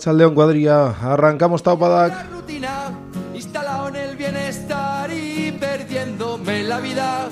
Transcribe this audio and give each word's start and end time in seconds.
Arratsaldeon 0.00 0.34
cuadrilla, 0.34 0.96
arrancamos 1.12 1.62
Taupadak. 1.62 2.32
rutina, 2.32 2.90
instalado 3.34 3.88
en 3.88 3.96
el 3.96 4.16
bienestar 4.16 5.10
y 5.12 5.52
perdiéndome 5.52 6.62
la 6.62 6.80
vida. 6.80 7.28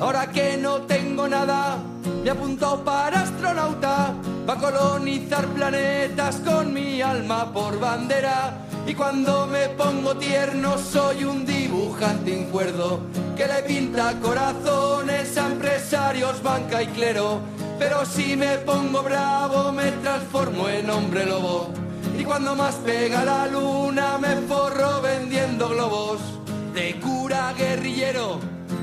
Ahora 0.00 0.30
que 0.30 0.56
no 0.56 0.82
tengo 0.82 1.26
nada, 1.26 1.78
me 2.22 2.28
he 2.28 2.30
apuntado 2.30 2.84
para 2.84 3.22
astronauta, 3.22 4.14
para 4.46 4.60
colonizar 4.60 5.46
planetas 5.48 6.36
con 6.44 6.72
mi 6.72 7.02
alma 7.02 7.52
por 7.52 7.80
bandera. 7.80 8.56
Y 8.86 8.94
cuando 8.94 9.48
me 9.48 9.70
pongo 9.70 10.16
tierno 10.16 10.78
soy 10.78 11.24
un 11.24 11.44
dibujante 11.44 12.30
incuerdo 12.30 13.00
que 13.36 13.48
le 13.48 13.64
pinta 13.64 14.14
corazones 14.22 15.36
a 15.36 15.46
empresarios, 15.48 16.40
banca 16.40 16.84
y 16.84 16.86
clero. 16.86 17.40
Pero 17.80 18.06
si 18.06 18.36
me 18.36 18.58
pongo 18.58 19.02
bravo 19.02 19.72
me 19.72 19.90
transformo 20.04 20.68
en 20.68 20.88
hombre 20.88 21.26
lobo. 21.26 21.82
Y 22.18 22.24
cuando 22.24 22.54
más 22.54 22.76
pega 22.76 23.24
la 23.24 23.46
luna 23.46 24.18
me 24.18 24.36
forro 24.42 25.00
vendiendo 25.00 25.68
globos. 25.68 26.20
De 26.74 26.98
cura 27.00 27.50
a 27.50 27.52
guerrillero, 27.52 28.40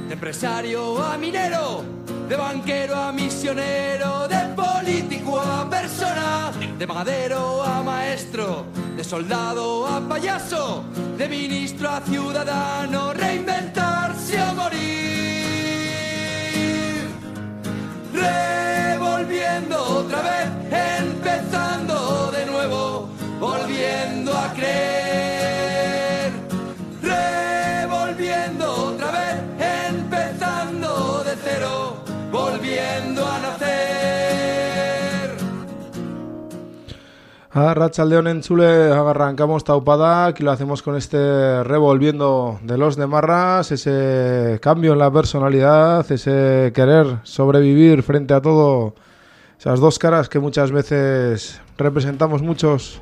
de 0.08 0.14
empresario 0.14 1.02
a 1.04 1.18
minero, 1.18 1.84
de 2.28 2.36
banquero 2.36 2.96
a 2.96 3.12
misionero, 3.12 4.28
de 4.28 4.38
político 4.56 5.40
a 5.40 5.68
persona, 5.68 6.52
de 6.78 6.86
magadero 6.86 7.64
a 7.64 7.82
maestro, 7.82 8.66
de 8.96 9.04
soldado 9.04 9.88
a 9.88 10.00
payaso, 10.08 10.84
de 11.18 11.28
ministro 11.28 11.90
a 11.90 12.02
ciudadano, 12.02 13.14
reinventarse 13.14 14.40
o 14.40 14.54
morir. 14.54 15.10
Revolviendo 18.14 19.84
otra 19.84 20.22
vez, 20.22 20.59
Arratsaldeon 37.52 38.28
entzule, 38.28 38.92
arrancamos 38.92 39.64
Taupadak 39.64 40.40
y 40.40 40.44
lo 40.44 40.52
hacemos 40.52 40.84
con 40.84 40.96
este 40.96 41.64
revolviendo 41.64 42.60
de 42.62 42.78
los 42.78 42.96
de 42.96 43.08
Marras, 43.08 43.72
ese 43.72 44.60
cambio 44.62 44.94
en 44.94 45.00
la 45.00 45.12
personalidad, 45.12 46.10
ese 46.12 46.72
querer 46.76 47.18
sobrevivir 47.24 48.04
frente 48.04 48.36
a 48.36 48.42
todo, 48.42 48.94
esas 49.58 49.80
dos 49.80 49.98
caras 49.98 50.30
que 50.30 50.38
muchas 50.38 50.72
veces 50.72 51.60
representamos 51.76 52.44
muchos. 52.44 53.02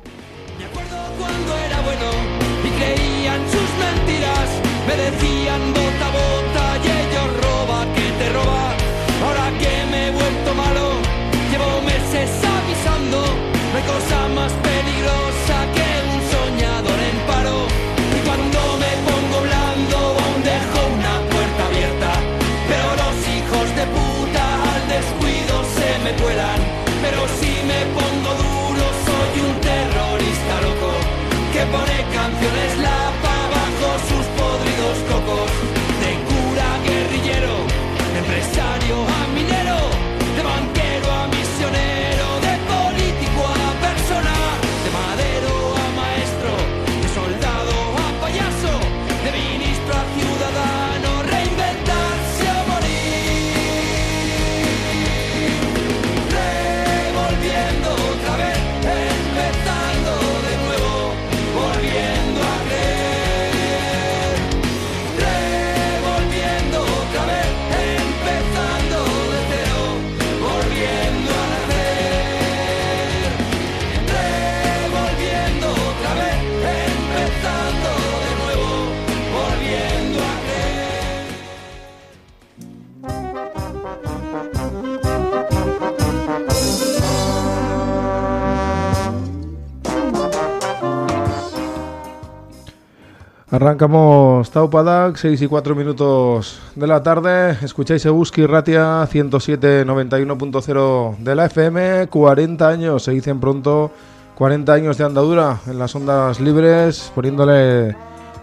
Arrancamos 93.50 94.50
Taupadak, 94.50 95.16
6 95.16 95.40
y 95.40 95.46
4 95.46 95.74
minutos 95.74 96.60
de 96.74 96.86
la 96.86 97.02
tarde. 97.02 97.56
Escucháis 97.62 98.04
Ebuski 98.04 98.44
Ratia 98.44 99.02
107.91.0 99.04 101.16
de 101.16 101.34
la 101.34 101.46
FM. 101.46 102.08
40 102.08 102.68
años, 102.68 103.04
se 103.04 103.12
dicen 103.12 103.40
pronto, 103.40 103.90
40 104.34 104.70
años 104.70 104.98
de 104.98 105.04
andadura 105.04 105.60
en 105.66 105.78
las 105.78 105.94
ondas 105.94 106.40
libres, 106.40 107.10
poniéndole 107.14 107.96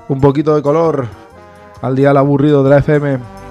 un 0.10 0.20
poquito 0.20 0.56
de 0.56 0.64
color 0.64 1.06
al 1.84 1.96
día 1.96 2.10
aburrido 2.10 2.64
de 2.64 2.70
la 2.72 2.80
FM. 2.80 3.45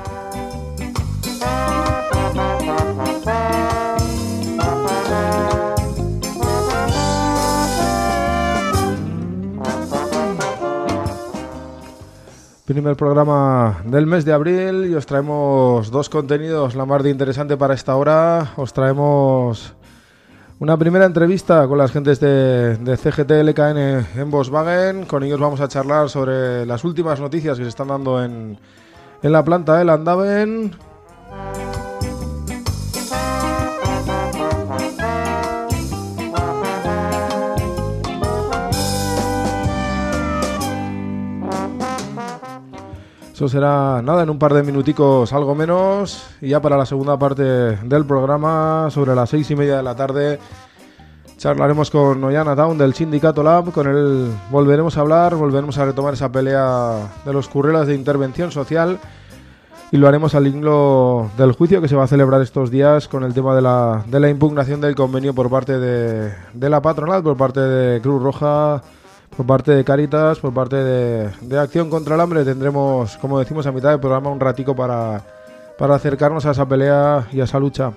Primer 12.64 12.96
programa 12.96 13.82
del 13.84 14.06
mes 14.06 14.24
de 14.24 14.32
abril 14.32 14.86
y 14.90 14.94
os 14.94 15.04
traemos 15.04 15.90
dos 15.90 16.08
contenidos, 16.08 16.74
la 16.74 16.86
más 16.86 17.02
de 17.02 17.10
interesante 17.10 17.58
para 17.58 17.74
esta 17.74 17.94
hora. 17.94 18.54
Os 18.56 18.72
traemos 18.72 19.74
una 20.58 20.78
primera 20.78 21.04
entrevista 21.04 21.68
con 21.68 21.76
las 21.76 21.92
gentes 21.92 22.20
de, 22.20 22.78
de 22.78 22.96
CGT 22.96 23.30
LKN 23.30 24.18
en 24.18 24.30
Volkswagen. 24.30 25.04
Con 25.04 25.24
ellos 25.24 25.38
vamos 25.38 25.60
a 25.60 25.68
charlar 25.68 26.08
sobre 26.08 26.64
las 26.64 26.84
últimas 26.84 27.20
noticias 27.20 27.58
que 27.58 27.64
se 27.64 27.68
están 27.68 27.88
dando 27.88 28.24
en, 28.24 28.58
en 29.22 29.32
la 29.32 29.44
planta 29.44 29.76
de 29.76 29.84
Landaven. 29.84 30.72
Eso 43.34 43.48
será 43.48 44.00
nada, 44.00 44.22
en 44.22 44.30
un 44.30 44.38
par 44.38 44.54
de 44.54 44.62
minuticos, 44.62 45.32
algo 45.32 45.56
menos. 45.56 46.24
Y 46.40 46.50
ya 46.50 46.62
para 46.62 46.76
la 46.76 46.86
segunda 46.86 47.18
parte 47.18 47.42
del 47.42 48.06
programa, 48.06 48.86
sobre 48.92 49.12
las 49.16 49.28
seis 49.28 49.50
y 49.50 49.56
media 49.56 49.76
de 49.76 49.82
la 49.82 49.96
tarde, 49.96 50.38
charlaremos 51.36 51.90
con 51.90 52.22
Ollana 52.22 52.54
Town 52.54 52.78
del 52.78 52.94
Sindicato 52.94 53.42
Lab. 53.42 53.72
Con 53.72 53.88
él 53.88 54.30
volveremos 54.52 54.96
a 54.96 55.00
hablar, 55.00 55.34
volveremos 55.34 55.76
a 55.78 55.84
retomar 55.84 56.14
esa 56.14 56.30
pelea 56.30 57.10
de 57.24 57.32
los 57.32 57.48
currelas 57.48 57.88
de 57.88 57.96
intervención 57.96 58.52
social. 58.52 59.00
Y 59.90 59.96
lo 59.96 60.06
haremos 60.06 60.36
al 60.36 60.46
hilo 60.46 61.28
del 61.36 61.52
juicio 61.54 61.80
que 61.80 61.88
se 61.88 61.96
va 61.96 62.04
a 62.04 62.06
celebrar 62.06 62.40
estos 62.40 62.70
días 62.70 63.08
con 63.08 63.24
el 63.24 63.34
tema 63.34 63.56
de 63.56 63.62
la, 63.62 64.04
de 64.06 64.20
la 64.20 64.28
impugnación 64.28 64.80
del 64.80 64.94
convenio 64.94 65.34
por 65.34 65.50
parte 65.50 65.80
de, 65.80 66.32
de 66.52 66.70
la 66.70 66.80
patronal, 66.80 67.24
por 67.24 67.36
parte 67.36 67.58
de 67.58 68.00
Cruz 68.00 68.22
Roja, 68.22 68.80
por 69.34 69.46
parte 69.46 69.72
de 69.72 69.84
Caritas, 69.84 70.38
por 70.38 70.52
parte 70.54 70.76
de, 70.76 71.30
de 71.42 71.58
Acción 71.58 71.90
contra 71.90 72.14
el 72.14 72.20
Hambre. 72.20 72.44
Tendremos, 72.44 73.16
como 73.18 73.38
decimos 73.38 73.66
a 73.66 73.72
mitad 73.72 73.90
del 73.90 74.00
programa, 74.00 74.30
un 74.30 74.40
ratico 74.40 74.74
para, 74.74 75.22
para 75.78 75.94
acercarnos 75.94 76.46
a 76.46 76.52
esa 76.52 76.66
pelea 76.66 77.26
y 77.32 77.40
a 77.40 77.44
esa 77.44 77.58
lucha. 77.58 77.92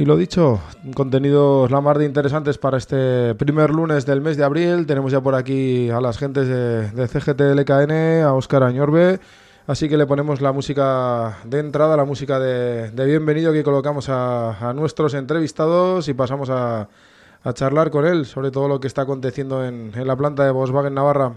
Y 0.00 0.06
lo 0.06 0.16
dicho, 0.16 0.60
contenidos 0.94 1.70
la 1.70 1.82
mar 1.82 1.98
de 1.98 2.06
interesantes 2.06 2.56
para 2.56 2.78
este 2.78 3.34
primer 3.34 3.68
lunes 3.68 4.06
del 4.06 4.22
mes 4.22 4.38
de 4.38 4.44
abril. 4.44 4.86
Tenemos 4.86 5.12
ya 5.12 5.20
por 5.20 5.34
aquí 5.34 5.90
a 5.90 6.00
las 6.00 6.16
gentes 6.16 6.48
de, 6.48 6.90
de 6.90 7.06
CGT 7.06 7.38
LKN, 7.54 8.22
a 8.24 8.32
Óscar 8.32 8.62
Añorbe. 8.62 9.20
Así 9.66 9.90
que 9.90 9.98
le 9.98 10.06
ponemos 10.06 10.40
la 10.40 10.52
música 10.52 11.36
de 11.44 11.58
entrada, 11.58 11.98
la 11.98 12.06
música 12.06 12.40
de, 12.40 12.90
bienvenido 13.04 13.52
que 13.52 13.62
colocamos 13.62 14.08
a, 14.08 14.70
a, 14.70 14.72
nuestros 14.72 15.12
entrevistados 15.12 16.08
y 16.08 16.14
pasamos 16.14 16.48
a, 16.48 16.88
a, 17.44 17.52
charlar 17.52 17.90
con 17.90 18.06
él 18.06 18.24
sobre 18.24 18.50
todo 18.50 18.68
lo 18.68 18.80
que 18.80 18.86
está 18.86 19.02
aconteciendo 19.02 19.66
en, 19.66 19.92
en 19.94 20.06
la 20.06 20.16
planta 20.16 20.46
de 20.46 20.50
Volkswagen 20.50 20.94
Navarra. 20.94 21.34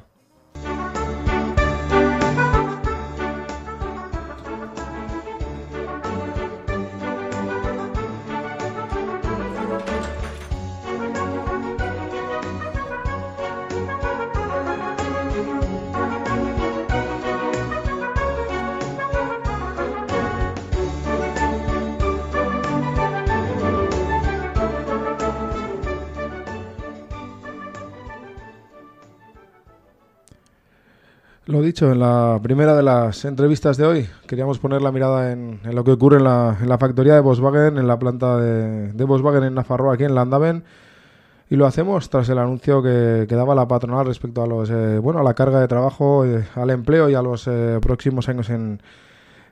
Dicho, 31.73 31.91
en 31.91 31.97
la 31.97 32.39
primera 32.43 32.75
de 32.75 32.83
las 32.83 33.25
entrevistas 33.25 33.77
de 33.77 33.85
hoy 33.87 34.09
queríamos 34.27 34.59
poner 34.59 34.83
la 34.83 34.91
mirada 34.91 35.31
en, 35.31 35.59
en 35.63 35.73
lo 35.75 35.83
que 35.83 35.89
ocurre 35.89 36.17
en 36.17 36.23
la, 36.23 36.55
en 36.61 36.69
la, 36.69 36.77
factoría 36.77 37.15
de 37.15 37.19
Volkswagen, 37.19 37.79
en 37.79 37.87
la 37.87 37.97
planta 37.97 38.37
de, 38.37 38.91
de, 38.93 39.03
Volkswagen 39.03 39.43
en 39.43 39.55
Nafarroa, 39.55 39.95
aquí 39.95 40.03
en 40.03 40.13
Landaven. 40.13 40.63
Y 41.49 41.55
lo 41.55 41.65
hacemos 41.65 42.11
tras 42.11 42.29
el 42.29 42.37
anuncio 42.37 42.83
que, 42.83 43.25
que 43.27 43.35
daba 43.35 43.55
la 43.55 43.67
patronal 43.67 44.05
respecto 44.05 44.43
a 44.43 44.47
los 44.47 44.69
eh, 44.69 44.99
bueno 44.99 45.19
a 45.19 45.23
la 45.23 45.33
carga 45.33 45.59
de 45.59 45.67
trabajo, 45.67 46.23
eh, 46.25 46.45
al 46.53 46.69
empleo 46.69 47.09
y 47.09 47.15
a 47.15 47.23
los 47.23 47.47
eh, 47.47 47.79
próximos 47.81 48.29
años 48.29 48.51
en, 48.51 48.79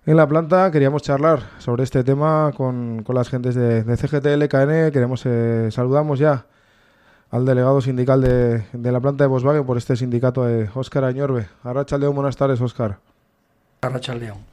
en, 0.06 0.15
la 0.15 0.27
planta. 0.27 0.69
Queríamos 0.69 1.01
charlar 1.01 1.39
sobre 1.57 1.83
este 1.83 2.03
tema 2.03 2.51
con, 2.56 3.01
con 3.01 3.15
las 3.15 3.29
gentes 3.29 3.56
de, 3.56 3.83
de 3.83 3.97
CGT 3.97 4.27
LKN. 4.38 4.91
Queremos 4.91 5.25
saludamos 5.71 6.19
ya 6.19 6.45
al 7.31 7.45
delegado 7.45 7.81
sindical 7.81 8.22
de, 8.22 8.63
de, 8.74 8.92
la 8.92 9.00
planta 9.00 9.24
de 9.24 9.30
Volkswagen 9.30 9.66
por 9.66 9.78
este 9.78 9.95
sindicato 9.95 10.44
de 10.44 10.69
Óscar 10.75 11.06
Añorbe. 11.06 11.48
Arrachaldeón, 11.63 12.13
buenas 12.13 12.36
tardes, 12.36 12.60
Óscar. 12.60 13.00
Arrachaldeón. 13.81 14.51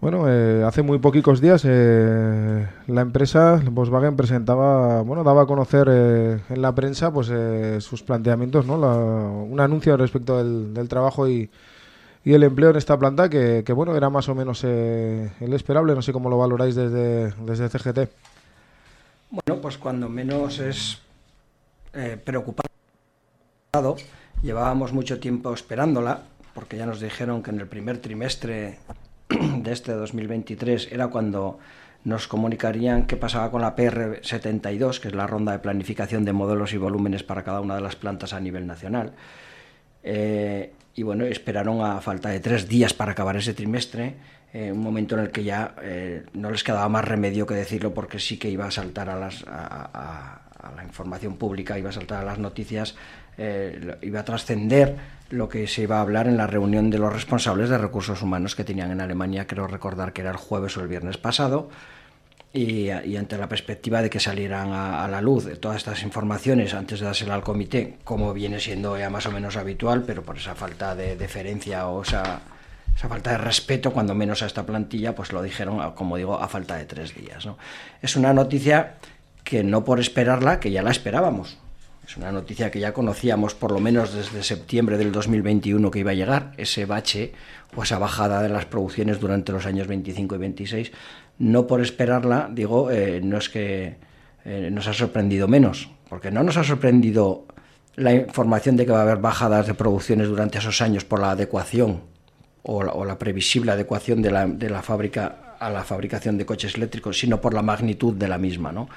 Bueno, 0.00 0.24
eh, 0.28 0.64
hace 0.64 0.80
muy 0.80 0.98
poquitos 0.98 1.42
días 1.42 1.62
eh, 1.66 2.66
la 2.86 3.00
empresa 3.02 3.60
Volkswagen 3.70 4.16
presentaba, 4.16 5.02
bueno, 5.02 5.22
daba 5.24 5.42
a 5.42 5.46
conocer 5.46 5.88
eh, 5.90 6.40
en 6.48 6.62
la 6.62 6.74
prensa 6.74 7.12
pues 7.12 7.30
sus 7.84 8.02
planteamientos, 8.02 8.66
¿no? 8.66 8.78
La, 8.78 8.96
un 8.96 9.60
anuncio 9.60 9.98
respecto 9.98 10.38
del, 10.38 10.72
del 10.72 10.88
trabajo 10.88 11.28
y, 11.28 11.50
y, 12.24 12.32
el 12.32 12.44
empleo 12.44 12.70
en 12.70 12.76
esta 12.76 12.98
planta 12.98 13.28
que, 13.28 13.62
que 13.64 13.74
bueno, 13.74 13.94
era 13.94 14.08
más 14.08 14.26
o 14.30 14.34
menos 14.34 14.64
el 14.64 15.52
esperable, 15.52 15.94
no 15.94 16.00
sé 16.00 16.14
cómo 16.14 16.30
lo 16.30 16.38
valoráis 16.38 16.74
desde, 16.74 17.32
desde 17.44 17.68
CGT. 17.68 18.10
Bueno, 19.30 19.60
pues 19.60 19.76
cuando 19.76 20.08
menos 20.08 20.60
es 20.60 21.02
eh, 21.94 22.18
preocupado. 22.22 22.68
Llevábamos 24.42 24.92
mucho 24.92 25.20
tiempo 25.20 25.52
esperándola, 25.52 26.22
porque 26.54 26.76
ya 26.76 26.86
nos 26.86 27.00
dijeron 27.00 27.42
que 27.42 27.50
en 27.50 27.60
el 27.60 27.66
primer 27.66 27.98
trimestre 27.98 28.78
de 29.28 29.72
este 29.72 29.92
2023 29.92 30.92
era 30.92 31.08
cuando 31.08 31.58
nos 32.04 32.26
comunicarían 32.28 33.06
qué 33.06 33.16
pasaba 33.16 33.50
con 33.50 33.60
la 33.60 33.76
PR72, 33.76 35.00
que 35.00 35.08
es 35.08 35.14
la 35.14 35.26
ronda 35.26 35.52
de 35.52 35.58
planificación 35.58 36.24
de 36.24 36.32
modelos 36.32 36.72
y 36.72 36.78
volúmenes 36.78 37.22
para 37.22 37.44
cada 37.44 37.60
una 37.60 37.74
de 37.74 37.82
las 37.82 37.96
plantas 37.96 38.32
a 38.32 38.40
nivel 38.40 38.66
nacional. 38.66 39.12
Eh, 40.02 40.72
y 40.94 41.02
bueno, 41.02 41.24
esperaron 41.24 41.82
a 41.82 42.00
falta 42.00 42.30
de 42.30 42.40
tres 42.40 42.68
días 42.68 42.94
para 42.94 43.12
acabar 43.12 43.36
ese 43.36 43.54
trimestre, 43.54 44.14
eh, 44.52 44.72
un 44.72 44.80
momento 44.80 45.14
en 45.14 45.22
el 45.22 45.30
que 45.30 45.44
ya 45.44 45.74
eh, 45.82 46.24
no 46.32 46.50
les 46.50 46.64
quedaba 46.64 46.88
más 46.88 47.04
remedio 47.04 47.46
que 47.46 47.54
decirlo 47.54 47.94
porque 47.94 48.18
sí 48.18 48.38
que 48.38 48.50
iba 48.50 48.66
a 48.66 48.70
saltar 48.70 49.08
a, 49.08 49.16
las, 49.16 49.44
a, 49.46 50.49
a, 50.62 50.72
la 50.72 50.84
información 50.84 51.36
pública, 51.36 51.78
iba 51.78 51.90
a 51.90 51.92
saltar 51.92 52.20
a 52.20 52.24
las 52.24 52.38
noticias, 52.38 52.94
eh, 53.38 53.96
iba 54.02 54.20
a 54.20 54.24
trascender 54.24 54.96
lo 55.30 55.48
que 55.48 55.66
se 55.66 55.82
iba 55.82 55.98
a 55.98 56.00
hablar 56.00 56.26
en 56.26 56.36
la 56.36 56.46
reunión 56.46 56.90
de 56.90 56.98
los 56.98 57.12
responsables 57.12 57.68
de 57.68 57.78
recursos 57.78 58.22
humanos 58.22 58.54
que 58.54 58.64
tenían 58.64 58.90
en 58.90 59.00
Alemania, 59.00 59.46
creo 59.46 59.66
recordar 59.66 60.12
que 60.12 60.22
era 60.22 60.30
el 60.30 60.36
jueves 60.36 60.76
o 60.76 60.80
el 60.80 60.88
viernes 60.88 61.18
pasado, 61.18 61.70
y, 62.52 62.90
y 62.90 63.16
ante 63.16 63.38
la 63.38 63.48
perspectiva 63.48 64.02
de 64.02 64.10
que 64.10 64.18
salieran 64.18 64.72
a, 64.72 65.06
la 65.06 65.20
luz 65.20 65.48
todas 65.60 65.76
estas 65.76 66.02
informaciones 66.02 66.74
antes 66.74 66.98
de 66.98 67.06
dársela 67.06 67.34
al 67.34 67.42
comité, 67.42 67.98
como 68.02 68.32
viene 68.32 68.58
siendo 68.58 68.98
ya 68.98 69.08
más 69.08 69.26
o 69.26 69.30
menos 69.30 69.56
habitual, 69.56 70.02
pero 70.04 70.22
por 70.22 70.36
esa 70.36 70.54
falta 70.54 70.96
de 70.96 71.16
deferencia 71.16 71.86
o 71.86 72.02
esa, 72.02 72.40
falta 72.96 73.30
de 73.30 73.38
respeto, 73.38 73.92
cuando 73.92 74.14
menos 74.14 74.42
a 74.42 74.46
esta 74.46 74.66
plantilla, 74.66 75.14
pues 75.14 75.32
lo 75.32 75.42
dijeron, 75.42 75.92
como 75.92 76.16
digo, 76.16 76.40
a 76.40 76.48
falta 76.48 76.76
de 76.76 76.86
tres 76.86 77.14
días. 77.14 77.46
Es 78.02 78.16
una 78.16 78.32
noticia 78.32 78.96
que 79.50 79.64
no 79.64 79.82
por 79.82 79.98
esperarla, 79.98 80.60
que 80.60 80.70
ya 80.70 80.80
la 80.80 80.92
esperábamos. 80.92 81.58
Es 82.06 82.16
una 82.16 82.30
noticia 82.30 82.70
que 82.70 82.78
ya 82.78 82.92
conocíamos 82.92 83.56
por 83.56 83.72
lo 83.72 83.80
menos 83.80 84.14
desde 84.14 84.44
septiembre 84.44 84.96
del 84.96 85.10
2021 85.10 85.90
que 85.90 85.98
iba 85.98 86.12
a 86.12 86.14
llegar, 86.14 86.52
ese 86.56 86.86
bache 86.86 87.32
o 87.74 87.82
esa 87.82 87.98
bajada 87.98 88.42
de 88.42 88.48
las 88.48 88.66
producciones 88.66 89.18
durante 89.18 89.50
los 89.50 89.66
años 89.66 89.88
25 89.88 90.36
y 90.36 90.38
26. 90.38 90.92
No 91.40 91.66
por 91.66 91.80
esperarla, 91.80 92.48
digo, 92.52 92.92
eh, 92.92 93.20
no 93.24 93.38
es 93.38 93.48
que 93.48 93.96
eh, 94.44 94.70
nos 94.70 94.86
ha 94.86 94.92
sorprendido 94.92 95.48
menos, 95.48 95.90
porque 96.08 96.30
no 96.30 96.44
nos 96.44 96.56
ha 96.56 96.62
sorprendido 96.62 97.46
la 97.96 98.14
información 98.14 98.76
de 98.76 98.86
que 98.86 98.92
va 98.92 99.00
a 99.00 99.02
haber 99.02 99.18
bajadas 99.18 99.66
de 99.66 99.74
producciones 99.74 100.28
durante 100.28 100.58
esos 100.58 100.80
años 100.80 101.04
por 101.04 101.18
la 101.18 101.32
adecuación 101.32 102.02
o 102.62 102.84
la, 102.84 102.92
o 102.92 103.04
la 103.04 103.18
previsible 103.18 103.72
adecuación 103.72 104.22
de 104.22 104.30
la, 104.30 104.46
de 104.46 104.70
la 104.70 104.82
fábrica 104.82 105.49
a 105.60 105.70
la 105.70 105.84
fabricación 105.84 106.38
de 106.38 106.46
coches 106.46 106.74
eléctricos, 106.74 107.18
sino 107.18 107.40
por 107.40 107.54
la 107.54 107.62
magnitud 107.62 108.14
de 108.14 108.26
la 108.26 108.38
misma, 108.38 108.72
¿no? 108.72 108.88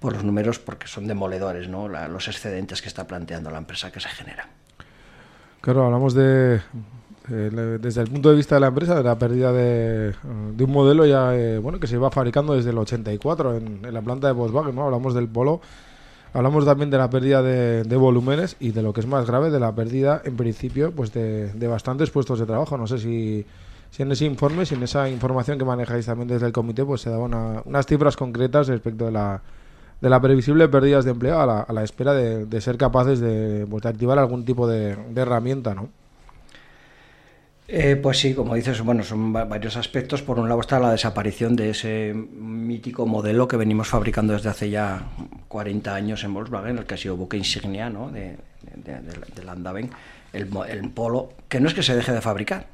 por 0.00 0.14
los 0.14 0.24
números 0.24 0.58
porque 0.58 0.86
son 0.86 1.06
demoledores 1.06 1.68
¿no? 1.68 1.88
la, 1.88 2.08
los 2.08 2.26
excedentes 2.28 2.82
que 2.82 2.88
está 2.88 3.06
planteando 3.06 3.50
la 3.50 3.58
empresa 3.58 3.92
que 3.92 4.00
se 4.00 4.08
genera. 4.08 4.48
Claro, 5.60 5.84
hablamos 5.84 6.14
de, 6.14 6.60
eh, 7.30 7.78
desde 7.80 8.00
el 8.00 8.08
punto 8.08 8.30
de 8.30 8.36
vista 8.36 8.54
de 8.54 8.62
la 8.62 8.68
empresa, 8.68 8.94
de 8.94 9.02
la 9.02 9.18
pérdida 9.18 9.52
de, 9.52 10.14
de 10.56 10.64
un 10.64 10.70
modelo 10.70 11.04
ya 11.04 11.36
eh, 11.36 11.58
bueno 11.58 11.78
que 11.78 11.86
se 11.86 11.96
iba 11.96 12.10
fabricando 12.10 12.54
desde 12.54 12.70
el 12.70 12.78
84 12.78 13.56
en, 13.56 13.84
en 13.84 13.94
la 13.94 14.00
planta 14.00 14.26
de 14.26 14.32
Volkswagen, 14.32 14.74
¿no? 14.74 14.84
hablamos 14.84 15.14
del 15.14 15.28
Polo, 15.28 15.60
hablamos 16.32 16.64
también 16.64 16.88
de 16.90 16.96
la 16.96 17.10
pérdida 17.10 17.42
de, 17.42 17.84
de, 17.84 17.96
volúmenes 17.96 18.56
y 18.58 18.70
de 18.70 18.82
lo 18.82 18.94
que 18.94 19.00
es 19.00 19.06
más 19.06 19.26
grave, 19.26 19.50
de 19.50 19.60
la 19.60 19.74
pérdida 19.74 20.22
en 20.24 20.36
principio 20.36 20.92
pues 20.92 21.12
de, 21.12 21.52
de 21.52 21.66
bastantes 21.66 22.10
puestos 22.10 22.38
de 22.38 22.46
trabajo. 22.46 22.78
No 22.78 22.86
sé 22.86 22.98
si 22.98 23.44
si 23.90 24.02
en 24.02 24.12
ese 24.12 24.24
informe, 24.24 24.66
si 24.66 24.74
en 24.74 24.82
esa 24.82 25.08
información 25.08 25.58
que 25.58 25.64
manejáis 25.64 26.06
también 26.06 26.28
desde 26.28 26.46
el 26.46 26.52
comité, 26.52 26.84
pues 26.84 27.00
se 27.00 27.10
daban 27.10 27.34
una, 27.34 27.62
unas 27.64 27.86
cifras 27.86 28.16
concretas 28.16 28.68
respecto 28.68 29.06
de 29.06 29.12
la, 29.12 29.42
de 30.00 30.08
la 30.08 30.20
previsible 30.20 30.68
pérdidas 30.68 31.04
de 31.04 31.10
empleo 31.10 31.40
a 31.40 31.72
la, 31.72 31.84
espera 31.84 32.14
de, 32.14 32.60
ser 32.60 32.76
capaces 32.76 33.20
de, 33.20 33.66
pues, 33.68 33.82
de, 33.82 33.88
activar 33.88 34.18
algún 34.18 34.44
tipo 34.44 34.66
de, 34.66 34.96
herramienta, 35.14 35.74
¿no? 35.74 35.88
Eh, 37.72 37.94
pues 37.94 38.18
sí, 38.18 38.34
como 38.34 38.56
dices, 38.56 38.80
bueno, 38.82 39.04
son 39.04 39.32
varios 39.32 39.76
aspectos. 39.76 40.22
Por 40.22 40.40
un 40.40 40.48
lado 40.48 40.60
está 40.60 40.80
la 40.80 40.90
desaparición 40.90 41.54
de 41.54 41.70
ese 41.70 42.12
mítico 42.14 43.06
modelo 43.06 43.46
que 43.46 43.56
venimos 43.56 43.86
fabricando 43.86 44.32
desde 44.32 44.48
hace 44.48 44.70
ya 44.70 45.02
40 45.46 45.94
años 45.94 46.24
en 46.24 46.34
Volkswagen, 46.34 46.78
el 46.78 46.84
que 46.84 46.94
ha 46.94 46.96
sido 46.96 47.16
buque 47.16 47.36
insignia 47.36 47.88
¿no? 47.88 48.10
de, 48.10 48.36
de, 48.74 49.00
de, 49.00 49.12
de 49.36 49.44
Landaven, 49.44 49.88
el, 50.32 50.48
el 50.68 50.90
Polo, 50.90 51.32
que 51.48 51.60
no 51.60 51.68
es 51.68 51.74
que 51.74 51.84
se 51.84 51.94
deje 51.94 52.10
de 52.10 52.20
fabricar, 52.20 52.66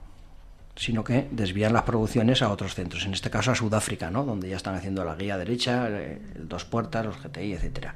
sino 0.77 1.03
que 1.03 1.27
desvían 1.31 1.73
las 1.73 1.83
producciones 1.83 2.43
a 2.43 2.51
otros 2.51 2.75
centros, 2.75 3.05
en 3.07 3.15
este 3.15 3.31
caso 3.31 3.51
a 3.51 3.55
Sudáfrica, 3.55 4.11
¿no? 4.11 4.25
donde 4.25 4.51
ya 4.51 4.57
están 4.57 4.75
haciendo 4.75 5.05
la 5.05 5.17
guía 5.17 5.39
derecha, 5.39 5.89
el 5.89 6.49
dos 6.49 6.65
puertas, 6.65 7.05
los 7.05 7.23
GTI, 7.23 7.55
etc. 7.55 7.89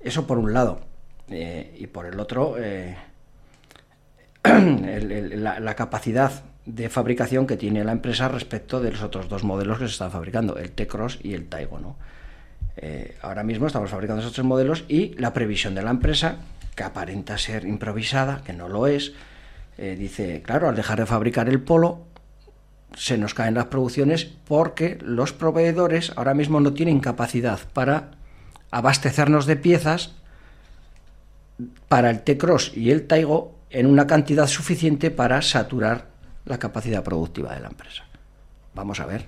Eso 0.00 0.26
por 0.26 0.38
un 0.38 0.52
lado. 0.52 0.80
Eh, 1.28 1.76
y 1.78 1.86
por 1.88 2.06
el 2.06 2.18
otro, 2.20 2.56
eh, 2.58 2.96
la, 4.44 5.74
capacidad 5.74 6.44
de 6.66 6.88
fabricación 6.88 7.46
que 7.46 7.56
tiene 7.56 7.84
la 7.84 7.92
empresa 7.92 8.28
respecto 8.28 8.80
de 8.80 8.92
los 8.92 9.02
otros 9.02 9.28
dos 9.28 9.42
modelos 9.42 9.78
que 9.78 9.86
se 9.86 9.92
están 9.92 10.10
fabricando, 10.10 10.56
el 10.56 10.70
T-Cross 10.72 11.20
y 11.22 11.34
el 11.34 11.48
Taigo. 11.48 11.78
¿no? 11.78 11.96
Eh, 12.76 13.16
ahora 13.22 13.42
mismo 13.42 13.66
estamos 13.66 13.90
fabricando 13.90 14.20
esos 14.20 14.34
tres 14.34 14.44
modelos 14.44 14.84
y 14.88 15.14
la 15.14 15.32
previsión 15.32 15.74
de 15.74 15.82
la 15.82 15.90
empresa, 15.90 16.36
que 16.76 16.84
aparenta 16.84 17.38
ser 17.38 17.64
improvisada, 17.64 18.42
que 18.44 18.52
no 18.52 18.68
lo 18.68 18.86
es, 18.86 19.12
eh, 19.78 19.96
dice, 19.98 20.42
claro, 20.42 20.68
al 20.68 20.76
dejar 20.76 20.98
de 20.98 21.06
fabricar 21.06 21.48
el 21.48 21.60
polo, 21.60 22.06
se 22.94 23.16
nos 23.18 23.34
caen 23.34 23.54
las 23.54 23.66
producciones 23.66 24.24
porque 24.24 24.98
los 25.02 25.32
proveedores 25.32 26.12
ahora 26.16 26.34
mismo 26.34 26.60
no 26.60 26.74
tienen 26.74 27.00
capacidad 27.00 27.60
para 27.72 28.12
abastecernos 28.70 29.46
de 29.46 29.56
piezas 29.56 30.14
para 31.88 32.10
el 32.10 32.22
T-Cross 32.22 32.72
y 32.74 32.90
el 32.90 33.06
Taigo 33.06 33.54
en 33.70 33.86
una 33.86 34.06
cantidad 34.06 34.46
suficiente 34.46 35.10
para 35.10 35.40
saturar 35.42 36.08
la 36.44 36.58
capacidad 36.58 37.02
productiva 37.02 37.54
de 37.54 37.60
la 37.60 37.68
empresa. 37.68 38.04
Vamos 38.74 39.00
a 39.00 39.06
ver, 39.06 39.26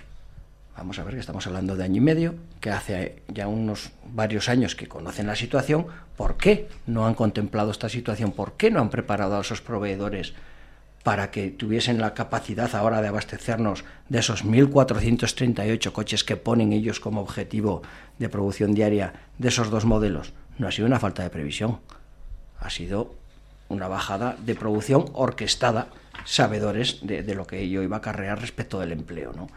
Vamos 0.76 0.98
a 0.98 1.04
ver 1.04 1.14
que 1.14 1.20
estamos 1.20 1.46
hablando 1.46 1.76
de 1.76 1.84
año 1.84 1.98
y 1.98 2.00
medio, 2.00 2.34
que 2.60 2.70
hace 2.70 3.22
ya 3.28 3.46
unos 3.46 3.92
varios 4.12 4.48
años 4.48 4.74
que 4.74 4.88
conocen 4.88 5.28
la 5.28 5.36
situación. 5.36 5.86
¿Por 6.16 6.36
qué 6.36 6.68
no 6.86 7.06
han 7.06 7.14
contemplado 7.14 7.70
esta 7.70 7.88
situación? 7.88 8.32
¿Por 8.32 8.54
qué 8.54 8.70
no 8.70 8.80
han 8.80 8.90
preparado 8.90 9.36
a 9.36 9.42
esos 9.42 9.60
proveedores 9.60 10.34
para 11.04 11.30
que 11.30 11.50
tuviesen 11.50 12.00
la 12.00 12.14
capacidad 12.14 12.74
ahora 12.74 13.02
de 13.02 13.08
abastecernos 13.08 13.84
de 14.08 14.18
esos 14.18 14.44
1.438 14.44 15.92
coches 15.92 16.24
que 16.24 16.36
ponen 16.36 16.72
ellos 16.72 16.98
como 16.98 17.20
objetivo 17.20 17.82
de 18.18 18.28
producción 18.28 18.74
diaria 18.74 19.12
de 19.38 19.48
esos 19.48 19.70
dos 19.70 19.84
modelos? 19.84 20.32
No 20.58 20.66
ha 20.66 20.72
sido 20.72 20.86
una 20.86 20.98
falta 20.98 21.22
de 21.22 21.30
previsión, 21.30 21.78
ha 22.58 22.70
sido 22.70 23.14
una 23.68 23.86
bajada 23.86 24.36
de 24.44 24.54
producción 24.54 25.06
orquestada, 25.12 25.88
sabedores 26.24 26.98
de, 27.02 27.22
lo 27.34 27.46
que 27.46 27.60
ello 27.60 27.82
iba 27.82 27.96
a 27.96 27.98
acarrear 27.98 28.40
respecto 28.40 28.80
del 28.80 28.92
empleo. 28.92 29.32
¿no? 29.32 29.48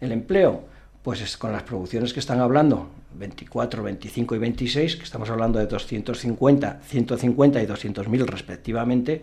El 0.00 0.12
empleo, 0.12 0.64
pues 1.02 1.20
es 1.20 1.36
con 1.36 1.52
las 1.52 1.62
producciones 1.62 2.12
que 2.12 2.20
están 2.20 2.40
hablando, 2.40 2.90
24, 3.14 3.82
25 3.82 4.34
y 4.34 4.38
26, 4.38 4.96
que 4.96 5.04
estamos 5.04 5.30
hablando 5.30 5.58
de 5.58 5.66
250, 5.66 6.80
150 6.82 7.62
y 7.62 7.66
200 7.66 8.08
mil 8.08 8.26
respectivamente, 8.26 9.22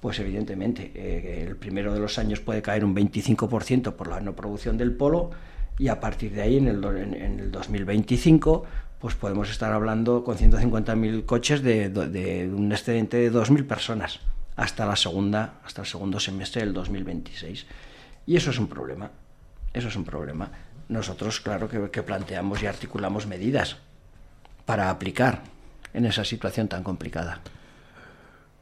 pues 0.00 0.18
evidentemente 0.18 0.92
eh, 0.94 1.44
el 1.46 1.56
primero 1.56 1.92
de 1.92 2.00
los 2.00 2.18
años 2.18 2.40
puede 2.40 2.62
caer 2.62 2.84
un 2.84 2.94
25% 2.94 3.92
por 3.92 4.08
la 4.08 4.20
no 4.20 4.34
producción 4.34 4.78
del 4.78 4.92
polo 4.92 5.30
y 5.78 5.88
a 5.88 6.00
partir 6.00 6.32
de 6.32 6.42
ahí 6.42 6.56
en 6.58 6.68
el, 6.68 6.84
en, 6.84 7.14
en 7.14 7.40
el 7.40 7.50
2025 7.50 8.64
pues 9.00 9.14
podemos 9.14 9.50
estar 9.50 9.72
hablando 9.72 10.24
con 10.24 10.36
150.000 10.36 11.26
coches 11.26 11.62
de, 11.62 11.90
de, 11.90 12.08
de, 12.08 12.48
un 12.48 12.72
excedente 12.72 13.18
de 13.18 13.32
2.000 13.32 13.66
personas 13.66 14.20
hasta 14.54 14.86
la 14.86 14.96
segunda 14.96 15.60
hasta 15.64 15.82
el 15.82 15.86
segundo 15.86 16.20
semestre 16.20 16.62
del 16.62 16.72
2026 16.72 17.66
y 18.26 18.36
eso 18.36 18.50
es 18.50 18.58
un 18.58 18.68
problema 18.68 19.10
eso 19.76 19.88
es 19.88 19.96
un 19.96 20.04
problema. 20.04 20.50
Nosotros, 20.88 21.40
claro, 21.40 21.68
que, 21.68 22.02
planteamos 22.02 22.62
y 22.62 22.66
articulamos 22.66 23.26
medidas 23.26 23.76
para 24.64 24.88
aplicar 24.88 25.42
en 25.92 26.06
esa 26.06 26.24
situación 26.24 26.66
tan 26.66 26.82
complicada. 26.82 27.40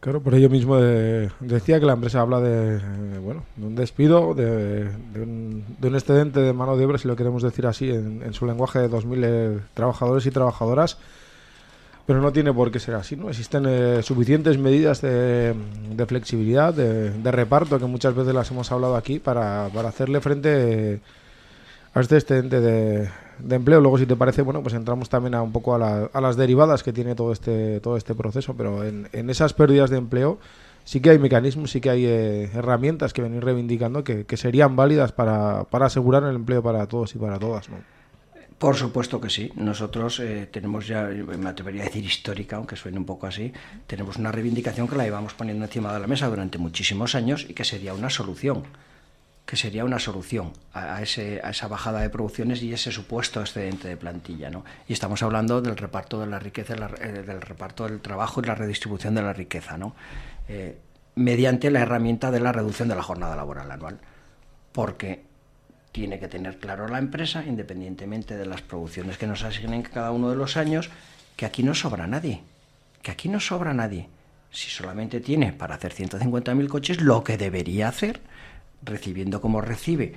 Claro, 0.01 0.21
por 0.21 0.35
ello 0.35 0.51
mismo 0.51 0.77
de, 0.77 1.31
decía 1.41 1.81
que 1.81 1.87
la 1.87 1.95
empresa 1.95 2.21
habla 2.21 2.41
de, 2.41 2.77
eh, 2.77 3.19
bueno, 3.23 3.45
de 3.57 3.67
un 3.67 3.75
despido, 3.75 4.35
de, 4.35 4.85
de, 4.85 5.21
un, 5.23 5.65
de, 5.79 5.89
un, 5.89 5.95
excedente 5.95 6.41
de 6.41 6.53
mano 6.53 6.77
de 6.77 6.85
obra, 6.85 6.99
si 6.99 7.09
lo 7.09 7.17
queremos 7.17 7.43
decir 7.43 7.67
así, 7.67 7.91
en, 7.91 8.23
en 8.23 8.35
su 8.35 8.45
lenguaje 8.45 8.81
de 8.81 8.91
2.000 8.91 9.23
eh, 9.25 9.61
trabajadores 9.73 10.27
y 10.27 10.31
trabajadoras, 10.31 10.99
pero 12.07 12.21
no 12.21 12.33
tiene 12.33 12.53
por 12.53 12.71
qué 12.71 12.79
ser 12.79 12.95
así, 12.97 13.17
¿no? 13.17 13.31
Existen 13.31 13.65
eh, 13.67 14.03
suficientes 14.03 14.59
medidas 14.59 15.01
de, 15.01 15.55
flexibilidad, 16.07 16.75
de, 16.75 17.31
reparto, 17.31 17.79
que 17.79 17.87
muchas 17.87 18.15
veces 18.15 18.35
las 18.35 18.51
hemos 18.51 18.71
hablado 18.73 18.97
aquí, 18.97 19.19
para, 19.19 19.67
hacerle 19.67 20.21
frente 20.21 21.01
a 21.95 22.01
este 22.01 22.17
excedente 22.17 22.61
de, 22.61 23.09
de, 23.39 23.57
empleo. 23.57 23.81
Luego, 23.81 23.97
si 23.97 24.05
te 24.05 24.17
parece, 24.17 24.43
bueno, 24.43 24.63
pues 24.63 24.75
entramos 24.75 25.09
también 25.09 25.35
a 25.35 25.41
un 25.41 25.53
poco 25.53 25.75
a, 25.75 25.79
la, 25.79 26.11
a 26.13 26.21
las 26.21 26.37
derivadas 26.37 26.83
que 26.83 26.93
tiene 26.93 27.15
todo 27.15 27.33
este, 27.33 27.81
todo 27.81 27.97
este 27.97 28.15
proceso, 28.15 28.55
pero 28.55 28.85
en, 28.85 29.09
en, 29.13 29.31
esas 29.31 29.55
pérdidas 29.55 29.89
de 29.89 29.97
empleo 29.97 30.39
sí 30.85 31.01
que 31.01 31.09
hay 31.09 31.19
mecanismos, 31.19 31.71
sí 31.71 31.81
que 31.81 31.89
hay 31.89 32.05
eh, 32.05 32.51
herramientas 32.55 33.15
que 33.15 33.23
venir 33.23 33.43
reivindicando 33.43 34.05
que, 34.05 34.27
que 34.27 34.37
serían 34.37 34.77
válidas 34.77 35.13
para, 35.13 35.65
para 35.65 35.87
asegurar 35.87 36.23
el 36.25 36.37
empleo 36.37 36.63
para 36.63 36.87
todos 36.87 37.15
y 37.15 37.19
para 37.19 37.39
todas, 37.39 37.71
¿no? 37.71 37.94
Por 38.59 38.77
supuesto 38.77 39.21
que 39.21 39.31
sí. 39.31 39.53
Nosotros 39.57 40.21
eh, 40.21 40.49
tenemos 40.51 40.87
ya, 40.87 41.03
me 41.03 41.49
atrevería 41.49 41.83
a 41.83 41.87
decir 41.87 42.05
histórica, 42.05 42.57
aunque 42.57 42.77
suene 42.77 42.99
un 42.99 43.05
poco 43.05 43.27
así, 43.27 43.53
tenemos 43.87 44.17
una 44.17 44.33
reivindicación 44.33 44.89
que 44.89 44.97
la 44.97 45.07
íbamos 45.07 45.35
poniendo 45.35 45.65
encima 45.65 45.93
de 45.93 46.01
la 46.01 46.07
mesa 46.07 46.29
durante 46.29 46.59
muchísimos 46.59 47.15
años 47.15 47.47
y 47.49 47.55
que 47.55 47.65
sería 47.65 47.95
una 47.95 48.11
solución, 48.11 48.65
que 49.45 49.57
sería 49.57 49.85
una 49.85 49.99
solución 49.99 50.53
a, 50.73 51.03
ese, 51.03 51.41
esa 51.47 51.69
bajada 51.69 52.01
de 52.01 52.11
producciones 52.11 52.63
y 52.63 52.73
ese 52.73 52.93
supuesto 52.93 53.41
excedente 53.41 53.89
de 53.89 53.97
plantilla. 53.97 54.51
¿no? 54.51 54.65
Y 54.89 54.93
estamos 54.93 55.23
hablando 55.23 55.61
del 55.61 55.77
reparto 55.77 56.21
de 56.21 56.27
la 56.27 56.39
riqueza, 56.39 56.75
eh, 57.01 57.25
del 57.27 57.41
reparto 57.41 57.85
del 57.85 58.01
trabajo 58.01 58.41
y 58.41 58.47
la 58.47 58.55
redistribución 58.55 59.15
de 59.15 59.23
la 59.23 59.33
riqueza, 59.33 59.77
¿no? 59.77 59.95
Eh, 60.49 60.79
mediante 61.17 61.71
la 61.71 61.81
herramienta 61.81 62.31
de 62.31 62.41
la 62.41 62.53
reducción 62.53 62.89
de 62.89 62.97
la 62.97 63.03
jornada 63.03 63.37
laboral 63.37 63.71
anual. 63.71 64.01
Porque 64.73 65.23
tiene 65.95 66.19
que 66.19 66.27
tener 66.27 66.59
claro 66.59 66.89
la 66.89 66.99
empresa, 66.99 67.45
independientemente 67.47 68.37
de 68.37 68.47
las 68.47 68.63
producciones 68.63 69.17
que 69.17 69.29
nos 69.29 69.45
asignen 69.45 69.83
cada 69.83 70.11
uno 70.11 70.29
de 70.29 70.35
los 70.35 70.57
años, 70.57 70.91
que 71.37 71.47
aquí 71.47 71.63
no 71.63 71.73
sobra 71.73 72.09
nadie, 72.09 72.43
que 73.01 73.13
aquí 73.13 73.29
no 73.29 73.39
sobra 73.39 73.73
nadie. 73.75 74.09
Si 74.51 74.71
solamente 74.71 75.21
tiene 75.21 75.53
para 75.53 75.77
hacer 75.77 75.95
150.000 75.95 76.67
coches, 76.67 77.01
lo 77.01 77.23
que 77.23 77.39
debería 77.39 77.87
hacer, 77.87 78.21
recibiendo 78.83 79.41
como 79.41 79.61
recibe 79.61 80.15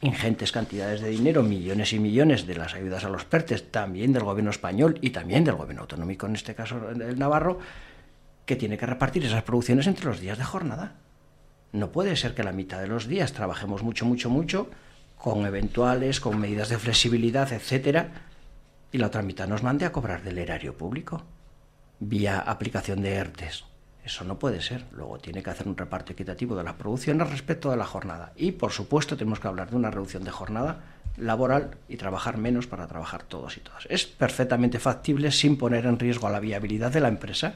ingentes 0.00 0.50
cantidades 0.50 1.00
de 1.00 1.10
dinero, 1.10 1.44
millones 1.44 1.92
y 1.92 2.00
millones 2.00 2.44
de 2.44 2.56
las 2.56 2.74
ayudas 2.74 3.04
a 3.04 3.08
los 3.08 3.24
PERTES, 3.24 3.70
también 3.70 4.12
del 4.12 4.24
gobierno 4.24 4.50
español 4.50 4.98
y 5.00 5.10
también 5.10 5.44
del 5.44 5.54
gobierno 5.54 5.82
autonómico, 5.82 6.26
en 6.26 6.34
este 6.34 6.56
caso 6.56 6.90
el 6.90 7.16
Navarro, 7.20 7.60
que 8.46 8.56
tiene 8.56 8.76
que 8.76 8.86
repartir 8.86 9.24
esas 9.24 9.44
producciones 9.44 9.86
entre 9.86 10.06
los 10.06 10.18
días 10.18 10.38
de 10.38 10.44
jornada. 10.44 10.94
No 11.70 11.92
puede 11.92 12.16
ser 12.16 12.34
que 12.34 12.42
la 12.42 12.50
mitad 12.50 12.80
de 12.80 12.88
los 12.88 13.06
días 13.06 13.32
trabajemos 13.32 13.84
mucho, 13.84 14.04
mucho, 14.04 14.28
mucho, 14.28 14.70
con 15.18 15.46
eventuales, 15.46 16.20
con 16.20 16.38
medidas 16.38 16.68
de 16.68 16.78
flexibilidad, 16.78 17.52
etcétera, 17.52 18.10
y 18.92 18.98
la 18.98 19.08
otra 19.08 19.22
mitad 19.22 19.48
nos 19.48 19.62
mande 19.62 19.86
a 19.86 19.92
cobrar 19.92 20.22
del 20.22 20.38
erario 20.38 20.76
público 20.76 21.22
vía 22.00 22.38
aplicación 22.38 23.02
de 23.02 23.14
ERTES. 23.14 23.64
Eso 24.04 24.24
no 24.24 24.38
puede 24.38 24.60
ser. 24.60 24.84
Luego 24.92 25.18
tiene 25.18 25.42
que 25.42 25.50
hacer 25.50 25.66
un 25.66 25.76
reparto 25.76 26.12
equitativo 26.12 26.54
de 26.54 26.64
las 26.64 26.74
producciones 26.74 27.30
respecto 27.30 27.70
de 27.70 27.76
la 27.76 27.86
jornada. 27.86 28.32
Y, 28.36 28.52
por 28.52 28.70
supuesto, 28.70 29.16
tenemos 29.16 29.40
que 29.40 29.48
hablar 29.48 29.70
de 29.70 29.76
una 29.76 29.90
reducción 29.90 30.24
de 30.24 30.30
jornada 30.30 30.80
laboral 31.16 31.78
y 31.88 31.96
trabajar 31.96 32.36
menos 32.36 32.66
para 32.66 32.86
trabajar 32.86 33.22
todos 33.22 33.56
y 33.56 33.60
todas. 33.60 33.86
Es 33.88 34.04
perfectamente 34.04 34.78
factible 34.78 35.30
sin 35.30 35.56
poner 35.56 35.86
en 35.86 35.98
riesgo 35.98 36.28
la 36.28 36.40
viabilidad 36.40 36.92
de 36.92 37.00
la 37.00 37.08
empresa, 37.08 37.54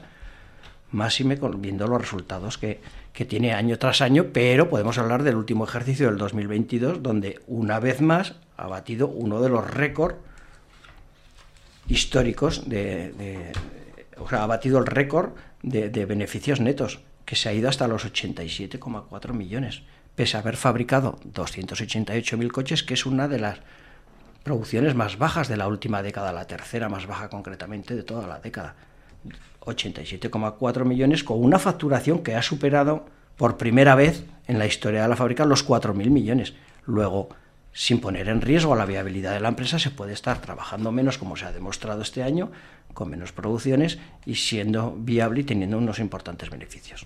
máxime 0.91 1.39
viendo 1.57 1.87
los 1.87 2.01
resultados 2.01 2.57
que, 2.57 2.79
tiene 3.27 3.53
año 3.53 3.77
tras 3.77 3.99
año, 3.99 4.27
pero 4.31 4.69
podemos 4.69 4.97
hablar 4.97 5.23
del 5.23 5.35
último 5.35 5.65
ejercicio 5.65 6.07
del 6.07 6.17
2022, 6.17 7.03
donde 7.03 7.41
una 7.47 7.81
vez 7.81 7.99
más 7.99 8.35
ha 8.55 8.67
batido 8.67 9.09
uno 9.09 9.41
de 9.41 9.49
los 9.49 9.69
récords 9.69 10.15
históricos 11.89 12.69
de, 12.69 13.11
de, 13.11 13.51
o 14.17 14.29
sea, 14.29 14.43
ha 14.43 14.47
batido 14.47 14.79
el 14.79 14.85
récord 14.85 15.31
de, 15.63 15.89
de, 15.89 16.05
beneficios 16.05 16.61
netos, 16.61 17.01
que 17.25 17.35
se 17.35 17.49
ha 17.49 17.53
ido 17.53 17.67
hasta 17.67 17.89
los 17.89 18.05
87,4 18.05 19.33
millones, 19.33 19.81
pese 20.15 20.37
a 20.37 20.39
haber 20.39 20.55
fabricado 20.55 21.19
288.000 21.33 22.51
coches, 22.51 22.83
que 22.83 22.93
es 22.93 23.05
una 23.05 23.27
de 23.27 23.39
las 23.39 23.59
producciones 24.43 24.95
más 24.95 25.17
bajas 25.17 25.49
de 25.49 25.57
la 25.57 25.67
última 25.67 26.01
década, 26.01 26.31
la 26.31 26.47
tercera 26.47 26.87
más 26.87 27.05
baja 27.05 27.29
concretamente 27.29 27.95
de 27.95 28.03
toda 28.03 28.27
la 28.27 28.39
década. 28.39 28.75
87,4 29.61 30.85
millones 30.85 31.23
con 31.23 31.43
una 31.43 31.59
facturación 31.59 32.19
que 32.19 32.35
ha 32.35 32.41
superado 32.41 33.05
por 33.37 33.57
primera 33.57 33.95
vez 33.95 34.25
en 34.47 34.59
la 34.59 34.65
historia 34.65 35.03
de 35.03 35.07
la 35.07 35.15
fábrica 35.15 35.45
los 35.45 35.67
4.000 35.67 36.09
millones. 36.09 36.53
Luego, 36.85 37.29
sin 37.71 38.01
poner 38.01 38.27
en 38.27 38.41
riesgo 38.41 38.75
la 38.75 38.85
viabilidad 38.85 39.33
de 39.33 39.39
la 39.39 39.49
empresa, 39.49 39.79
se 39.79 39.91
puede 39.91 40.13
estar 40.13 40.41
trabajando 40.41 40.91
menos, 40.91 41.17
como 41.17 41.35
se 41.35 41.45
ha 41.45 41.51
demostrado 41.51 42.01
este 42.01 42.23
año, 42.23 42.51
con 42.93 43.09
menos 43.09 43.31
producciones 43.31 43.99
y 44.25 44.35
siendo 44.35 44.95
viable 44.97 45.41
y 45.41 45.43
teniendo 45.43 45.77
unos 45.77 45.99
importantes 45.99 46.49
beneficios. 46.49 47.05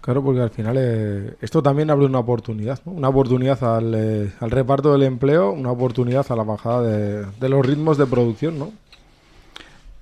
Claro, 0.00 0.22
porque 0.22 0.40
al 0.40 0.50
final 0.50 0.76
eh, 0.78 1.34
esto 1.40 1.62
también 1.62 1.90
abre 1.90 2.06
una 2.06 2.20
oportunidad, 2.20 2.80
una 2.86 3.08
oportunidad 3.08 3.62
al, 3.64 3.94
eh, 3.94 4.32
al, 4.40 4.50
reparto 4.50 4.92
del 4.92 5.02
empleo, 5.02 5.50
una 5.50 5.72
oportunidad 5.72 6.24
a 6.30 6.36
la 6.36 6.44
bajada 6.44 6.82
de 6.82 7.48
los 7.48 7.66
ritmos 7.66 7.98
de 7.98 8.06
producción, 8.06 8.58
¿no? 8.58 8.72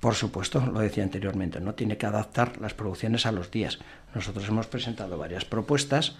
Por 0.07 0.15
supuesto, 0.15 0.65
lo 0.65 0.79
decía 0.79 1.03
anteriormente, 1.03 1.59
no 1.59 1.73
tiene 1.73 1.97
que 1.97 2.05
adaptar 2.05 2.61
las 2.61 2.73
producciones 2.73 3.25
a 3.25 3.33
los 3.33 3.51
días. 3.51 3.77
Nosotros 4.15 4.47
hemos 4.47 4.65
presentado 4.65 5.17
varias 5.17 5.43
propuestas, 5.43 6.15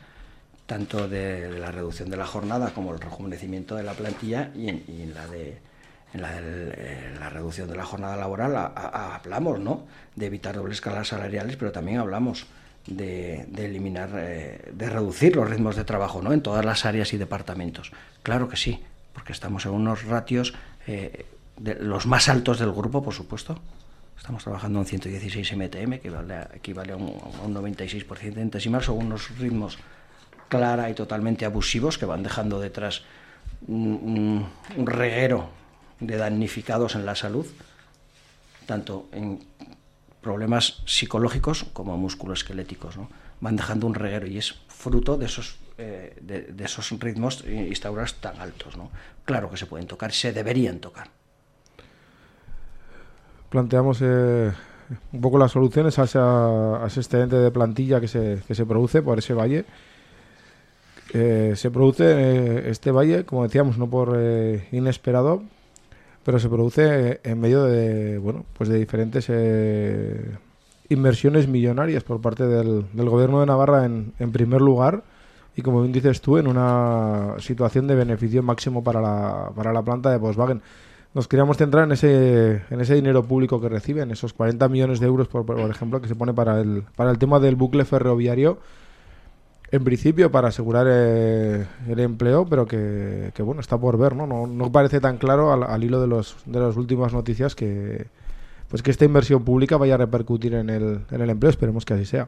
tanto 0.65 1.07
de, 1.07 1.57
la 1.57 1.71
reducción 1.71 2.09
de 2.09 2.17
la 2.17 2.25
jornada 2.25 2.73
como 2.73 2.91
el 2.91 2.99
rejuvenecimiento 2.99 3.77
de 3.77 3.83
la 3.83 3.93
plantilla 3.93 4.51
y 4.53 4.67
en, 4.67 5.13
la 5.13 5.25
de 5.27 5.59
en 6.13 6.21
la, 6.21 7.29
reducción 7.29 7.69
de 7.69 7.77
la 7.77 7.85
jornada 7.85 8.17
laboral 8.17 8.57
a, 8.57 9.15
hablamos 9.15 9.61
¿no? 9.61 9.85
de 10.17 10.25
evitar 10.25 10.57
dobles 10.57 10.79
escalas 10.79 11.07
salariales, 11.07 11.55
pero 11.55 11.71
también 11.71 11.99
hablamos 11.99 12.45
de, 12.87 13.45
de 13.47 13.67
eliminar, 13.67 14.09
eh, 14.17 14.69
de 14.73 14.89
reducir 14.89 15.37
los 15.37 15.49
ritmos 15.49 15.77
de 15.77 15.85
trabajo 15.85 16.21
¿no? 16.21 16.33
en 16.33 16.41
todas 16.41 16.65
las 16.65 16.83
áreas 16.83 17.13
y 17.13 17.17
departamentos. 17.17 17.93
Claro 18.21 18.49
que 18.49 18.57
sí, 18.57 18.83
porque 19.13 19.31
estamos 19.31 19.65
en 19.65 19.71
unos 19.71 20.03
ratios 20.03 20.55
eh, 20.87 21.25
los 21.59 22.05
más 22.05 22.29
altos 22.29 22.59
del 22.59 22.71
grupo, 22.71 23.03
por 23.03 23.13
supuesto. 23.13 23.59
Estamos 24.17 24.43
trabajando 24.43 24.79
en 24.79 24.85
116 24.85 25.55
MTM, 25.55 25.99
que 25.99 26.09
vale, 26.09 26.47
equivale 26.53 26.93
a 26.93 26.97
un, 26.97 27.15
a 27.41 27.45
un 27.45 27.53
96% 27.53 28.33
centesimal. 28.33 28.83
Son 28.83 28.97
unos 28.97 29.37
ritmos 29.37 29.77
clara 30.49 30.89
y 30.89 30.93
totalmente 30.93 31.45
abusivos 31.45 31.97
que 31.97 32.05
van 32.05 32.23
dejando 32.23 32.59
detrás 32.59 33.03
un 33.67 34.47
reguero 34.85 35.49
de 35.99 36.17
damnificados 36.17 36.95
en 36.95 37.05
la 37.05 37.15
salud, 37.15 37.45
tanto 38.65 39.07
en 39.11 39.39
problemas 40.21 40.81
psicológicos 40.85 41.65
como 41.73 41.97
musculoesqueléticos. 41.97 42.97
¿no? 42.97 43.09
Van 43.39 43.55
dejando 43.55 43.87
un 43.87 43.95
reguero 43.95 44.27
y 44.27 44.37
es 44.37 44.55
fruto 44.67 45.17
de 45.17 45.25
esos 45.25 45.57
eh, 45.77 46.17
de, 46.21 46.65
esos 46.65 46.89
ritmos 46.99 47.43
instaurados 47.47 48.15
tan 48.15 48.39
altos. 48.39 48.77
¿no? 48.77 48.91
Claro 49.25 49.49
que 49.49 49.57
se 49.57 49.65
pueden 49.65 49.87
tocar, 49.87 50.11
se 50.11 50.33
deberían 50.33 50.79
tocar. 50.79 51.09
Planteamos 53.49 53.99
eh, 54.01 54.51
un 55.13 55.21
poco 55.21 55.37
las 55.37 55.51
soluciones 55.51 55.97
a, 55.99 56.83
ese 56.85 56.99
excedente 56.99 57.35
de 57.37 57.51
plantilla 57.51 57.99
que 57.99 58.07
se, 58.07 58.41
que 58.47 58.55
se 58.55 58.65
produce 58.65 59.01
por 59.01 59.19
ese 59.19 59.33
valle. 59.33 59.65
Eh, 61.13 61.53
se 61.55 61.71
produce 61.71 62.69
este 62.69 62.91
valle, 62.91 63.23
como 63.25 63.43
decíamos, 63.43 63.77
no 63.77 63.89
por 63.89 64.19
inesperado, 64.71 65.43
pero 66.23 66.39
se 66.39 66.49
produce 66.49 67.21
en 67.23 67.39
medio 67.39 67.63
de, 67.63 68.17
bueno, 68.17 68.45
pues 68.57 68.69
de 68.69 68.77
diferentes 68.77 69.29
inversiones 70.89 71.47
millonarias 71.47 72.03
por 72.03 72.21
parte 72.21 72.45
del, 72.45 72.85
gobierno 72.93 73.39
de 73.39 73.45
Navarra 73.45 73.85
en, 73.85 74.13
en, 74.19 74.31
primer 74.31 74.61
lugar 74.61 75.03
y 75.57 75.63
como 75.63 75.81
bien 75.81 75.91
dices 75.91 76.21
tú, 76.21 76.37
en 76.37 76.47
una 76.47 77.35
situación 77.39 77.87
de 77.87 77.95
beneficio 77.95 78.43
máximo 78.43 78.83
para 78.83 79.01
la, 79.01 79.51
para 79.55 79.73
la 79.73 79.81
planta 79.81 80.11
de 80.11 80.17
Volkswagen. 80.17 80.61
Nos 81.17 81.27
queríamos 81.27 81.57
centrar 81.57 81.85
en 81.85 81.93
ese, 81.93 82.61
en 82.69 82.79
ese 82.79 82.93
dinero 82.93 83.23
público 83.23 83.59
que 83.59 83.67
reciben, 83.69 84.11
esos 84.11 84.33
40 84.33 84.69
millones 84.69 84.99
de 84.99 85.07
euros, 85.07 85.27
por, 85.27 85.47
por 85.47 85.59
ejemplo, 85.67 85.99
que 85.99 86.07
se 86.07 86.13
pone 86.13 86.31
para 86.31 86.61
el, 86.61 86.83
para 86.95 87.09
el 87.09 87.17
tema 87.17 87.39
del 87.39 87.55
bucle 87.55 87.85
ferroviario, 87.85 88.59
en 89.71 89.83
principio 89.83 90.31
para 90.31 90.49
asegurar 90.49 90.85
eh, 90.87 91.65
el 91.87 91.99
empleo, 92.01 92.45
pero 92.45 92.67
que, 92.67 93.31
bueno, 93.39 93.61
está 93.61 93.79
por 93.79 93.97
ver, 93.97 94.15
¿no? 94.15 94.27
No, 94.27 94.45
no 94.45 94.71
parece 94.71 94.99
tan 94.99 95.17
claro 95.17 95.51
al, 95.51 95.63
al, 95.63 95.83
hilo 95.83 95.99
de, 95.99 96.05
los, 96.05 96.37
de 96.45 96.59
las 96.59 96.77
últimas 96.77 97.13
noticias 97.13 97.55
que, 97.55 98.05
pues 98.67 98.83
que 98.83 98.91
esta 98.91 99.05
inversión 99.05 99.43
pública 99.43 99.75
vaya 99.77 99.95
a 99.95 99.97
repercutir 99.97 100.53
en 100.53 100.69
el, 100.69 100.99
en 101.09 101.21
el 101.21 101.31
empleo. 101.31 101.49
Esperemos 101.49 101.83
que 101.83 101.95
así 101.95 102.05
sea. 102.05 102.27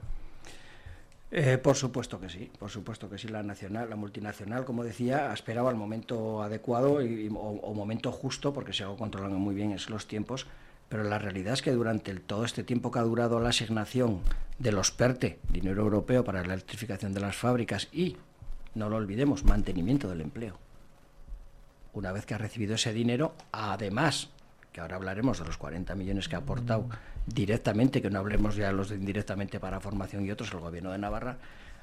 Eh, 1.32 1.60
por 1.60 1.76
supuesto 1.76 2.20
que 2.20 2.28
sí, 2.28 2.52
por 2.58 2.72
supuesto 2.72 3.10
que 3.10 3.18
sí. 3.18 3.28
La 3.28 3.44
nacional, 3.44 3.90
la 3.90 3.96
multinacional, 3.96 4.66
como 4.66 4.84
decía, 4.84 5.30
ha 5.30 5.34
esperado 5.34 5.70
el 5.70 5.76
momento 5.76 6.42
adecuado 6.42 7.02
y, 7.04 7.30
o, 7.30 7.74
momento 7.74 8.12
justo, 8.12 8.52
porque 8.52 8.74
se 8.74 8.84
ha 8.84 8.88
controlado 8.88 9.38
muy 9.38 9.54
bien 9.54 9.76
los 9.90 10.08
tiempos. 10.08 10.48
Pero 10.90 11.04
la 11.04 11.20
realidad 11.20 11.54
es 11.54 11.62
que 11.62 11.72
durante 11.72 12.16
todo 12.16 12.46
este 12.46 12.64
tiempo 12.64 12.90
que 12.90 12.98
ha 12.98 13.04
durado 13.04 13.40
la 13.40 13.50
asignación 13.50 14.22
de 14.58 14.72
los 14.72 14.90
PERTE, 14.90 15.38
dinero 15.52 15.84
europeo 15.84 16.24
para 16.24 16.44
la 16.44 16.56
electrificación 16.56 17.14
de 17.14 17.20
las 17.20 17.36
fábricas 17.36 17.90
y, 17.92 18.18
no 18.74 18.90
lo 18.90 18.96
olvidemos, 18.96 19.44
mantenimiento 19.44 20.10
del 20.10 20.22
empleo. 20.22 20.58
Una 21.94 22.12
vez 22.12 22.26
que 22.26 22.34
ha 22.34 22.40
recibido 22.40 22.74
ese 22.74 22.92
dinero, 22.92 23.36
además 23.52 24.30
que 24.72 24.82
ahora 24.82 24.96
hablaremos 24.96 25.40
de 25.40 25.46
los 25.46 25.58
40 25.58 25.94
millones 25.96 26.28
que 26.28 26.36
ha 26.36 26.40
aportado 26.40 26.90
directamente, 27.34 28.02
que 28.02 28.10
no 28.10 28.20
hablemos 28.20 28.56
ya 28.56 28.68
de 28.68 28.74
los 28.74 28.90
de 28.90 28.96
indirectamente 28.96 29.60
para 29.60 29.80
formación 29.80 30.26
y 30.26 30.32
otros, 30.32 30.52
el 30.52 30.60
gobierno 30.60 30.92
de 30.92 30.98
Navarra, 30.98 31.38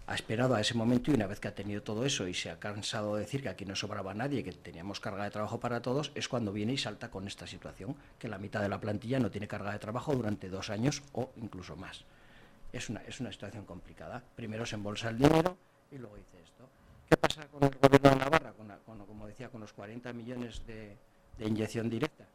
ha 0.08 0.14
esperado 0.14 0.54
a 0.54 0.60
ese 0.60 0.74
momento 0.74 1.10
y 1.10 1.14
una 1.14 1.26
vez 1.26 1.40
que 1.40 1.48
ha 1.48 1.54
tenido 1.54 1.82
todo 1.82 2.04
eso 2.04 2.28
y 2.28 2.34
se 2.34 2.50
ha 2.50 2.60
cansado 2.60 3.16
de 3.16 3.22
decir 3.22 3.42
que 3.42 3.48
aquí 3.48 3.64
no 3.64 3.74
sobraba 3.74 4.14
nadie, 4.14 4.44
que 4.44 4.52
teníamos 4.52 5.00
carga 5.00 5.24
de 5.24 5.30
trabajo 5.30 5.58
para 5.58 5.82
todos, 5.82 6.12
es 6.14 6.28
cuando 6.28 6.52
viene 6.52 6.74
y 6.74 6.78
salta 6.78 7.10
con 7.10 7.26
esta 7.26 7.46
situación, 7.46 7.96
que 8.18 8.28
la 8.28 8.38
mitad 8.38 8.62
de 8.62 8.68
la 8.68 8.80
plantilla 8.80 9.18
no 9.18 9.30
tiene 9.30 9.48
carga 9.48 9.72
de 9.72 9.78
trabajo 9.78 10.14
durante 10.14 10.48
dos 10.48 10.70
años 10.70 11.02
o 11.12 11.32
incluso 11.36 11.76
más. 11.76 12.04
Es 12.72 12.88
una, 12.88 13.00
es 13.02 13.20
una 13.20 13.32
situación 13.32 13.64
complicada. 13.64 14.22
Primero 14.37 14.64
se 14.64 14.76
embolsa 14.76 15.09
el 15.09 15.18
dinero 15.18 15.56
y 15.90 15.98
luego 15.98 16.16
dice 16.16 16.40
esto. 16.44 16.68
¿Qué 17.09 17.16
pasa 17.16 17.46
con 17.48 17.64
el 17.64 17.70
gobierno 17.70 18.11
de 18.11 18.16
Navarra? 18.16 18.52
Con, 18.52 18.98
como 19.06 19.26
decía, 19.26 19.48
con 19.48 19.61
los 19.61 19.72
40 19.72 20.12
millones 20.12 20.62
de 20.66 20.96
inyección 21.38 21.90
directa 21.90 22.26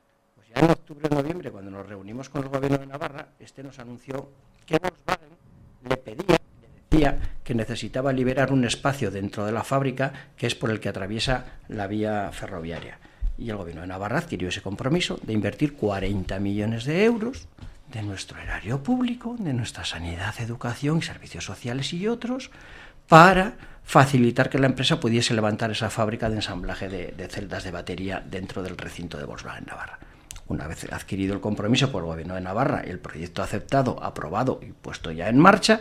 en 0.56 0.70
octubre 0.70 1.08
o 1.10 1.16
noviembre, 1.16 1.52
cuando 1.52 1.72
nos 1.72 1.88
reunimos 1.88 2.30
con 2.30 2.44
el 2.44 2.50
gobierno 2.50 2.78
de 2.78 2.88
Navarra, 2.88 3.28
este 3.40 3.64
nos 3.64 3.80
anunció 3.80 4.30
que 4.66 4.78
Volkswagen 4.78 5.30
le 5.88 5.98
pedía, 5.98 6.38
le 6.62 6.68
decía 6.90 7.20
que 7.44 7.56
necesitaba 7.56 8.14
liberar 8.14 8.52
un 8.52 8.66
espacio 8.66 9.12
dentro 9.12 9.46
de 9.46 9.52
la 9.52 9.64
fábrica 9.64 10.14
que 10.36 10.48
es 10.48 10.56
por 10.56 10.70
el 10.70 10.80
que 10.80 10.90
atraviesa 10.90 11.46
la 11.70 11.88
vía 11.88 12.30
ferroviaria. 12.32 13.00
Y 13.38 13.50
el 13.50 13.58
gobierno 13.58 13.82
de 13.82 13.88
Navarra 13.88 14.20
adquirió 14.20 14.50
ese 14.50 14.62
compromiso 14.62 15.20
de 15.24 15.34
invertir 15.34 15.74
40 15.74 16.40
millones 16.40 16.86
de 16.86 17.06
euros 17.06 17.48
de 17.92 18.04
nuestro 18.04 18.40
erario 18.40 18.84
público, 18.84 19.36
de 19.40 19.54
nuestra 19.54 19.84
sanidad, 19.84 20.36
educación 20.40 21.02
servicios 21.02 21.46
sociales 21.46 21.94
y 21.94 22.08
otros, 22.08 22.52
para 23.08 23.54
facilitar 23.84 24.50
que 24.50 24.60
la 24.60 24.68
empresa 24.68 25.00
pudiese 25.00 25.34
levantar 25.34 25.72
esa 25.72 25.90
fábrica 25.90 26.30
de 26.30 26.38
ensamblaje 26.38 26.88
de, 26.88 27.08
de 27.12 27.28
celdas 27.28 27.64
de 27.64 27.72
batería 27.72 28.24
dentro 28.26 28.64
del 28.64 28.78
recinto 28.78 29.18
de 29.18 29.26
Volkswagen 29.26 29.66
Navarra. 29.66 30.00
Una 30.52 30.68
vez 30.68 30.86
adquirido 30.92 31.34
el 31.34 31.40
compromiso 31.40 31.94
por 31.94 32.04
el 32.04 32.08
Gobierno 32.08 32.36
de 32.36 32.42
Navarra 32.42 32.84
y 32.86 32.90
el 32.90 33.00
proyecto 33.00 33.42
aceptado, 33.42 34.04
aprobado 34.04 34.60
y 34.62 34.74
puesto 34.74 35.10
ya 35.10 35.30
en 35.30 35.40
marcha, 35.40 35.80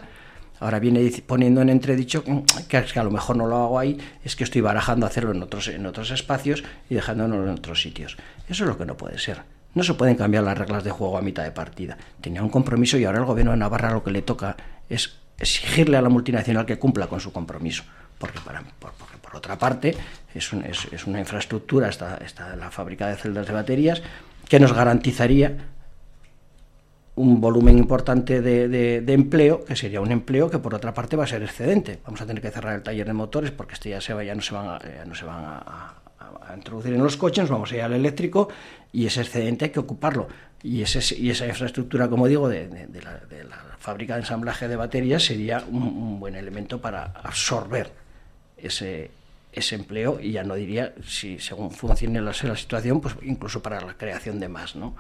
ahora 0.61 0.79
viene 0.79 1.11
poniendo 1.27 1.61
en 1.61 1.71
entredicho 1.71 2.23
que, 2.69 2.77
a 2.77 3.03
lo 3.03 3.11
mejor 3.11 3.35
no 3.35 3.49
lo 3.49 3.57
hago 3.57 3.81
ahí, 3.81 3.99
es 4.25 4.37
que 4.37 4.45
estoy 4.45 4.61
barajando 4.61 5.07
hacerlo 5.07 5.33
en 5.33 5.43
otros, 5.43 5.67
en 5.67 5.85
otros 5.87 6.13
espacios 6.13 6.63
y 6.89 6.95
dejándolo 6.95 7.43
en 7.43 7.49
otros 7.49 7.83
sitios. 7.83 8.17
Eso 8.49 8.63
es 8.63 8.69
lo 8.69 8.79
que 8.79 8.87
no 8.87 8.97
puede 8.97 9.19
ser. 9.19 9.43
No 9.75 9.83
se 9.83 9.95
pueden 9.95 10.15
cambiar 10.15 10.45
las 10.45 10.57
reglas 10.57 10.85
de 10.85 10.93
juego 10.93 11.19
a 11.19 11.23
mitad 11.23 11.43
de 11.43 11.51
partida. 11.51 11.99
Tenía 12.21 12.41
un 12.41 12.49
compromiso 12.49 12.97
y 12.97 13.05
ahora 13.05 13.19
el 13.19 13.25
gobierno 13.25 13.51
de 13.51 13.59
Navarra 13.59 13.91
lo 13.91 14.05
que 14.05 14.13
le 14.13 14.23
toca 14.23 14.57
es 14.89 15.17
exigirle 15.37 15.97
a 15.97 16.03
la 16.03 16.11
multinacional 16.11 16.65
que 16.65 16.79
cumpla 16.79 17.09
con 17.09 17.19
su 17.19 17.33
compromiso. 17.33 17.83
Porque, 18.19 18.39
por 18.39 19.35
otra 19.37 19.59
parte 19.59 19.97
es, 20.33 20.53
es, 20.93 21.07
una 21.07 21.19
infraestructura, 21.19 21.89
está, 21.89 22.19
está 22.19 22.55
la 22.55 22.71
fábrica 22.71 23.09
de 23.09 23.17
celdas 23.17 23.47
de 23.47 23.53
baterías, 23.53 24.03
que 24.51 24.59
nos 24.59 24.73
garantizaría 24.73 25.59
un 27.15 27.41
volumen 27.41 27.79
importante 27.79 28.43
de, 28.43 29.13
empleo, 29.13 29.65
que 29.65 29.77
sería 29.77 30.01
un 30.01 30.11
empleo 30.11 30.51
que 30.51 30.59
por 30.59 30.75
otra 30.75 30.93
parte 30.93 31.15
va 31.15 31.23
a 31.23 31.29
ser 31.29 31.45
excedente. 31.45 32.01
Vamos 32.05 32.21
a 32.21 32.27
tener 32.27 32.43
que 32.43 32.51
cerrar 32.51 32.75
el 32.75 32.83
taller 32.83 33.07
de 33.07 33.13
motores 33.13 33.53
porque 33.53 33.75
este 33.75 33.91
ya, 33.91 34.01
se 34.01 34.13
va, 34.13 34.25
ya 34.25 34.35
no 34.35 34.43
se 34.43 34.53
van, 34.53 34.67
a, 34.67 35.05
no 35.07 35.15
se 35.15 35.25
van 35.25 35.45
a, 35.45 35.95
introducir 36.57 36.93
en 36.93 37.03
los 37.03 37.17
coches, 37.17 37.49
vamos 37.49 37.71
a 37.71 37.77
ir 37.77 37.83
al 37.83 37.93
eléctrico 37.93 38.49
y 38.93 39.07
ese 39.07 39.21
excedente 39.21 39.67
hay 39.67 39.71
que 39.71 39.79
ocuparlo. 39.79 40.27
Y, 40.65 40.83
ese, 40.83 41.17
y 41.17 41.31
esa 41.31 41.47
infraestructura, 41.47 42.09
como 42.09 42.27
digo, 42.27 42.49
de, 42.49 42.69
la, 43.05 43.77
fábrica 43.79 44.15
de 44.15 44.21
ensamblaje 44.21 44.67
de 44.67 44.75
baterías 44.75 45.25
sería 45.25 45.65
un 45.71 46.19
buen 46.19 46.35
elemento 46.35 46.81
para 46.81 47.05
absorber 47.23 47.93
ese, 48.59 49.13
ese 49.53 49.75
empleo 49.75 50.19
y 50.21 50.33
ya 50.33 50.45
no 50.45 50.55
diría 50.55 50.95
si 51.05 51.39
según 51.39 51.71
funcione 51.71 52.21
la, 52.21 52.33
situación, 52.33 53.01
pues 53.01 53.17
incluso 53.23 53.63
para 53.63 53.81
la 53.81 53.95
creación 53.95 54.39
de 54.41 54.49
más, 54.49 54.77
¿no? 54.77 54.95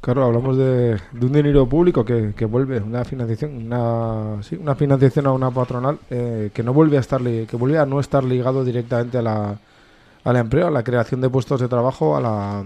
Claro, 0.00 0.24
hablamos 0.24 0.58
de, 0.58 1.00
un 1.18 1.32
dinero 1.32 1.66
público 1.66 2.04
que, 2.04 2.34
que, 2.36 2.44
vuelve, 2.44 2.78
una 2.78 3.04
financiación, 3.06 3.56
una, 3.56 4.42
sí, 4.42 4.56
una 4.56 4.74
financiación 4.74 5.26
a 5.26 5.32
una 5.32 5.50
patronal 5.50 5.98
eh, 6.10 6.50
que 6.52 6.62
no 6.62 6.74
vuelve 6.74 6.98
a 6.98 7.00
estar, 7.00 7.22
que 7.22 7.56
vuelve 7.56 7.78
a 7.78 7.86
no 7.86 8.00
estar 8.00 8.22
ligado 8.22 8.64
directamente 8.64 9.16
a 9.16 9.22
la, 9.22 9.58
al 10.24 10.36
empleo, 10.36 10.66
a 10.66 10.70
la 10.70 10.82
creación 10.82 11.22
de 11.22 11.30
puestos 11.30 11.58
de 11.60 11.68
trabajo, 11.68 12.18
a 12.18 12.20
la, 12.20 12.64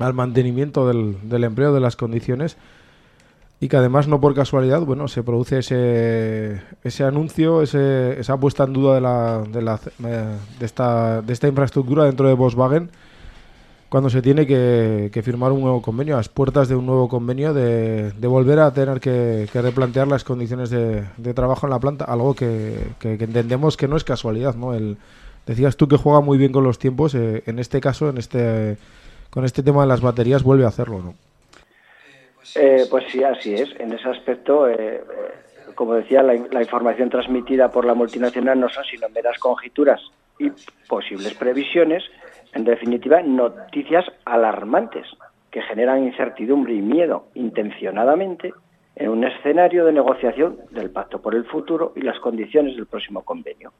al 0.00 0.14
mantenimiento 0.14 0.88
del, 0.88 1.28
del 1.28 1.44
empleo, 1.44 1.72
de 1.72 1.80
las 1.80 1.94
condiciones 1.94 2.56
y 3.58 3.68
que 3.68 3.76
además 3.76 4.06
no 4.06 4.20
por 4.20 4.34
casualidad, 4.34 4.82
bueno, 4.82 5.08
se 5.08 5.22
produce 5.22 5.58
ese, 5.58 6.60
ese 6.84 7.04
anuncio, 7.04 7.62
ese, 7.62 8.20
esa 8.20 8.36
puesta 8.38 8.64
en 8.64 8.72
duda 8.74 8.94
de, 8.96 9.00
la, 9.00 9.42
de, 9.50 9.62
la, 9.62 9.80
de, 9.98 10.66
esta, 10.66 11.22
de 11.22 11.32
esta 11.32 11.48
infraestructura 11.48 12.04
dentro 12.04 12.28
de 12.28 12.34
Volkswagen 12.34 12.90
cuando 13.88 14.10
se 14.10 14.20
tiene 14.20 14.46
que, 14.46 15.22
firmar 15.24 15.52
un 15.52 15.60
nuevo 15.60 15.80
convenio, 15.80 16.14
a 16.14 16.16
las 16.18 16.28
puertas 16.28 16.68
de 16.68 16.74
un 16.74 16.86
nuevo 16.86 17.08
convenio, 17.08 17.54
de, 17.54 18.12
de 18.12 18.26
volver 18.26 18.58
a 18.58 18.72
tener 18.72 19.00
que, 19.00 19.48
replantear 19.54 20.08
las 20.08 20.24
condiciones 20.24 20.70
de, 20.70 21.34
trabajo 21.34 21.66
en 21.66 21.70
la 21.70 21.78
planta, 21.78 22.04
algo 22.04 22.34
que, 22.34 22.88
entendemos 23.02 23.76
que 23.76 23.88
no 23.88 23.96
es 23.96 24.04
casualidad, 24.04 24.54
¿no? 24.54 24.74
El, 24.74 24.98
decías 25.46 25.76
tú 25.76 25.86
que 25.86 25.96
juega 25.96 26.20
muy 26.20 26.36
bien 26.36 26.52
con 26.52 26.64
los 26.64 26.78
tiempos, 26.78 27.14
eh, 27.14 27.44
en 27.46 27.58
este 27.58 27.80
caso, 27.80 28.08
en 28.08 28.18
este 28.18 28.76
con 29.30 29.44
este 29.44 29.62
tema 29.62 29.82
de 29.82 29.88
las 29.88 30.00
baterías, 30.00 30.42
vuelve 30.42 30.64
a 30.64 30.68
hacerlo, 30.68 31.02
¿no? 31.02 31.14
Eh, 32.54 32.86
pues 32.90 33.04
sí, 33.10 33.22
así 33.24 33.54
es. 33.54 33.68
En 33.80 33.92
ese 33.92 34.08
aspecto, 34.08 34.68
eh, 34.68 34.76
eh, 34.78 35.02
como 35.74 35.94
decía, 35.94 36.22
la, 36.22 36.62
información 36.62 37.10
transmitida 37.10 37.70
por 37.70 37.84
la 37.84 37.94
multinacional 37.94 38.60
no 38.60 38.68
son 38.68 38.84
sino 38.84 39.08
meras 39.08 39.38
conjeturas 39.38 40.00
y 40.38 40.50
posibles 40.88 41.34
previsiones, 41.34 42.04
en 42.52 42.64
definitiva, 42.64 43.22
noticias 43.22 44.04
alarmantes 44.24 45.06
que 45.50 45.62
generan 45.62 46.04
incertidumbre 46.04 46.74
y 46.74 46.82
miedo 46.82 47.28
intencionadamente 47.34 48.52
en 48.94 49.10
un 49.10 49.24
escenario 49.24 49.84
de 49.84 49.92
negociación 49.92 50.58
del 50.70 50.90
Pacto 50.90 51.20
por 51.20 51.34
el 51.34 51.44
Futuro 51.44 51.92
y 51.96 52.00
las 52.00 52.18
condiciones 52.20 52.76
del 52.76 52.86
próximo 52.86 53.22
convenio, 53.22 53.72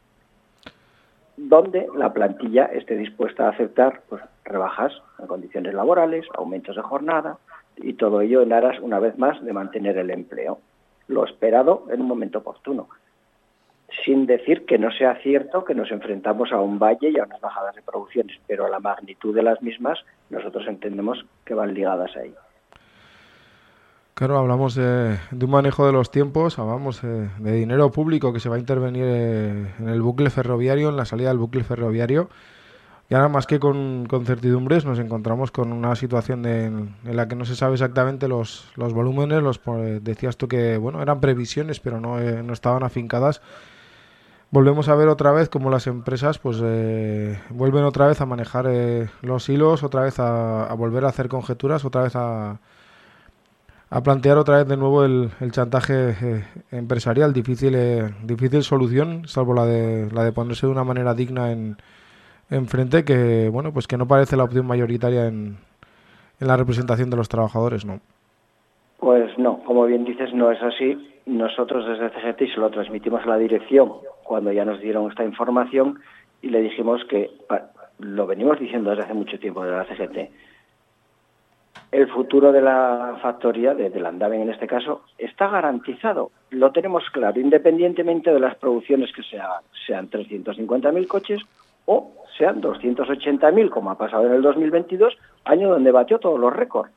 donde 1.37 1.87
la 1.96 2.12
plantilla 2.12 2.66
esté 2.66 2.96
dispuesta 2.96 3.46
a 3.46 3.50
aceptar 3.50 4.02
pues, 4.09 4.22
rebajas 4.44 4.92
en 5.18 5.26
condiciones 5.26 5.72
laborales, 5.72 6.26
aumentos 6.35 6.76
de 6.76 6.83
jornada, 6.83 7.38
y 7.76 7.94
todo 7.94 8.20
ello 8.20 8.42
en 8.42 8.52
aras, 8.52 8.78
una 8.80 8.98
vez 8.98 9.18
más, 9.18 9.42
de 9.44 9.52
mantener 9.52 9.98
el 9.98 10.10
empleo. 10.10 10.58
Lo 11.08 11.24
esperado 11.24 11.86
en 11.90 12.00
un 12.00 12.08
momento 12.08 12.38
oportuno. 12.38 12.88
Sin 14.04 14.26
decir 14.26 14.66
que 14.66 14.78
no 14.78 14.90
sea 14.90 15.16
cierto 15.22 15.64
que 15.64 15.74
nos 15.74 15.90
enfrentamos 15.90 16.52
a 16.52 16.60
un 16.60 16.78
valle 16.78 17.10
y 17.10 17.18
a 17.18 17.24
unas 17.24 17.40
bajadas 17.40 17.74
de 17.76 17.82
producciones, 17.82 18.38
pero 18.46 18.66
a 18.66 18.70
la 18.70 18.80
magnitud 18.80 19.34
de 19.34 19.42
las 19.42 19.62
mismas 19.62 19.98
nosotros 20.30 20.66
entendemos 20.66 21.24
que 21.44 21.54
van 21.54 21.74
ligadas 21.74 22.16
ahí. 22.16 22.34
Claro, 24.14 24.38
hablamos 24.38 24.74
de, 24.74 25.18
un 25.30 25.50
manejo 25.50 25.86
de 25.86 25.92
los 25.92 26.10
tiempos, 26.10 26.58
hablamos 26.58 27.02
de, 27.02 27.28
dinero 27.38 27.90
público 27.90 28.32
que 28.32 28.40
se 28.40 28.48
va 28.48 28.56
a 28.56 28.58
intervenir 28.58 29.04
eh, 29.06 29.66
en 29.78 29.88
el 29.90 30.00
bucle 30.00 30.30
ferroviario, 30.30 30.88
en 30.88 30.96
la 30.96 31.04
salida 31.04 31.28
del 31.28 31.36
bucle 31.36 31.62
ferroviario. 31.64 32.30
Y 33.09 33.14
ahora 33.14 33.29
más 33.29 33.47
que 33.47 33.61
con, 33.61 34.09
certidumbres 34.25 34.85
nos 34.85 34.99
encontramos 34.99 35.53
con 35.53 35.73
una 35.73 35.95
situación 35.95 36.45
en 36.45 36.97
la 37.05 37.29
que 37.29 37.37
no 37.37 37.45
se 37.45 37.55
sabe 37.55 37.75
exactamente 37.75 38.27
los, 38.27 38.71
los 38.75 38.92
volúmenes. 38.92 39.42
Los, 39.42 39.59
pues, 39.59 40.03
decías 40.03 40.37
tú 40.37 40.49
que 40.49 40.77
bueno 40.77 41.01
eran 41.03 41.21
previsiones, 41.21 41.79
pero 41.79 42.01
no, 42.01 42.19
eh, 42.19 42.42
no 42.42 42.53
estaban 42.53 42.83
afincadas. 42.83 43.40
Volvemos 44.51 44.88
a 44.88 44.95
ver 44.95 45.09
otra 45.09 45.33
vez 45.33 45.49
cómo 45.49 45.71
las 45.71 45.87
empresas 45.87 46.38
pues 46.38 46.59
eh, 46.62 47.38
vuelven 47.51 47.85
otra 47.85 48.07
vez 48.07 48.21
a 48.21 48.27
manejar 48.27 48.69
los 49.23 49.49
hilos, 49.49 49.83
otra 49.83 50.03
vez 50.03 50.19
a 50.19 50.73
volver 50.75 51.05
a 51.05 51.09
hacer 51.09 51.29
conjeturas, 51.29 51.85
otra 51.85 52.03
vez 52.03 52.16
a, 52.16 52.61
a 53.90 54.03
plantear 54.03 54.37
otra 54.37 54.59
vez 54.59 54.69
de 54.69 54.77
nuevo 54.77 55.05
el, 55.05 55.31
chantaje 55.53 56.16
eh, 56.21 56.45
empresarial. 56.73 57.33
Difícil, 57.33 57.75
eh, 57.75 58.14
difícil 58.23 58.62
solución, 58.62 59.29
salvo 59.29 59.55
la 59.55 59.64
de, 59.64 60.11
la 60.12 60.25
de 60.25 60.33
ponerse 60.33 60.66
de 60.66 60.73
una 60.73 60.85
manera 60.85 61.14
digna 61.14 61.53
en, 61.53 61.77
en 62.50 62.66
frente, 62.66 63.04
que 63.04 63.48
bueno, 63.50 63.72
pues 63.72 63.87
que 63.87 63.96
no 63.96 64.06
parece 64.06 64.37
la 64.37 64.44
opción 64.44 64.66
mayoritaria 64.66 65.26
en, 65.26 65.56
en 66.40 66.46
la 66.46 66.56
representación 66.56 67.11
de 67.11 67.16
los 67.16 67.28
trabajadores, 67.28 67.85
¿no? 67.85 68.00
Pues 68.98 69.37
no, 69.38 69.62
como 69.64 69.85
bien 69.85 70.04
dices, 70.04 70.32
no 70.32 70.50
es 70.50 70.62
así. 70.62 71.12
Nosotros 71.26 71.87
desde 71.87 72.11
CGT 72.11 72.54
se 72.54 72.61
lo 72.61 72.70
transmitimos 72.70 73.22
a 73.24 73.26
la 73.26 73.37
dirección 73.37 73.92
cuando 74.22 74.52
ya 74.52 74.64
nos 74.64 74.80
dieron 74.80 75.11
esta 75.11 75.24
información 75.24 76.00
y 76.40 76.48
le 76.48 76.62
dijimos 76.62 77.02
que 77.11 77.30
lo 77.98 78.26
venimos 78.26 78.59
diciendo 78.59 78.90
desde 78.90 79.04
hace 79.04 79.14
mucho 79.14 79.38
tiempo 79.38 79.64
de 79.64 79.72
la 79.72 79.85
CGT 79.85 80.30
el 81.92 82.09
futuro 82.09 82.52
de 82.52 82.61
la 82.61 83.18
factoría, 83.22 83.74
de, 83.74 83.90
de 83.90 84.00
Landaven 84.00 84.42
en 84.42 84.50
este 84.50 84.66
caso, 84.66 85.02
está 85.18 85.48
garantizado. 85.48 86.30
Lo 86.50 86.72
tenemos 86.72 87.04
claro, 87.11 87.40
independientemente 87.40 88.32
de 88.32 88.40
las 88.40 88.56
producciones 88.56 89.12
que 89.12 89.22
se 89.22 89.38
hagan, 89.38 89.62
sean 89.87 90.11
350.000 90.11 91.06
coches 91.06 91.42
o 91.87 92.12
sean 92.37 92.61
280.000, 92.61 93.70
como 93.70 93.90
ha 93.90 93.99
pasado 93.99 94.27
en 94.27 94.33
el 94.33 94.42
2022, 94.42 95.16
año 95.44 95.70
donde 95.70 95.92
batió 95.92 96.18
todos 96.18 96.38
los 96.38 96.53
récords. 96.53 96.90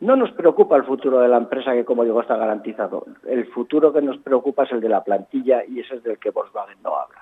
No 0.00 0.16
nos 0.16 0.32
preocupa 0.32 0.76
el 0.76 0.84
futuro 0.84 1.20
de 1.20 1.28
la 1.28 1.36
empresa, 1.36 1.72
que 1.72 1.84
como 1.84 2.04
digo 2.04 2.20
está 2.20 2.36
garantizado. 2.36 3.04
El 3.26 3.46
futuro 3.46 3.92
que 3.92 4.00
nos 4.00 4.16
preocupa 4.18 4.64
es 4.64 4.72
el 4.72 4.80
de 4.80 4.88
la 4.88 5.04
plantilla 5.04 5.62
y 5.64 5.80
ese 5.80 5.96
es 5.96 6.02
del 6.02 6.18
que 6.18 6.30
Volkswagen 6.30 6.78
no 6.82 6.96
habla. 6.96 7.20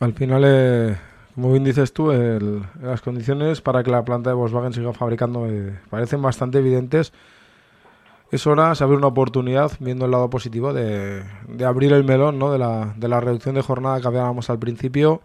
Al 0.00 0.12
final, 0.12 0.42
eh, 0.44 0.96
como 1.36 1.52
bien 1.52 1.62
dices 1.62 1.92
tú, 1.92 2.12
las 2.82 3.00
condiciones 3.00 3.60
para 3.60 3.84
que 3.84 3.92
la 3.92 4.04
planta 4.04 4.30
de 4.30 4.34
Volkswagen 4.34 4.72
siga 4.72 4.92
fabricando 4.92 5.46
eh, 5.46 5.78
parecen 5.88 6.20
bastante 6.20 6.58
evidentes. 6.58 7.12
Es 8.34 8.46
hora 8.46 8.72
de 8.72 8.84
abrir 8.84 8.98
una 8.98 9.08
oportunidad, 9.08 9.70
viendo 9.78 10.06
el 10.06 10.10
lado 10.10 10.28
positivo, 10.28 10.72
de, 10.72 11.22
abrir 11.64 11.92
el 11.92 12.04
melón 12.04 12.38
¿no? 12.38 12.52
de, 12.52 12.58
la, 12.58 12.94
de 12.96 13.08
la 13.08 13.20
reducción 13.20 13.54
de 13.54 13.62
jornada 13.62 14.00
que 14.00 14.06
hablábamos 14.06 14.50
al 14.50 14.58
principio, 14.58 15.20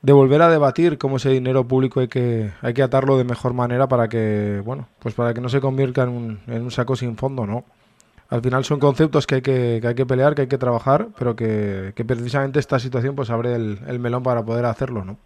de 0.00 0.12
volver 0.12 0.40
a 0.42 0.48
debatir 0.48 0.96
cómo 0.96 1.16
ese 1.16 1.30
dinero 1.30 1.64
público 1.64 2.00
hay 2.00 2.08
que, 2.08 2.50
hay 2.62 2.72
que 2.72 2.82
atarlo 2.82 3.18
de 3.18 3.24
mejor 3.24 3.52
manera 3.52 3.88
para 3.88 4.08
que, 4.08 4.62
bueno, 4.64 4.88
pues 5.00 5.14
para 5.14 5.34
que 5.34 5.40
no 5.40 5.48
se 5.48 5.60
convierta 5.60 6.04
en 6.04 6.08
un, 6.08 6.40
en 6.46 6.62
un 6.62 6.70
saco 6.70 6.96
sin 6.96 7.16
fondo, 7.16 7.46
¿no? 7.46 7.64
al 8.30 8.42
final 8.42 8.64
son 8.64 8.78
conceptos 8.78 9.26
que 9.26 9.36
hay 9.36 9.42
que, 9.42 9.80
hay 9.82 9.94
que 9.94 10.06
pelear, 10.06 10.34
que 10.34 10.42
hay 10.42 10.48
que 10.48 10.58
trabajar, 10.58 11.06
pero 11.18 11.34
que, 11.34 11.92
precisamente 12.06 12.58
esta 12.58 12.78
situación 12.78 13.16
pues 13.16 13.30
abre 13.30 13.54
el, 13.54 13.98
melón 13.98 14.22
para 14.22 14.42
poder 14.42 14.66
hacerlo, 14.66 15.04
¿no? 15.04 15.16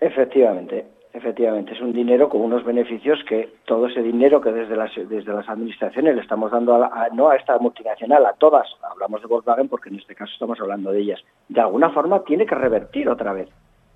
Efectivamente, 0.00 0.84
efectivamente. 1.14 1.72
Es 1.72 1.80
un 1.80 1.92
dinero 1.92 2.28
con 2.28 2.40
unos 2.42 2.64
beneficios 2.64 3.18
que 3.26 3.48
todo 3.64 3.86
ese 3.86 4.02
dinero 4.02 4.40
que 4.40 4.52
desde 4.52 4.76
las, 4.76 4.90
desde 4.96 5.32
las 5.32 5.48
administraciones 5.48 6.16
le 6.16 6.20
estamos 6.20 6.50
dando, 6.50 6.74
a, 6.74 7.08
no 7.12 7.30
a 7.30 7.36
esta 7.36 7.56
multinacional, 7.58 8.26
a 8.26 8.32
todas, 8.34 8.66
hablamos 8.90 9.22
de 9.22 9.28
Volkswagen 9.28 9.68
porque 9.68 9.88
en 9.88 9.96
este 9.96 10.16
caso 10.16 10.32
estamos 10.32 10.60
hablando 10.60 10.90
de 10.90 11.00
ellas, 11.00 11.20
de 11.48 11.60
alguna 11.60 11.90
forma 11.90 12.24
tiene 12.24 12.44
que 12.44 12.56
revertir 12.56 13.08
otra 13.08 13.32
vez 13.32 13.48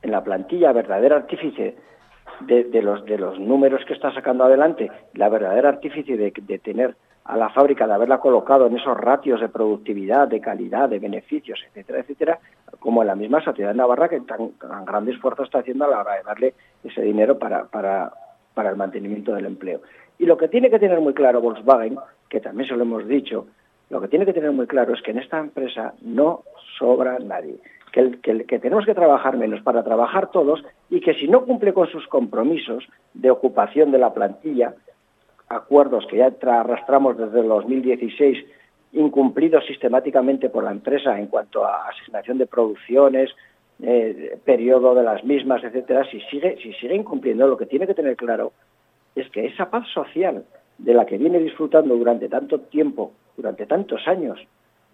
en 0.02 0.12
la 0.12 0.22
plantilla 0.22 0.72
verdadera 0.72 1.16
artífice 1.16 1.76
de, 2.40 2.82
los, 2.82 3.04
de 3.04 3.18
los 3.18 3.38
números 3.40 3.84
que 3.84 3.94
está 3.94 4.14
sacando 4.14 4.44
adelante, 4.44 4.88
la 5.14 5.28
verdadera 5.28 5.70
artífice 5.70 6.16
de, 6.16 6.32
de 6.36 6.58
tener 6.60 6.94
a 7.28 7.36
la 7.36 7.50
fábrica 7.50 7.86
de 7.86 7.92
haberla 7.92 8.20
colocado 8.20 8.66
en 8.66 8.76
esos 8.78 8.96
ratios 8.96 9.40
de 9.40 9.50
productividad, 9.50 10.28
de 10.28 10.40
calidad, 10.40 10.88
de 10.88 10.98
beneficios, 10.98 11.60
etcétera, 11.68 12.00
etcétera, 12.00 12.38
como 12.80 13.04
la 13.04 13.14
misma 13.14 13.42
sociedad 13.42 13.74
Navarra 13.74 14.08
que 14.08 14.20
tan, 14.22 14.52
gran 14.86 15.06
esfuerzo 15.10 15.42
está 15.42 15.58
haciendo 15.58 15.84
a 15.84 15.88
la 15.88 16.00
hora 16.00 16.14
de 16.14 16.22
darle 16.22 16.54
ese 16.82 17.02
dinero 17.02 17.38
para, 17.38 17.66
para, 17.66 18.10
para 18.54 18.70
el 18.70 18.76
mantenimiento 18.76 19.34
del 19.34 19.44
empleo. 19.44 19.82
Y 20.18 20.24
lo 20.24 20.38
que 20.38 20.48
tiene 20.48 20.70
que 20.70 20.78
tener 20.78 21.00
muy 21.00 21.12
claro 21.12 21.42
Volkswagen, 21.42 21.98
que 22.30 22.40
también 22.40 22.66
se 22.66 22.74
lo 22.74 22.84
hemos 22.84 23.06
dicho, 23.06 23.46
lo 23.90 24.00
que 24.00 24.08
tiene 24.08 24.24
que 24.24 24.32
tener 24.32 24.52
muy 24.52 24.66
claro 24.66 24.94
es 24.94 25.02
que 25.02 25.10
en 25.10 25.18
esta 25.18 25.38
empresa 25.38 25.92
no 26.00 26.44
sobra 26.78 27.18
nadie, 27.18 27.58
que, 27.92 28.20
que, 28.22 28.58
tenemos 28.58 28.86
que 28.86 28.94
trabajar 28.94 29.36
menos 29.36 29.60
para 29.60 29.84
trabajar 29.84 30.30
todos 30.30 30.64
y 30.88 31.00
que 31.00 31.12
si 31.12 31.28
no 31.28 31.44
cumple 31.44 31.74
con 31.74 31.88
sus 31.88 32.06
compromisos 32.06 32.88
de 33.12 33.30
ocupación 33.30 33.90
de 33.90 33.98
la 33.98 34.14
plantilla, 34.14 34.74
acuerdos 35.48 36.06
que 36.06 36.18
ya 36.18 36.32
arrastramos 36.42 37.16
desde 37.16 37.40
el 37.40 37.48
2016 37.48 38.44
incumplidos 38.92 39.66
sistemáticamente 39.66 40.48
por 40.48 40.64
la 40.64 40.70
empresa 40.70 41.18
en 41.18 41.26
cuanto 41.26 41.64
a 41.64 41.88
asignación 41.88 42.38
de 42.38 42.46
producciones, 42.46 43.30
eh, 43.82 44.38
periodo 44.44 44.94
de 44.94 45.02
las 45.02 45.22
mismas, 45.24 45.62
etcétera, 45.62 46.04
si 46.10 46.20
sigue, 46.22 46.56
si 46.62 46.72
sigue 46.74 46.94
incumpliendo, 46.94 47.46
lo 47.46 47.56
que 47.56 47.66
tiene 47.66 47.86
que 47.86 47.94
tener 47.94 48.16
claro 48.16 48.52
es 49.14 49.28
que 49.30 49.46
esa 49.46 49.70
paz 49.70 49.86
social 49.92 50.44
de 50.78 50.94
la 50.94 51.06
que 51.06 51.18
viene 51.18 51.38
disfrutando 51.38 51.94
durante 51.96 52.28
tanto 52.28 52.60
tiempo, 52.60 53.12
durante 53.36 53.66
tantos 53.66 54.06
años, 54.06 54.38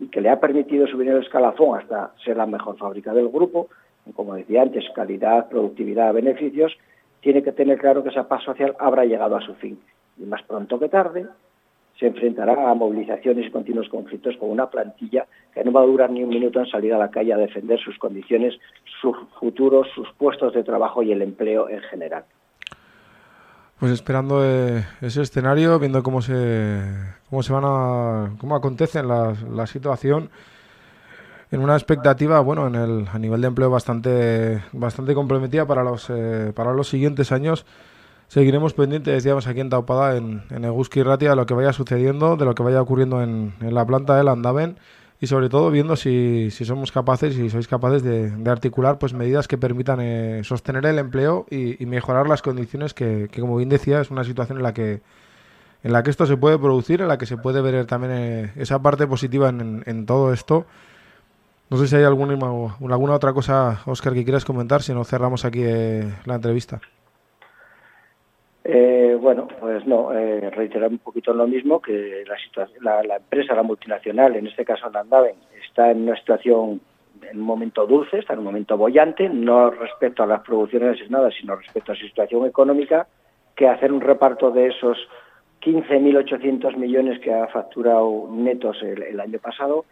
y 0.00 0.08
que 0.08 0.20
le 0.20 0.28
ha 0.28 0.40
permitido 0.40 0.86
subir 0.86 1.08
el 1.08 1.22
escalafón 1.22 1.78
hasta 1.78 2.12
ser 2.24 2.36
la 2.36 2.46
mejor 2.46 2.76
fábrica 2.76 3.12
del 3.12 3.28
grupo, 3.28 3.68
como 4.14 4.34
decía 4.34 4.62
antes, 4.62 4.84
calidad, 4.94 5.48
productividad, 5.48 6.12
beneficios, 6.12 6.76
tiene 7.20 7.42
que 7.42 7.52
tener 7.52 7.78
claro 7.78 8.02
que 8.02 8.10
esa 8.10 8.28
paz 8.28 8.42
social 8.42 8.74
habrá 8.78 9.04
llegado 9.04 9.36
a 9.36 9.40
su 9.40 9.54
fin 9.54 9.78
y 10.18 10.24
más 10.24 10.42
pronto 10.42 10.78
que 10.78 10.88
tarde 10.88 11.26
se 11.98 12.06
enfrentará 12.06 12.70
a 12.70 12.74
movilizaciones 12.74 13.46
y 13.46 13.50
continuos 13.50 13.88
conflictos 13.88 14.36
con 14.38 14.50
una 14.50 14.68
plantilla 14.68 15.26
que 15.52 15.62
no 15.62 15.72
va 15.72 15.82
a 15.82 15.86
durar 15.86 16.10
ni 16.10 16.22
un 16.24 16.28
minuto 16.28 16.58
en 16.58 16.66
salir 16.66 16.92
a 16.92 16.98
la 16.98 17.10
calle 17.10 17.32
a 17.32 17.36
defender 17.36 17.78
sus 17.78 17.96
condiciones, 17.98 18.54
sus 19.00 19.16
futuros, 19.38 19.86
sus 19.94 20.08
puestos 20.18 20.52
de 20.54 20.64
trabajo 20.64 21.02
y 21.02 21.12
el 21.12 21.22
empleo 21.22 21.68
en 21.68 21.80
general. 21.82 22.24
Pues 23.78 23.92
esperando 23.92 24.44
eh, 24.44 24.84
ese 25.00 25.22
escenario, 25.22 25.78
viendo 25.78 26.02
cómo 26.02 26.22
se 26.22 26.80
cómo 27.28 27.42
se 27.42 27.52
van 27.52 27.64
a 27.64 28.30
cómo 28.38 28.56
acontece 28.56 29.02
la, 29.02 29.66
situación 29.66 30.30
en 31.50 31.60
una 31.60 31.74
expectativa, 31.74 32.40
bueno, 32.40 32.66
en 32.66 32.74
el 32.76 33.08
a 33.12 33.18
nivel 33.18 33.40
de 33.40 33.48
empleo 33.48 33.70
bastante 33.70 34.62
bastante 34.72 35.14
comprometida 35.14 35.66
para 35.66 35.82
los 35.84 36.08
eh, 36.10 36.52
para 36.54 36.72
los 36.72 36.88
siguientes 36.88 37.30
años 37.30 37.66
Seguiremos 38.34 38.74
pendientes, 38.74 39.14
decíamos 39.14 39.46
aquí 39.46 39.60
en 39.60 39.70
Taupada, 39.70 40.16
en, 40.16 40.42
en 40.50 40.64
Eguski 40.64 41.04
Ratia, 41.04 41.30
de 41.30 41.36
lo 41.36 41.46
que 41.46 41.54
vaya 41.54 41.72
sucediendo, 41.72 42.34
de 42.36 42.44
lo 42.44 42.56
que 42.56 42.64
vaya 42.64 42.82
ocurriendo 42.82 43.22
en, 43.22 43.54
la 43.60 43.86
planta 43.86 44.16
del 44.16 44.26
Andaven 44.26 44.76
y 45.20 45.28
sobre 45.28 45.48
todo 45.48 45.70
viendo 45.70 45.94
si, 45.94 46.50
somos 46.50 46.90
capaces, 46.90 47.36
si 47.36 47.48
sois 47.48 47.68
capaces 47.68 48.02
de, 48.02 48.32
articular 48.50 48.98
pues 48.98 49.14
medidas 49.14 49.46
que 49.46 49.56
permitan 49.56 50.00
eh, 50.00 50.40
sostener 50.42 50.84
el 50.84 50.98
empleo 50.98 51.46
y, 51.48 51.86
mejorar 51.86 52.28
las 52.28 52.42
condiciones 52.42 52.92
que, 52.92 53.30
como 53.38 53.56
bien 53.56 53.68
decía, 53.68 54.00
es 54.00 54.10
una 54.10 54.24
situación 54.24 54.58
en 54.58 54.64
la 54.64 54.74
que 54.74 55.00
en 55.84 55.92
la 55.92 56.02
que 56.02 56.10
esto 56.10 56.26
se 56.26 56.36
puede 56.36 56.58
producir, 56.58 57.02
en 57.02 57.06
la 57.06 57.18
que 57.18 57.26
se 57.26 57.36
puede 57.36 57.60
ver 57.60 57.86
también 57.86 58.12
eh, 58.16 58.52
esa 58.56 58.82
parte 58.82 59.06
positiva 59.06 59.50
en, 59.50 60.06
todo 60.06 60.32
esto. 60.32 60.66
No 61.70 61.76
sé 61.76 61.86
si 61.86 61.94
hay 61.94 62.02
alguna, 62.02 62.34
alguna 62.34 63.14
otra 63.14 63.32
cosa, 63.32 63.80
Oscar, 63.86 64.12
que 64.12 64.24
quieras 64.24 64.44
comentar, 64.44 64.82
si 64.82 64.92
no 64.92 65.04
cerramos 65.04 65.44
aquí 65.44 65.60
eh, 65.62 66.12
la 66.24 66.34
entrevista. 66.34 66.80
Eh, 68.66 69.16
bueno, 69.20 69.46
pues 69.60 69.86
no, 69.86 70.10
eh, 70.12 70.48
reiterar 70.48 70.88
un 70.88 70.98
poquito 70.98 71.34
lo 71.34 71.46
mismo, 71.46 71.82
que 71.82 72.24
la, 72.80 73.02
la, 73.02 73.16
empresa, 73.16 73.54
la 73.54 73.62
multinacional, 73.62 74.36
en 74.36 74.46
este 74.46 74.64
caso 74.64 74.88
Landaven, 74.88 75.36
está 75.66 75.90
en 75.90 76.04
una 76.04 76.16
situación, 76.16 76.80
en 77.30 77.40
un 77.40 77.44
momento 77.44 77.86
dulce, 77.86 78.18
está 78.18 78.32
en 78.32 78.38
un 78.38 78.46
momento 78.46 78.78
bollante, 78.78 79.28
no 79.28 79.70
respecto 79.70 80.22
a 80.22 80.26
las 80.26 80.40
producciones 80.40 80.98
asignadas, 80.98 81.34
sino 81.38 81.56
respecto 81.56 81.92
a 81.92 81.94
su 81.94 82.06
situación 82.06 82.46
económica, 82.46 83.06
que 83.54 83.68
hacer 83.68 83.92
un 83.92 84.00
reparto 84.00 84.50
de 84.50 84.68
esos 84.68 84.96
15.800 85.60 86.76
millones 86.76 87.20
que 87.20 87.34
ha 87.34 87.46
facturado 87.48 88.28
netos 88.30 88.82
el 88.82 89.20
año 89.20 89.38
pasado, 89.40 89.84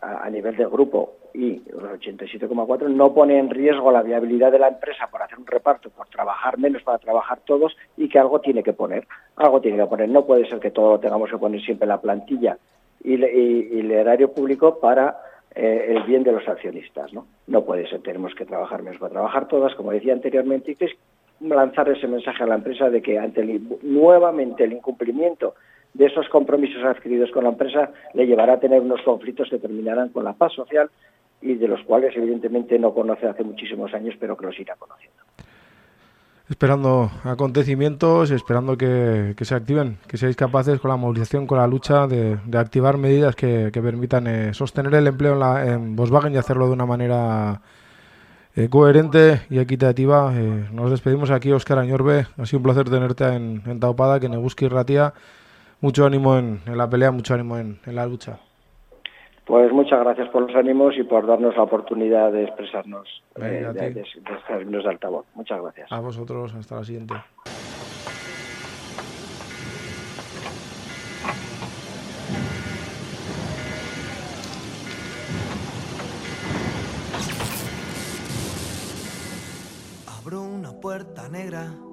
a, 0.00 0.30
nivel 0.30 0.56
del 0.56 0.68
grupo 0.68 1.14
y 1.34 1.62
los 1.70 1.82
87,4 1.82 2.88
no 2.88 3.12
pone 3.12 3.38
en 3.38 3.50
riesgo 3.50 3.92
la 3.92 4.02
viabilidad 4.02 4.50
de 4.50 4.58
la 4.58 4.68
empresa 4.68 5.08
por 5.08 5.22
hacer 5.22 5.38
un 5.38 5.46
reparto, 5.46 5.90
por 5.90 6.08
trabajar 6.08 6.58
menos 6.58 6.82
para 6.82 6.98
trabajar 6.98 7.40
todos 7.44 7.76
y 7.96 8.08
que 8.08 8.18
algo 8.18 8.40
tiene 8.40 8.62
que 8.62 8.72
poner. 8.72 9.06
Algo 9.36 9.60
tiene 9.60 9.78
que 9.78 9.86
poner. 9.86 10.08
No 10.08 10.24
puede 10.24 10.48
ser 10.48 10.58
que 10.58 10.70
todo 10.70 10.92
lo 10.92 11.00
tengamos 11.00 11.30
que 11.30 11.38
poner 11.38 11.60
siempre 11.60 11.86
la 11.86 12.00
plantilla 12.00 12.56
y, 13.02 13.14
el 13.14 13.90
erario 13.90 14.32
público 14.32 14.80
para 14.80 15.18
eh, 15.54 15.86
el 15.88 16.02
bien 16.04 16.22
de 16.22 16.32
los 16.32 16.48
accionistas. 16.48 17.12
¿no? 17.12 17.26
no 17.46 17.64
puede 17.64 17.88
ser. 17.88 18.00
Tenemos 18.00 18.34
que 18.34 18.46
trabajar 18.46 18.82
menos 18.82 18.98
para 18.98 19.12
trabajar 19.12 19.48
todas, 19.48 19.74
como 19.74 19.92
decía 19.92 20.12
anteriormente, 20.12 20.72
y 20.72 20.76
que 20.76 20.96
lanzar 21.40 21.88
ese 21.88 22.06
mensaje 22.06 22.42
a 22.42 22.46
la 22.46 22.56
empresa 22.56 22.90
de 22.90 23.02
que 23.02 23.18
ante 23.18 23.60
nuevamente 23.82 24.64
el 24.64 24.72
incumplimiento 24.72 25.54
de 25.94 26.06
esos 26.06 26.28
compromisos 26.28 26.84
adquiridos 26.84 27.30
con 27.30 27.44
la 27.44 27.50
empresa 27.50 27.90
le 28.14 28.26
llevará 28.26 28.54
a 28.54 28.60
tener 28.60 28.80
unos 28.80 29.02
conflictos 29.02 29.48
que 29.50 29.58
terminarán 29.58 30.10
con 30.10 30.24
la 30.24 30.34
paz 30.34 30.52
social 30.52 30.90
y 31.42 31.54
de 31.54 31.68
los 31.68 31.82
cuales 31.84 32.16
evidentemente 32.16 32.78
no 32.78 32.92
conoce 32.92 33.26
hace 33.26 33.42
muchísimos 33.42 33.92
años, 33.94 34.14
pero 34.20 34.36
que 34.36 34.46
los 34.46 34.58
irá 34.58 34.76
conociendo. 34.76 35.20
Esperando 36.48 37.10
acontecimientos, 37.22 38.32
esperando 38.32 38.76
que, 38.76 39.34
se 39.40 39.54
activen, 39.54 39.98
que 40.08 40.16
seáis 40.16 40.34
capaces 40.34 40.80
con 40.80 40.90
la 40.90 40.96
movilización, 40.96 41.46
con 41.46 41.58
la 41.58 41.66
lucha, 41.68 42.08
de, 42.08 42.38
activar 42.58 42.98
medidas 42.98 43.36
que, 43.36 43.70
permitan 43.72 44.26
eh, 44.26 44.52
sostener 44.52 44.92
el 44.94 45.06
empleo 45.06 45.34
en, 45.34 45.38
la, 45.38 45.66
en 45.66 45.94
Volkswagen 45.94 46.34
y 46.34 46.38
hacerlo 46.38 46.66
de 46.66 46.72
una 46.72 46.86
manera 46.86 47.60
eh, 48.56 48.68
coherente 48.68 49.42
y 49.48 49.60
equitativa. 49.60 50.32
Eh, 50.34 50.68
nos 50.72 50.90
despedimos 50.90 51.30
aquí, 51.30 51.52
Óscar 51.52 51.78
Añorbe. 51.78 52.26
Ha 52.36 52.46
sido 52.46 52.58
un 52.58 52.64
placer 52.64 52.90
tenerte 52.90 53.24
en, 53.24 53.78
Taupada, 53.78 54.18
que 54.18 54.28
Nebuski 54.28 54.66
Ratia. 54.66 55.14
Mucho 55.80 56.04
ánimo 56.04 56.36
en, 56.36 56.60
la 56.66 56.88
pelea, 56.88 57.10
mucho 57.10 57.34
ánimo 57.34 57.58
en, 57.58 57.78
la 57.86 58.06
lucha. 58.06 58.38
Pues 59.46 59.72
muchas 59.72 60.00
gracias 60.00 60.28
por 60.28 60.42
los 60.42 60.54
ánimos 60.54 60.96
y 60.96 61.02
por 61.02 61.26
darnos 61.26 61.56
la 61.56 61.62
oportunidad 61.62 62.30
de 62.30 62.44
expresarnos 62.44 63.08
eh, 63.36 63.66
de, 63.74 63.90
de, 63.90 64.88
altavoz. 64.88 65.26
Muchas 65.34 65.60
gracias. 65.60 65.90
A 65.90 65.98
vosotros, 66.00 66.54
hasta 66.54 66.76
la 66.76 66.84
siguiente. 66.84 67.14
puerta 80.80 81.28
negra. 81.28 81.89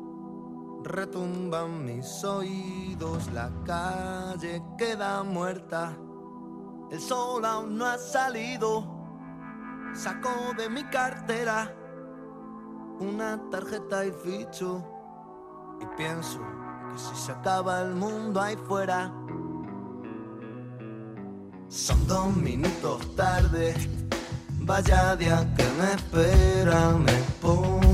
Retumban 0.83 1.85
mis 1.85 2.23
oídos, 2.23 3.31
la 3.33 3.51
calle 3.65 4.63
queda 4.77 5.23
muerta. 5.23 5.97
El 6.91 6.99
sol 6.99 7.43
aún 7.45 7.77
no 7.77 7.85
ha 7.85 7.97
salido. 7.97 8.95
Saco 9.93 10.53
de 10.57 10.69
mi 10.69 10.83
cartera 10.85 11.73
una 12.99 13.39
tarjeta 13.49 14.05
y 14.05 14.11
ficho. 14.11 14.83
Y 15.81 15.85
pienso 15.97 16.39
que 16.91 16.99
si 16.99 17.15
se 17.15 17.31
acaba 17.31 17.81
el 17.81 17.93
mundo 17.93 18.41
ahí 18.41 18.55
fuera. 18.67 19.11
Son 21.67 22.07
dos 22.07 22.35
minutos 22.35 23.15
tarde. 23.15 23.75
Vaya 24.61 25.15
día 25.15 25.53
que 25.55 25.63
me 25.79 25.93
espera, 25.93 26.91
me 26.91 27.13
pongo 27.41 27.86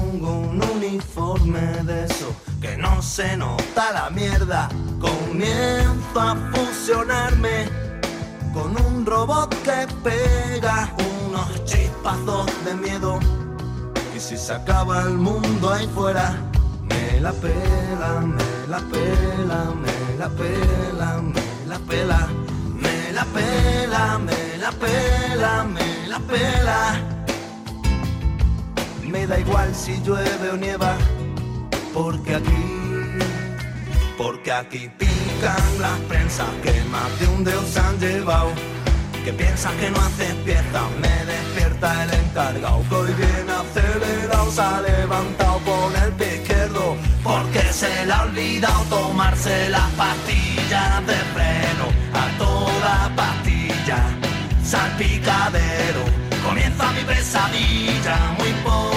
uniforme 0.93 1.83
de 1.83 2.05
eso 2.05 2.35
que 2.61 2.77
no 2.77 3.01
se 3.01 3.35
nota 3.35 3.91
la 3.91 4.09
mierda. 4.09 4.69
Comienzo 4.99 6.19
a 6.19 6.35
fusionarme 6.51 7.67
con 8.53 8.79
un 8.85 9.05
robot 9.05 9.49
que 9.63 9.87
pega 10.03 10.93
unos 11.27 11.65
chispazos 11.65 12.45
de 12.65 12.75
miedo. 12.75 13.19
Y 14.15 14.19
si 14.19 14.37
se 14.37 14.53
acaba 14.53 15.01
el 15.01 15.17
mundo 15.17 15.71
ahí 15.71 15.87
fuera, 15.95 16.35
me 16.83 17.19
la 17.19 17.31
pela, 17.31 18.21
me 18.21 18.67
la 18.67 18.79
pela, 18.91 19.59
me 19.83 20.17
la 20.19 20.29
pela, 20.29 21.21
me 21.21 21.67
la 21.67 21.79
pela, 21.79 22.27
me 22.81 23.11
la 23.11 23.25
pela, 23.25 24.19
me 24.19 24.57
la 24.59 24.71
pela, 24.71 25.63
me 25.63 26.07
la 26.07 26.19
pela. 26.19 26.93
Me 27.07 27.12
da 29.27 29.39
igual 29.39 29.73
si 29.73 30.01
llueve 30.01 30.49
o 30.51 30.57
nieva, 30.57 30.97
porque 31.93 32.35
aquí, 32.35 32.63
porque 34.17 34.51
aquí 34.51 34.89
pican 34.97 35.79
las 35.79 35.99
prensas 36.09 36.49
que 36.63 36.73
más 36.91 37.19
de 37.19 37.27
un 37.27 37.43
dios 37.43 37.77
han 37.77 37.99
llevado. 37.99 38.51
Que 39.23 39.31
piensas 39.31 39.71
que 39.73 39.89
no 39.89 39.99
haces 39.99 40.33
pieza, 40.43 40.81
me 40.99 41.25
despierta 41.31 42.03
el 42.03 42.13
encargado. 42.13 42.83
Que 42.89 42.95
hoy 42.95 43.13
viene 43.13 43.51
acelerado, 43.53 44.51
se 44.51 44.61
ha 44.61 44.81
levantado 44.81 45.59
con 45.59 45.95
el 46.03 46.11
pie 46.13 46.35
izquierdo, 46.41 46.97
porque 47.23 47.61
se 47.71 48.05
le 48.05 48.11
ha 48.11 48.23
olvidado 48.23 48.83
tomarse 48.89 49.69
las 49.69 49.89
pastillas 49.91 51.07
de 51.07 51.19
freno. 51.33 51.85
A 52.13 52.37
toda 52.37 53.11
pastilla, 53.15 53.99
salpicadero 54.63 56.23
Comienza 56.43 56.91
mi 56.91 57.01
pesadilla, 57.05 58.35
muy 58.37 58.51
poco 58.63 58.92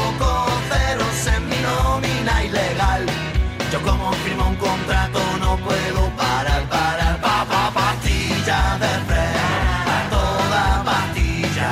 Yo 3.72 3.82
como 3.82 4.12
firmo 4.24 4.48
un 4.48 4.56
contrato 4.56 5.20
no 5.40 5.56
puedo 5.58 6.08
parar, 6.16 6.62
parar, 6.70 7.20
pa, 7.20 7.44
pa, 7.44 7.70
pastilla 7.74 8.78
de 8.78 8.92
freno, 9.08 9.96
toda 10.08 10.82
pastilla, 10.84 11.70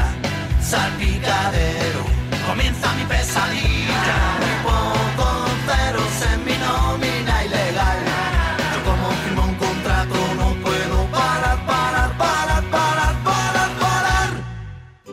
salpicadero. 0.61 2.03
Comienza 2.47 2.92
mi 2.94 3.05
pesadilla, 3.05 4.16
muy 4.40 4.57
poco 4.68 5.27
ceros 5.66 6.16
en 6.33 6.44
mi 6.44 6.57
nómina 6.64 7.44
ilegal. 7.44 8.01
Yo 8.75 8.79
como 8.90 9.09
firmo 9.23 9.42
un 9.44 9.55
contrato 9.55 10.16
no 10.37 10.49
puedo 10.64 11.07
parar, 11.11 11.59
parar, 11.64 12.18
parar, 12.18 12.64
parar, 12.70 13.14
parar, 13.25 13.70
parar. 13.81 14.31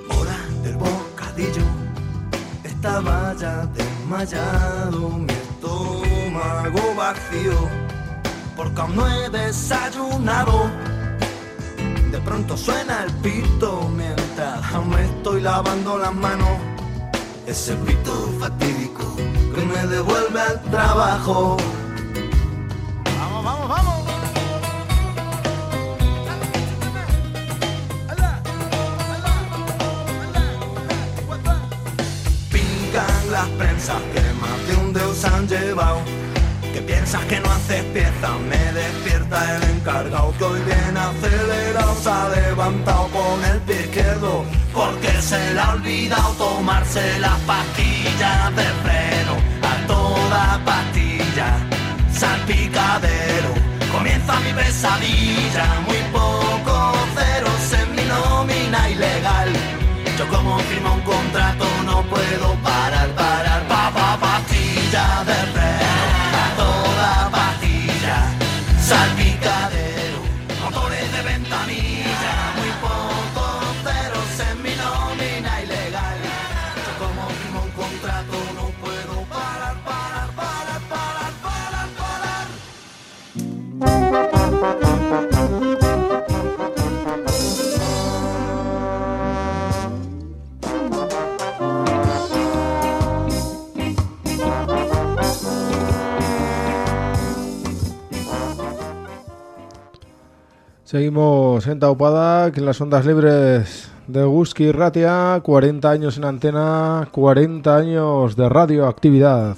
Hora 0.10 0.39
del 0.63 0.75
bocadillo, 0.75 1.67
estaba 2.65 3.34
ya 3.39 3.65
desmayado, 3.67 5.31
porque 8.73 8.81
aún 8.81 8.95
no 8.95 9.07
he 9.07 9.29
desayunado. 9.29 10.69
De 12.12 12.19
pronto 12.19 12.57
suena 12.57 13.03
el 13.03 13.12
pito 13.15 13.89
mientras 13.95 14.73
aún 14.73 14.89
me 14.89 15.05
estoy 15.05 15.41
lavando 15.41 15.97
las 15.97 16.13
manos. 16.13 16.57
Ese 17.45 17.75
pito 17.75 18.13
fatídico 18.39 19.15
que 19.15 19.65
me 19.65 19.88
devuelve 19.88 20.41
al 20.41 20.62
trabajo. 20.63 21.57
Vamos, 23.19 23.43
vamos, 23.43 23.69
vamos. 23.69 24.01
Pingan 32.51 33.31
las 33.31 33.47
prensas 33.49 34.01
que 34.13 34.21
más 34.41 34.67
de 34.67 34.75
un 34.75 34.93
dios 34.93 35.25
han 35.25 35.47
llevado. 35.47 36.20
Piensas 36.88 37.24
que 37.26 37.39
no 37.39 37.52
haces 37.52 37.84
pieza, 37.94 38.30
me 38.50 38.74
despierta 38.74 39.56
el 39.56 39.63
encargado 39.76 40.34
que 40.38 40.44
hoy 40.44 40.60
viene 40.62 41.00
acelerado, 41.00 41.96
se 42.02 42.10
ha 42.10 42.30
levantado 42.30 43.08
con 43.08 43.46
el 43.46 43.60
pie 43.62 43.82
izquierdo, 43.82 44.46
porque 44.74 45.22
se 45.22 45.54
le 45.54 45.60
ha 45.60 45.72
olvidado 45.72 46.30
tomarse 46.34 47.20
las 47.20 47.39
pastillas 47.41 48.56
de 48.56 48.63
freno, 48.84 49.34
a 49.62 49.88
toda 49.88 50.62
pastilla, 50.65 51.58
salpicadero, 52.12 53.54
comienza 53.91 54.39
mi 54.39 54.54
pesadilla, 54.54 55.65
muy 55.88 56.02
poco 56.12 56.94
ceros 57.15 57.74
en 57.82 57.96
mi 57.96 58.04
nómina 58.04 58.89
ilegal, 58.89 59.50
yo 60.17 60.28
como 60.28 60.60
firmo 60.60 60.94
un 60.96 61.02
contrato 61.02 61.65
no 61.86 62.04
puedo 62.04 62.56
parar, 62.63 63.10
parar, 63.15 63.67
pa, 63.67 63.91
pa, 63.94 64.17
pastilla 64.20 65.24
de 65.26 65.34
freno, 65.34 65.61
Seguimos 100.91 101.67
en 101.67 101.80
Taupada, 101.80 102.51
en 102.54 102.65
las 102.65 102.82
ondas 102.82 103.06
libres 103.06 103.89
de 104.08 104.25
Guski 104.25 104.73
Ratia, 104.73 105.39
40 105.41 105.89
años 105.89 106.17
en 106.17 106.25
antena, 106.25 107.08
40 107.13 107.77
años 107.77 108.36
de 108.36 108.49
radioactividad. 108.49 109.56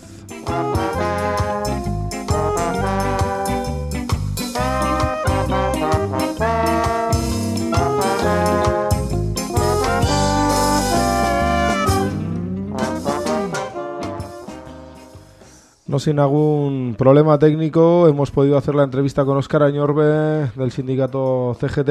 No 15.94 16.00
sin 16.00 16.18
algún 16.18 16.96
problema 16.98 17.38
técnico, 17.38 18.08
hemos 18.08 18.32
podido 18.32 18.58
hacer 18.58 18.74
la 18.74 18.82
entrevista 18.82 19.26
con 19.26 19.38
Óscar 19.38 19.62
Añorbe 19.62 20.50
del 20.56 20.72
sindicato 20.72 21.56
CGT 21.60 21.88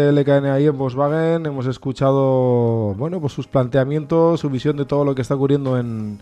ahí 0.49 0.67
en 0.67 0.77
Volkswagen. 0.77 1.47
Hemos 1.47 1.67
escuchado 1.67 2.95
bueno, 2.95 3.21
pues 3.21 3.33
sus 3.33 3.47
planteamientos, 3.47 4.41
su 4.41 4.51
visión 4.51 4.77
de 4.77 4.87
todo 4.87 5.05
lo 5.05 5.15
que 5.15 5.23
está 5.23 5.37
ocurriendo 5.37 5.79
en 5.79 6.19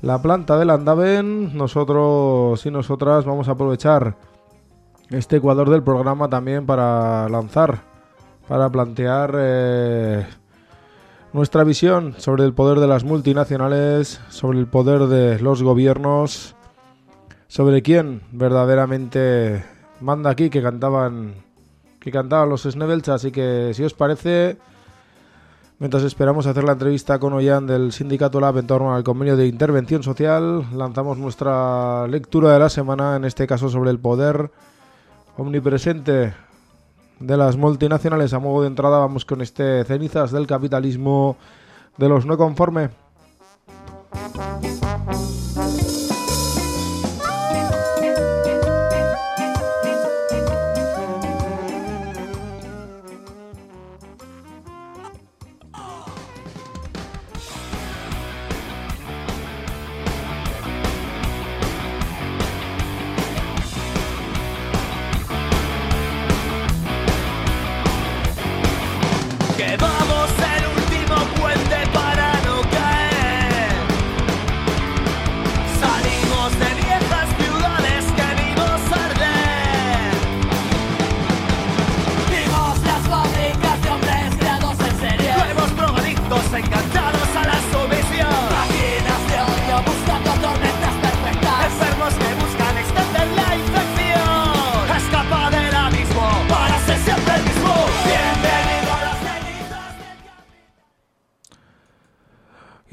la 0.00 0.20
planta 0.20 0.58
del 0.58 0.70
Andaven. 0.70 1.56
Nosotros 1.56 2.66
y 2.66 2.72
nosotras 2.72 3.24
vamos 3.24 3.46
a 3.46 3.52
aprovechar 3.52 4.16
este 5.10 5.36
ecuador 5.36 5.70
del 5.70 5.84
programa 5.84 6.28
también 6.28 6.66
para 6.66 7.28
lanzar, 7.28 7.82
para 8.48 8.68
plantear 8.70 9.36
eh, 9.38 10.26
nuestra 11.32 11.62
visión 11.62 12.16
sobre 12.18 12.42
el 12.42 12.54
poder 12.54 12.80
de 12.80 12.88
las 12.88 13.04
multinacionales, 13.04 14.20
sobre 14.30 14.58
el 14.58 14.66
poder 14.66 15.06
de 15.06 15.38
los 15.38 15.62
gobiernos 15.62 16.53
sobre 17.48 17.82
quién 17.82 18.22
verdaderamente 18.32 19.64
manda 20.00 20.30
aquí 20.30 20.50
que 20.50 20.62
cantaban 20.62 21.34
que 22.00 22.10
cantaban 22.10 22.50
los 22.50 22.64
Snevels, 22.64 23.08
así 23.08 23.32
que 23.32 23.72
si 23.72 23.82
os 23.82 23.94
parece 23.94 24.58
mientras 25.78 26.02
esperamos 26.02 26.46
hacer 26.46 26.64
la 26.64 26.72
entrevista 26.72 27.18
con 27.18 27.32
Ollán 27.32 27.66
del 27.66 27.92
Sindicato 27.92 28.40
Lab 28.40 28.58
en 28.58 28.66
torno 28.66 28.94
al 28.94 29.04
convenio 29.04 29.36
de 29.36 29.46
intervención 29.46 30.02
social, 30.02 30.66
lanzamos 30.76 31.18
nuestra 31.18 32.06
lectura 32.06 32.52
de 32.52 32.58
la 32.58 32.68
semana, 32.68 33.16
en 33.16 33.24
este 33.24 33.46
caso 33.46 33.68
sobre 33.68 33.90
el 33.90 33.98
poder 33.98 34.50
omnipresente 35.36 36.34
de 37.20 37.36
las 37.36 37.56
multinacionales. 37.56 38.34
A 38.34 38.38
modo 38.38 38.62
de 38.62 38.68
entrada 38.68 38.98
vamos 38.98 39.24
con 39.24 39.40
este 39.40 39.84
cenizas 39.84 40.30
del 40.30 40.46
capitalismo 40.46 41.36
de 41.96 42.08
los 42.08 42.26
no 42.26 42.36
conforme. 42.36 42.90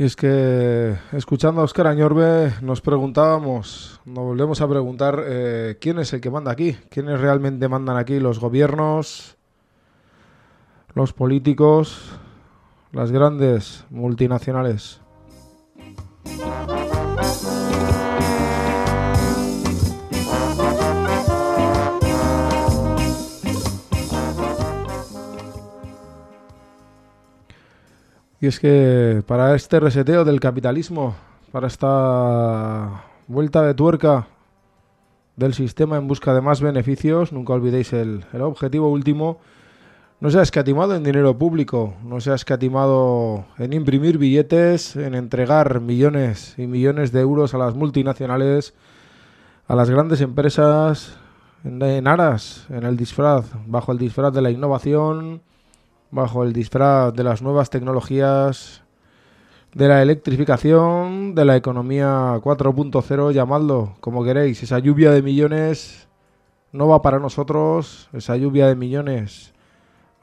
Y 0.02 0.06
es 0.06 0.16
que 0.16 0.98
escuchando 1.12 1.62
a 1.62 1.64
Oscar 1.64 1.86
Añorbe 1.86 2.56
nos 2.64 2.82
preguntábamos, 2.82 4.02
nos 4.04 4.24
volvemos 4.24 4.60
a 4.60 4.68
preguntar 4.68 5.24
eh, 5.28 5.78
quién 5.80 6.00
es 6.00 6.12
el 6.14 6.22
que 6.22 6.32
manda 6.32 6.50
aquí, 6.50 6.76
quiénes 6.90 7.22
realmente 7.22 7.68
mandan 7.68 7.98
aquí, 7.98 8.20
los 8.20 8.40
gobiernos, 8.40 9.38
los 10.96 11.14
políticos, 11.14 12.18
las 12.92 13.12
grandes 13.12 13.86
multinacionales. 13.92 15.02
Y 28.42 28.48
es 28.48 28.60
que 28.60 29.22
para 29.28 29.54
este 29.54 29.80
reseteo 29.80 30.26
del 30.26 30.40
capitalismo, 30.40 31.14
para 31.52 31.68
esta 31.68 33.04
vuelta 33.28 33.62
de 33.62 33.76
tuerca 33.76 34.28
del 35.36 35.54
sistema 35.54 35.98
en 35.98 36.08
busca 36.08 36.34
de 36.34 36.42
más 36.42 36.60
beneficios, 36.60 37.32
nunca 37.32 37.54
olvidéis 37.54 37.94
el, 37.94 38.26
objetivo 38.42 38.90
último, 38.90 39.38
no 40.20 40.32
se 40.32 40.40
ha 40.40 40.42
escatimado 40.42 40.96
en 40.96 41.04
dinero 41.04 41.38
público, 41.38 41.94
no 42.04 42.20
se 42.20 42.32
ha 42.32 42.36
escatimado 42.36 43.46
en 43.60 43.74
imprimir 43.74 44.18
billetes, 44.18 44.96
en 44.96 45.14
entregar 45.14 45.80
millones 45.80 46.56
y 46.58 46.66
millones 46.66 47.12
de 47.12 47.22
euros 47.22 47.54
a 47.54 47.60
las 47.60 47.76
multinacionales, 47.76 48.74
a 49.68 49.76
las 49.76 49.92
grandes 49.92 50.20
empresas, 50.20 51.16
en, 51.64 52.08
aras, 52.08 52.66
en 52.70 52.86
el 52.86 52.98
disfraz, 52.98 53.46
bajo 53.68 53.92
el 53.92 54.00
disfraz 54.00 54.34
de 54.34 54.42
la 54.42 54.50
innovación, 54.50 55.44
bajo 56.12 56.44
el 56.44 56.54
disfraz 56.54 57.14
de 57.14 57.24
las 57.24 57.42
nuevas 57.42 57.70
tecnologías, 57.70 58.84
de 59.74 59.88
la 59.88 60.02
electrificación, 60.02 61.34
de 61.34 61.46
la 61.46 61.56
economía 61.56 62.38
4.0, 62.42 63.32
llamadlo 63.32 63.96
como 64.02 64.24
queréis. 64.24 64.62
Esa 64.64 64.80
lluvia 64.80 65.12
de 65.12 65.22
millones 65.22 66.08
no 66.72 66.88
va 66.88 67.02
para 67.02 67.20
nosotros, 67.20 68.10
esa 68.14 68.36
lluvia 68.36 68.68
de 68.68 68.76
millones 68.76 69.54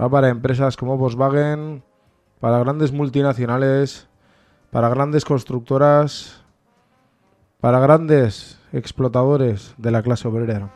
va 0.01 0.09
para 0.09 0.29
empresas 0.29 0.77
como 0.77 0.97
Volkswagen, 0.97 1.83
para 2.41 2.59
grandes 2.59 2.93
multinacionales, 2.93 4.07
para 4.71 4.89
grandes 4.89 5.25
constructoras, 5.25 6.45
para 7.61 7.81
grandes 7.81 8.61
explotadores 8.73 9.75
de 9.79 9.91
la 9.91 10.03
clase 10.03 10.29
obrera. 10.29 10.71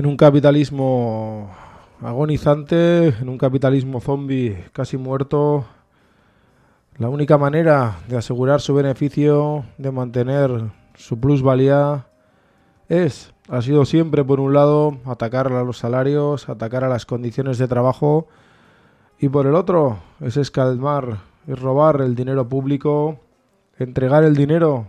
En 0.00 0.06
un 0.06 0.16
capitalismo 0.16 1.50
agonizante, 2.00 3.08
en 3.08 3.28
un 3.28 3.36
capitalismo 3.36 4.00
zombie 4.00 4.64
casi 4.72 4.96
muerto, 4.96 5.66
la 6.96 7.10
única 7.10 7.36
manera 7.36 7.98
de 8.08 8.16
asegurar 8.16 8.62
su 8.62 8.72
beneficio, 8.72 9.66
de 9.76 9.90
mantener 9.90 10.70
su 10.94 11.20
plusvalía, 11.20 12.06
es 12.88 13.34
ha 13.50 13.60
sido 13.60 13.84
siempre, 13.84 14.24
por 14.24 14.40
un 14.40 14.54
lado, 14.54 14.96
atacar 15.04 15.52
a 15.52 15.64
los 15.64 15.76
salarios, 15.76 16.48
atacar 16.48 16.82
a 16.82 16.88
las 16.88 17.04
condiciones 17.04 17.58
de 17.58 17.68
trabajo, 17.68 18.26
y 19.18 19.28
por 19.28 19.46
el 19.46 19.54
otro, 19.54 19.98
es 20.20 20.38
escalmar 20.38 21.18
y 21.46 21.52
robar 21.52 22.00
el 22.00 22.14
dinero 22.14 22.48
público, 22.48 23.20
entregar 23.78 24.24
el 24.24 24.34
dinero 24.34 24.86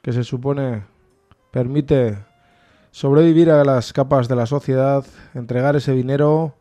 que 0.00 0.14
se 0.14 0.24
supone 0.24 0.84
permite 1.50 2.27
sobrevivir 2.98 3.48
a 3.48 3.64
las 3.64 3.92
capas 3.92 4.26
de 4.26 4.34
la 4.34 4.46
sociedad, 4.46 5.06
entregar 5.32 5.76
ese 5.76 5.92
dinero 5.92 6.54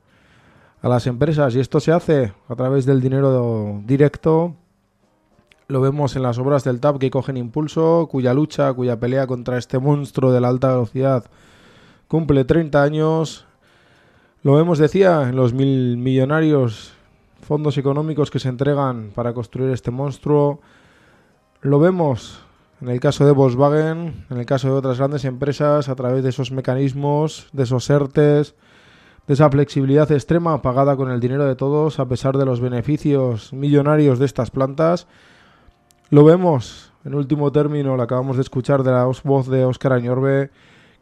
a 0.84 0.88
las 0.88 1.08
empresas, 1.08 1.56
y 1.56 1.60
esto 1.60 1.80
se 1.80 1.92
hace 1.92 2.32
a 2.48 2.56
través 2.56 2.86
del 2.86 3.02
dinero 3.02 3.82
directo 3.88 4.54
lo 5.68 5.82
vemos 5.82 6.16
en 6.16 6.22
las 6.22 6.38
obras 6.38 6.64
del 6.64 6.80
TAP 6.80 7.00
que 7.00 7.10
cogen 7.10 7.38
impulso, 7.38 8.08
cuya 8.12 8.36
lucha, 8.36 8.72
cuya 8.74 9.00
pelea 9.00 9.26
contra 9.26 9.58
este 9.58 9.80
monstruo 9.80 10.32
de 10.32 10.40
la 10.40 10.50
alta 10.50 10.70
velocidad 10.70 11.26
cumple 12.08 12.46
30 12.46 12.84
años. 12.84 13.48
Lo 14.44 14.54
vemos, 14.54 14.78
decía, 14.78 15.24
en 15.24 15.36
los 15.36 15.54
mil 15.54 15.98
millonarios 15.98 16.94
fondos 17.42 17.80
económicos 17.80 18.30
que 18.30 18.40
se 18.40 18.50
entregan 18.50 19.10
para 19.16 19.34
construir 19.34 19.72
este 19.72 19.90
monstruo. 19.90 20.62
Lo 21.62 21.80
vemos 21.80 22.47
en 22.82 22.90
el 22.90 23.00
caso 23.00 23.26
de 23.26 23.32
Volkswagen, 23.32 24.26
en 24.30 24.38
el 24.38 24.46
caso 24.46 24.68
de 24.68 24.74
otras 24.76 24.98
grandes 24.98 25.26
empresas, 25.26 25.90
a 25.90 25.96
través 25.96 26.24
de 26.24 26.30
esos 26.30 26.52
mecanismos, 26.52 27.48
de 27.54 27.64
esos 27.64 27.90
ERTES, 27.90 28.56
de 29.28 29.34
esa 29.34 29.50
flexibilidad 29.50 30.12
extrema 30.12 30.62
pagada 30.62 30.96
con 30.96 31.12
el 31.12 31.20
dinero 31.20 31.46
de 31.46 31.56
todos, 31.56 32.00
a 32.00 32.08
pesar 32.08 32.38
de 32.38 32.46
los 32.46 32.62
beneficios 32.62 33.52
millonarios 33.52 34.20
de 34.20 34.26
estas 34.26 34.52
plantas 34.52 35.08
lo 36.10 36.24
vemos, 36.24 36.94
en 37.04 37.16
último 37.16 37.52
término, 37.52 37.98
lo 37.98 38.04
acabamos 38.04 38.38
de 38.38 38.42
escuchar 38.42 38.84
de 38.84 38.92
la 38.92 39.06
voz 39.24 39.50
de 39.50 39.66
Óscar 39.66 39.92
Añorbe, 39.92 40.52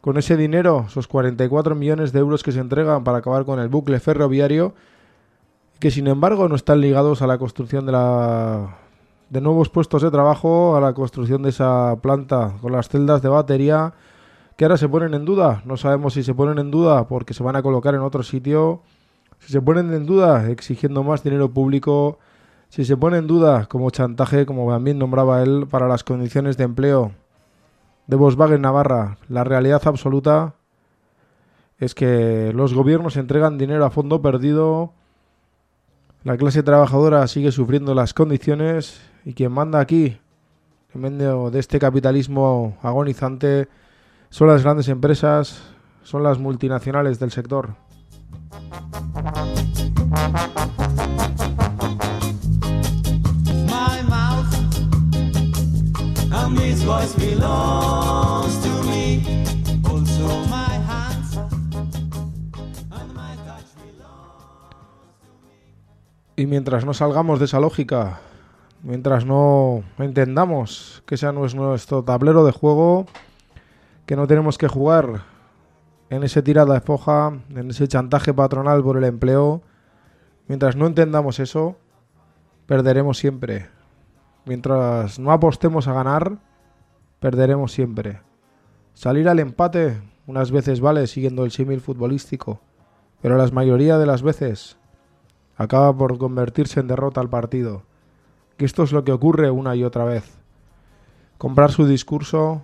con 0.00 0.18
ese 0.18 0.36
dinero, 0.36 0.86
esos 0.88 1.06
44 1.06 1.76
millones 1.76 2.12
de 2.12 2.18
euros 2.18 2.42
que 2.42 2.50
se 2.50 2.58
entregan 2.58 3.04
para 3.04 3.18
acabar 3.18 3.44
con 3.44 3.60
el 3.60 3.68
bucle 3.68 4.00
ferroviario, 4.00 4.74
que 5.78 5.92
sin 5.92 6.08
embargo 6.08 6.48
no 6.48 6.56
están 6.56 6.80
ligados 6.80 7.22
a 7.22 7.28
la 7.28 7.38
construcción 7.38 7.86
de 7.86 7.92
la 7.92 8.78
de 9.30 9.40
nuevos 9.40 9.68
puestos 9.68 10.02
de 10.02 10.10
trabajo 10.10 10.76
a 10.76 10.80
la 10.80 10.94
construcción 10.94 11.42
de 11.42 11.50
esa 11.50 11.96
planta 12.00 12.54
con 12.60 12.72
las 12.72 12.88
celdas 12.88 13.22
de 13.22 13.28
batería 13.28 13.94
que 14.56 14.64
ahora 14.64 14.76
se 14.76 14.88
ponen 14.88 15.14
en 15.14 15.24
duda. 15.24 15.62
No 15.64 15.76
sabemos 15.76 16.14
si 16.14 16.22
se 16.22 16.34
ponen 16.34 16.58
en 16.58 16.70
duda 16.70 17.08
porque 17.08 17.34
se 17.34 17.42
van 17.42 17.56
a 17.56 17.62
colocar 17.62 17.94
en 17.94 18.00
otro 18.00 18.22
sitio, 18.22 18.82
si 19.38 19.52
se 19.52 19.60
ponen 19.60 19.92
en 19.92 20.06
duda 20.06 20.48
exigiendo 20.50 21.02
más 21.02 21.22
dinero 21.22 21.50
público, 21.50 22.18
si 22.68 22.84
se 22.84 22.96
pone 22.96 23.18
en 23.18 23.26
duda 23.26 23.66
como 23.66 23.90
chantaje, 23.90 24.46
como 24.46 24.70
también 24.70 24.98
nombraba 24.98 25.42
él, 25.42 25.66
para 25.70 25.88
las 25.88 26.04
condiciones 26.04 26.56
de 26.56 26.64
empleo 26.64 27.12
de 28.06 28.16
Volkswagen 28.16 28.62
Navarra. 28.62 29.18
La 29.28 29.44
realidad 29.44 29.82
absoluta 29.84 30.54
es 31.78 31.94
que 31.94 32.52
los 32.54 32.72
gobiernos 32.72 33.16
entregan 33.16 33.58
dinero 33.58 33.84
a 33.84 33.90
fondo 33.90 34.22
perdido, 34.22 34.92
la 36.26 36.36
clase 36.36 36.64
trabajadora 36.64 37.24
sigue 37.28 37.52
sufriendo 37.52 37.94
las 37.94 38.12
condiciones 38.12 39.00
y 39.24 39.32
quien 39.32 39.52
manda 39.52 39.78
aquí, 39.78 40.18
en 40.92 41.00
medio 41.00 41.52
de 41.52 41.60
este 41.60 41.78
capitalismo 41.78 42.76
agonizante, 42.82 43.68
son 44.28 44.48
las 44.48 44.64
grandes 44.64 44.88
empresas, 44.88 45.62
son 46.02 46.24
las 46.24 46.40
multinacionales 46.40 47.20
del 47.20 47.30
sector. 47.30 47.76
Y 66.38 66.44
mientras 66.44 66.84
no 66.84 66.92
salgamos 66.92 67.38
de 67.38 67.46
esa 67.46 67.60
lógica, 67.60 68.20
mientras 68.82 69.24
no 69.24 69.82
entendamos 69.98 71.02
que 71.06 71.14
ese 71.14 71.32
no 71.32 71.46
es 71.46 71.54
nuestro 71.54 72.04
tablero 72.04 72.44
de 72.44 72.52
juego, 72.52 73.06
que 74.04 74.16
no 74.16 74.26
tenemos 74.26 74.58
que 74.58 74.68
jugar 74.68 75.22
en 76.10 76.24
ese 76.24 76.42
tirada 76.42 76.74
de 76.74 76.80
foja, 76.82 77.32
en 77.48 77.70
ese 77.70 77.88
chantaje 77.88 78.34
patronal 78.34 78.82
por 78.82 78.98
el 78.98 79.04
empleo, 79.04 79.62
mientras 80.46 80.76
no 80.76 80.86
entendamos 80.86 81.40
eso, 81.40 81.78
perderemos 82.66 83.16
siempre. 83.16 83.68
Mientras 84.44 85.18
no 85.18 85.32
apostemos 85.32 85.88
a 85.88 85.94
ganar, 85.94 86.36
perderemos 87.18 87.72
siempre. 87.72 88.20
Salir 88.92 89.30
al 89.30 89.38
empate 89.38 90.02
unas 90.26 90.50
veces 90.50 90.80
vale 90.80 91.06
siguiendo 91.06 91.46
el 91.46 91.50
símil 91.50 91.80
futbolístico, 91.80 92.60
pero 93.22 93.38
la 93.38 93.46
mayoría 93.48 93.96
de 93.96 94.06
las 94.06 94.20
veces 94.20 94.76
acaba 95.56 95.96
por 95.96 96.18
convertirse 96.18 96.80
en 96.80 96.88
derrota 96.88 97.20
al 97.20 97.30
partido. 97.30 97.82
Que 98.56 98.64
esto 98.64 98.82
es 98.82 98.92
lo 98.92 99.04
que 99.04 99.12
ocurre 99.12 99.50
una 99.50 99.76
y 99.76 99.84
otra 99.84 100.04
vez. 100.04 100.38
Comprar 101.38 101.70
su 101.70 101.86
discurso, 101.86 102.62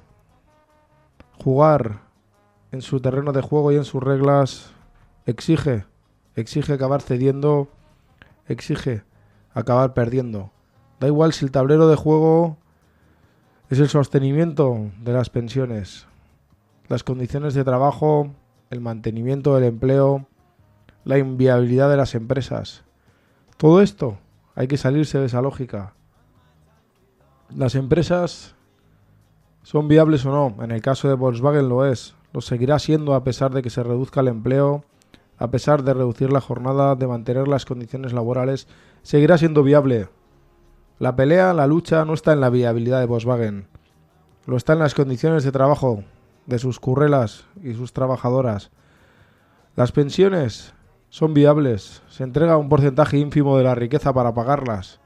jugar 1.42 2.00
en 2.70 2.82
su 2.82 3.00
terreno 3.00 3.32
de 3.32 3.42
juego 3.42 3.72
y 3.72 3.76
en 3.76 3.84
sus 3.84 4.02
reglas, 4.02 4.72
exige, 5.26 5.84
exige 6.36 6.72
acabar 6.72 7.02
cediendo, 7.02 7.68
exige 8.46 9.02
acabar 9.52 9.92
perdiendo. 9.92 10.50
Da 11.00 11.06
igual 11.06 11.32
si 11.32 11.44
el 11.44 11.50
tablero 11.50 11.88
de 11.88 11.96
juego 11.96 12.56
es 13.68 13.78
el 13.78 13.88
sostenimiento 13.88 14.90
de 15.02 15.12
las 15.12 15.30
pensiones, 15.30 16.06
las 16.88 17.04
condiciones 17.04 17.54
de 17.54 17.64
trabajo, 17.64 18.30
el 18.70 18.80
mantenimiento 18.80 19.54
del 19.54 19.64
empleo, 19.64 20.26
la 21.04 21.18
inviabilidad 21.18 21.90
de 21.90 21.96
las 21.96 22.14
empresas. 22.14 22.84
Todo 23.56 23.80
esto 23.80 24.18
hay 24.54 24.68
que 24.68 24.76
salirse 24.76 25.18
de 25.18 25.26
esa 25.26 25.42
lógica. 25.42 25.94
Las 27.50 27.74
empresas 27.74 28.54
son 29.62 29.88
viables 29.88 30.24
o 30.26 30.30
no. 30.30 30.62
En 30.62 30.70
el 30.70 30.82
caso 30.82 31.08
de 31.08 31.14
Volkswagen 31.14 31.68
lo 31.68 31.86
es. 31.86 32.14
Lo 32.32 32.40
seguirá 32.40 32.78
siendo 32.78 33.14
a 33.14 33.24
pesar 33.24 33.52
de 33.52 33.62
que 33.62 33.70
se 33.70 33.82
reduzca 33.82 34.20
el 34.20 34.28
empleo, 34.28 34.84
a 35.38 35.50
pesar 35.50 35.82
de 35.82 35.94
reducir 35.94 36.32
la 36.32 36.40
jornada, 36.40 36.94
de 36.96 37.06
mantener 37.06 37.48
las 37.48 37.66
condiciones 37.66 38.12
laborales. 38.12 38.68
Seguirá 39.02 39.38
siendo 39.38 39.62
viable. 39.62 40.08
La 40.98 41.16
pelea, 41.16 41.52
la 41.52 41.66
lucha 41.66 42.04
no 42.04 42.14
está 42.14 42.32
en 42.32 42.40
la 42.40 42.50
viabilidad 42.50 43.00
de 43.00 43.06
Volkswagen. 43.06 43.66
Lo 44.46 44.56
está 44.56 44.72
en 44.72 44.80
las 44.80 44.94
condiciones 44.94 45.44
de 45.44 45.52
trabajo 45.52 46.04
de 46.46 46.58
sus 46.58 46.80
currelas 46.80 47.44
y 47.62 47.74
sus 47.74 47.92
trabajadoras. 47.92 48.70
Las 49.76 49.92
pensiones 49.92 50.74
son 51.12 51.34
viables. 51.34 52.02
Se 52.08 52.24
entrega 52.24 52.56
un 52.56 52.70
porcentaje 52.70 53.18
ínfimo 53.18 53.58
de 53.58 53.64
la 53.64 53.74
riqueza 53.74 54.14
para 54.14 54.32
pagarlas, 54.32 54.98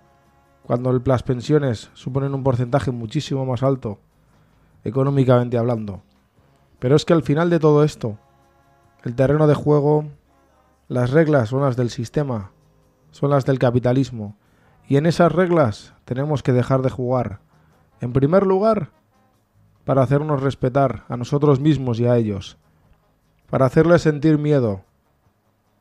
cuando 0.63 0.93
las 1.05 1.25
pensiones 1.25 1.91
suponen 1.95 2.33
un 2.33 2.45
porcentaje 2.45 2.93
muchísimo 2.93 3.45
más 3.45 3.65
alto, 3.65 3.99
económicamente 4.85 5.59
hablando. 5.59 6.05
Pero 6.79 6.95
es 6.95 7.05
que 7.05 7.13
al 7.13 7.25
final 7.25 7.51
de 7.51 7.59
todo 7.59 7.83
esto, 7.83 8.21
el 9.03 9.17
terreno 9.17 9.49
de 9.49 9.55
juego, 9.55 10.05
las 10.87 11.11
reglas 11.11 11.49
son 11.49 11.63
las 11.63 11.75
del 11.75 11.91
sistema, 11.91 12.53
son 13.11 13.31
las 13.31 13.45
del 13.45 13.59
capitalismo. 13.59 14.37
Y 14.87 14.99
en 14.99 15.07
esas 15.07 15.33
reglas 15.33 15.93
tenemos 16.05 16.45
que 16.45 16.53
dejar 16.53 16.83
de 16.83 16.91
jugar. 16.91 17.41
En 18.01 18.13
primer 18.13 18.47
lugar, 18.47 18.93
para 19.85 20.03
hacernos 20.03 20.41
respetar 20.41 21.03
a 21.09 21.17
nosotros 21.17 21.59
mismos 21.59 21.99
y 21.99 22.07
a 22.07 22.17
ellos, 22.17 22.59
para 23.51 23.67
hacerles 23.67 24.03
sentir 24.03 24.39
miedo, 24.39 24.86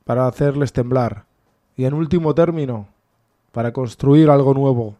para 0.06 0.28
hacerles 0.28 0.72
temblar, 0.72 1.26
y 1.76 1.86
en 1.86 1.96
último 1.96 2.36
término, 2.36 2.88
para 3.52 3.74
construir 3.74 4.30
algo 4.30 4.54
nuevo, 4.54 4.96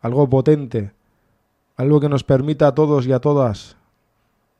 algo 0.00 0.28
potente, 0.28 0.92
algo 1.76 2.00
que 2.00 2.08
nos 2.08 2.24
permita 2.24 2.66
a 2.66 2.74
todos 2.74 3.06
y 3.06 3.12
a 3.12 3.20
todas 3.20 3.76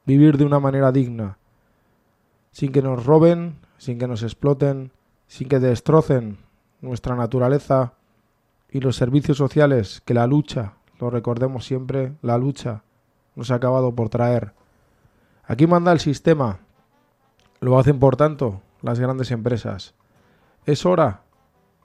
vivir 0.07 0.39
de 0.39 0.45
una 0.45 0.61
manera 0.61 0.93
digna, 0.93 1.37
sin 2.53 2.73
que 2.73 2.81
nos 2.81 3.05
roben, 3.05 3.57
sin 3.77 3.99
que 3.99 4.07
nos 4.07 4.23
exploten, 4.23 4.93
sin 5.27 5.49
que 5.49 5.59
destrocen 5.59 6.39
nuestra 6.81 7.17
naturaleza 7.17 7.93
y 8.71 8.81
los 8.81 8.97
servicios 8.97 9.37
sociales 9.37 10.01
que 10.05 10.15
la 10.15 10.29
lucha, 10.29 10.75
lo 11.01 11.11
recordemos 11.11 11.67
siempre, 11.67 12.15
la 12.23 12.39
lucha 12.39 12.85
nos 13.35 13.51
ha 13.51 13.57
acabado 13.57 13.93
por 13.95 14.09
traer. 14.09 14.53
Aquí 15.45 15.67
manda 15.67 15.91
el 15.91 15.99
sistema, 15.99 16.61
lo 17.61 17.79
hacen 17.79 17.99
por 17.99 18.17
tanto 18.17 18.63
las 18.83 19.01
grandes 19.01 19.31
empresas. 19.31 19.95
Es 20.67 20.87
hora 20.87 21.23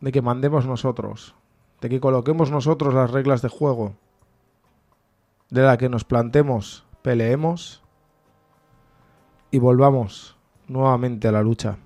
de 0.01 0.11
que 0.11 0.21
mandemos 0.21 0.65
nosotros, 0.65 1.35
de 1.81 1.89
que 1.89 1.99
coloquemos 1.99 2.51
nosotros 2.51 2.93
las 2.93 3.11
reglas 3.11 3.41
de 3.41 3.49
juego, 3.49 3.93
de 5.49 5.61
la 5.61 5.77
que 5.77 5.89
nos 5.89 6.03
plantemos, 6.03 6.85
peleemos 7.01 7.83
y 9.51 9.59
volvamos 9.59 10.37
nuevamente 10.67 11.27
a 11.27 11.31
la 11.31 11.41
lucha. 11.41 11.77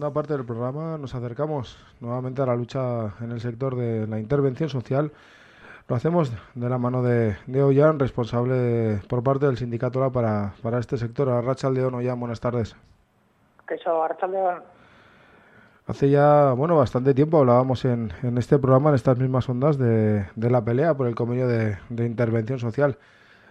Segunda 0.00 0.14
parte 0.14 0.32
del 0.32 0.46
programa 0.46 0.96
nos 0.96 1.14
acercamos 1.14 1.76
nuevamente 2.00 2.40
a 2.40 2.46
la 2.46 2.56
lucha 2.56 3.12
en 3.20 3.32
el 3.32 3.40
sector 3.42 3.76
de 3.76 4.06
la 4.06 4.18
intervención 4.18 4.70
social. 4.70 5.12
Lo 5.88 5.94
hacemos 5.94 6.32
de 6.54 6.68
la 6.70 6.78
mano 6.78 7.02
de, 7.02 7.36
de 7.46 7.62
Ollán, 7.62 7.98
responsable 7.98 9.02
por 9.10 9.22
parte 9.22 9.44
del 9.44 9.58
sindicato 9.58 10.10
para, 10.10 10.54
para 10.62 10.78
este 10.78 10.96
sector. 10.96 11.28
Arrachaldeón, 11.28 11.92
Ollán, 11.92 12.18
buenas 12.18 12.40
tardes. 12.40 12.76
¿Qué 13.68 13.76
Arrachaldeón? 13.86 14.62
Hace 15.86 16.08
ya, 16.08 16.54
bueno, 16.54 16.78
bastante 16.78 17.12
tiempo 17.12 17.38
hablábamos 17.38 17.84
en, 17.84 18.10
en 18.22 18.38
este 18.38 18.58
programa, 18.58 18.88
en 18.88 18.94
estas 18.94 19.18
mismas 19.18 19.50
ondas, 19.50 19.76
de, 19.76 20.24
de 20.34 20.50
la 20.50 20.64
pelea 20.64 20.94
por 20.94 21.08
el 21.08 21.14
convenio 21.14 21.46
de, 21.46 21.76
de 21.90 22.06
intervención 22.06 22.58
social. 22.58 22.96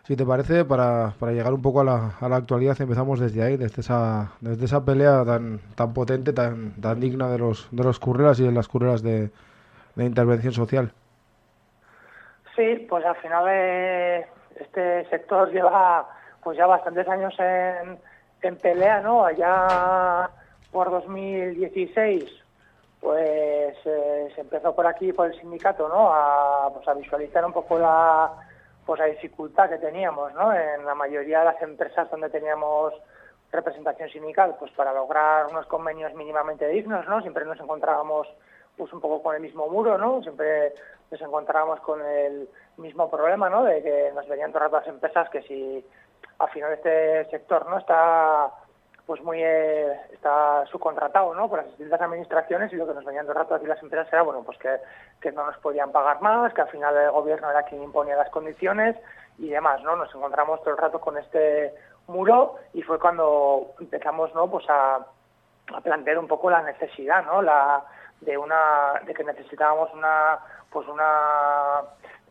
Si 0.10 0.16
te 0.16 0.26
parece, 0.26 0.66
para, 0.66 1.14
para 1.20 1.34
llegar 1.34 1.54
un 1.54 1.62
poco 1.62 1.82
a 1.82 1.84
la, 1.84 2.14
a 2.20 2.28
la, 2.28 2.38
actualidad, 2.38 2.76
empezamos 2.82 3.20
desde 3.20 3.44
ahí, 3.44 3.58
desde 3.58 3.82
esa, 3.82 4.32
desde 4.42 4.66
esa 4.66 4.84
pelea 4.84 5.24
tan, 5.24 5.60
tan 5.76 5.94
potente, 5.94 6.34
tan, 6.34 6.72
tan 6.82 7.00
digna 7.00 7.30
de 7.30 7.38
los, 7.38 7.68
de 7.70 7.84
los 7.84 8.00
y 8.40 8.44
de 8.44 8.52
las 8.52 8.68
curreras 8.68 9.04
de, 9.04 9.30
de 9.94 10.04
intervención 10.04 10.52
social. 10.52 10.92
Sí, 12.56 12.88
pues 12.90 13.06
al 13.06 13.18
final 13.18 13.46
eh, 13.50 14.26
este 14.60 15.06
sector 15.12 15.52
lleva 15.52 16.10
pues 16.44 16.58
ya 16.58 16.66
bastantes 16.66 17.08
años 17.08 17.36
en, 17.38 18.00
en 18.42 18.58
pelea, 18.58 19.02
¿no? 19.02 19.24
Allá 19.24 20.28
por 20.72 20.90
2016 20.90 22.26
pues 23.00 23.78
eh, 23.86 24.28
se 24.34 24.42
empezó 24.42 24.76
por 24.76 24.88
aquí, 24.88 25.14
por 25.14 25.28
el 25.28 25.40
sindicato, 25.40 25.88
¿no? 25.88 26.12
A, 26.12 26.74
pues, 26.74 26.88
a 26.88 26.96
visualizar 26.96 27.46
un 27.46 27.54
poco 27.54 27.78
la 27.78 28.49
pues 28.90 29.02
la 29.02 29.06
dificultad 29.06 29.70
que 29.70 29.78
teníamos 29.78 30.34
¿no? 30.34 30.52
en 30.52 30.84
la 30.84 30.96
mayoría 30.96 31.42
de 31.42 31.46
las 31.46 31.62
empresas 31.62 32.10
donde 32.10 32.28
teníamos 32.28 32.92
representación 33.52 34.10
sindical, 34.10 34.56
pues 34.58 34.72
para 34.72 34.92
lograr 34.92 35.46
unos 35.46 35.68
convenios 35.68 36.12
mínimamente 36.16 36.68
dignos, 36.68 37.08
¿no? 37.08 37.22
Siempre 37.22 37.46
nos 37.46 37.60
encontrábamos 37.60 38.28
pues 38.76 38.92
un 38.92 39.00
poco 39.00 39.22
con 39.22 39.36
el 39.36 39.44
mismo 39.44 39.68
muro, 39.68 40.00
¿no? 40.00 40.24
Siempre 40.24 40.74
nos 41.12 41.22
encontrábamos 41.22 41.82
con 41.82 42.04
el 42.04 42.50
mismo 42.78 43.12
problema, 43.12 43.48
¿no? 43.48 43.64
De 43.64 43.84
que 43.84 44.12
nos 44.16 44.28
venían 44.28 44.52
todas 44.52 44.72
las 44.72 44.88
empresas 44.88 45.30
que 45.30 45.44
si 45.44 45.86
al 46.40 46.50
final 46.50 46.74
este 46.74 47.26
sector 47.26 47.70
no 47.70 47.78
está 47.78 48.52
pues 49.10 49.24
muy 49.24 49.42
eh, 49.42 49.92
está 50.14 50.68
subcontratado 50.68 51.34
¿no? 51.34 51.50
por 51.50 51.58
las 51.58 51.68
distintas 51.70 52.00
administraciones 52.00 52.72
y 52.72 52.76
lo 52.76 52.86
que 52.86 52.94
nos 52.94 53.04
venían 53.04 53.26
el 53.26 53.34
rato 53.34 53.56
aquí 53.56 53.66
las 53.66 53.82
empresas 53.82 54.14
era 54.14 54.22
bueno 54.22 54.44
pues 54.44 54.60
que, 54.60 54.70
que, 55.20 55.32
no 55.32 55.48
nos 55.48 55.58
podían 55.58 55.92
pagar 55.92 56.22
más, 56.22 56.54
que 56.54 56.62
al 56.62 56.70
final 56.70 56.96
el 56.96 57.10
gobierno 57.10 57.50
era 57.50 57.64
quien 57.64 57.82
imponía 57.82 58.16
las 58.16 58.30
condiciones 58.30 58.96
y 59.40 59.50
demás, 59.50 59.82
¿no? 59.82 59.96
Nos 59.96 60.14
encontramos 60.14 60.62
todo 60.62 60.76
el 60.76 60.78
rato 60.78 61.02
con 61.02 61.18
este 61.18 61.74
muro 62.06 62.58
y 62.76 62.84
fue 62.84 63.00
cuando 63.00 63.72
empezamos 63.80 64.32
¿no? 64.36 64.48
pues 64.48 64.70
a, 64.70 64.98
a 64.98 65.82
plantear 65.82 66.20
un 66.20 66.28
poco 66.28 66.52
la 66.52 66.62
necesidad, 66.62 67.26
¿no? 67.26 67.42
La, 67.42 67.84
de 68.22 68.38
una 68.38 69.02
de 69.08 69.14
que 69.16 69.24
necesitábamos 69.24 69.92
una 69.92 70.38
pues 70.70 70.88
una 70.88 71.82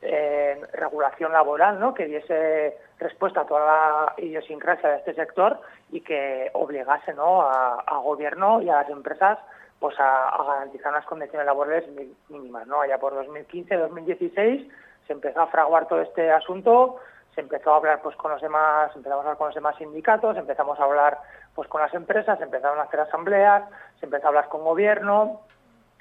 eh, 0.02 0.60
regulación 0.72 1.32
laboral 1.32 1.80
¿no? 1.80 1.94
que 1.94 2.06
diese 2.06 2.78
respuesta 2.98 3.40
a 3.40 3.46
toda 3.46 3.60
la 3.66 4.14
idiosincrasia 4.16 4.90
de 4.90 4.96
este 4.98 5.14
sector 5.14 5.60
y 5.90 6.00
que 6.00 6.50
obligase 6.54 7.14
¿no? 7.14 7.42
a, 7.42 7.98
gobierno 8.02 8.62
y 8.62 8.68
a 8.68 8.76
las 8.76 8.90
empresas 8.90 9.38
pues 9.80 9.98
a, 9.98 10.28
a, 10.28 10.44
garantizar 10.44 10.92
unas 10.92 11.06
condiciones 11.06 11.46
laborales 11.46 11.84
mínimas. 12.28 12.66
¿no? 12.66 12.80
Allá 12.80 12.98
por 12.98 13.14
2015-2016 13.26 14.70
se 15.06 15.12
empezó 15.12 15.40
a 15.40 15.46
fraguar 15.46 15.86
todo 15.86 16.02
este 16.02 16.30
asunto, 16.30 16.96
se 17.34 17.40
empezó 17.40 17.72
a 17.72 17.76
hablar 17.76 18.00
pues 18.02 18.16
con 18.16 18.30
los 18.30 18.42
demás, 18.42 18.90
empezamos 18.94 19.24
a 19.24 19.28
hablar 19.28 19.38
con 19.38 19.46
los 19.48 19.54
demás 19.54 19.76
sindicatos, 19.76 20.36
empezamos 20.36 20.78
a 20.78 20.84
hablar 20.84 21.18
pues 21.54 21.68
con 21.68 21.80
las 21.80 21.94
empresas, 21.94 22.38
se 22.38 22.44
empezaron 22.44 22.78
a 22.78 22.82
hacer 22.82 23.00
asambleas, 23.00 23.64
se 23.98 24.06
empezó 24.06 24.26
a 24.26 24.28
hablar 24.28 24.48
con 24.48 24.62
gobierno 24.62 25.40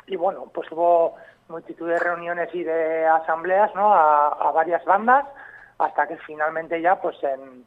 y 0.08 0.16
bueno, 0.16 0.50
pues 0.54 0.72
hubo 0.72 1.16
multitud 1.50 1.88
de 1.88 2.00
reuniones 2.00 2.50
y 2.54 2.64
de 2.64 3.06
asambleas 3.06 3.74
¿no? 3.76 3.94
a, 3.94 4.52
varias 4.52 4.84
bandas 4.86 5.26
hasta 5.78 6.08
que 6.08 6.18
finalmente 6.18 6.82
ya, 6.82 7.00
pues 7.00 7.22
en, 7.24 7.64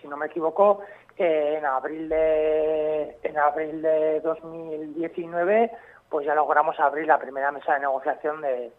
si 0.00 0.08
no 0.08 0.16
me 0.16 0.26
equivoco, 0.26 0.80
eh, 1.16 1.56
en 1.58 1.64
abril 1.64 2.08
de 2.08 3.16
en 3.22 3.38
abril 3.38 3.82
de 3.82 4.20
2019, 4.20 5.70
pues 6.08 6.26
ya 6.26 6.34
logramos 6.34 6.78
abrir 6.80 7.06
la 7.06 7.18
primera 7.18 7.52
mesa 7.52 7.74
de 7.74 7.80
negociación 7.80 8.40
de, 8.40 8.72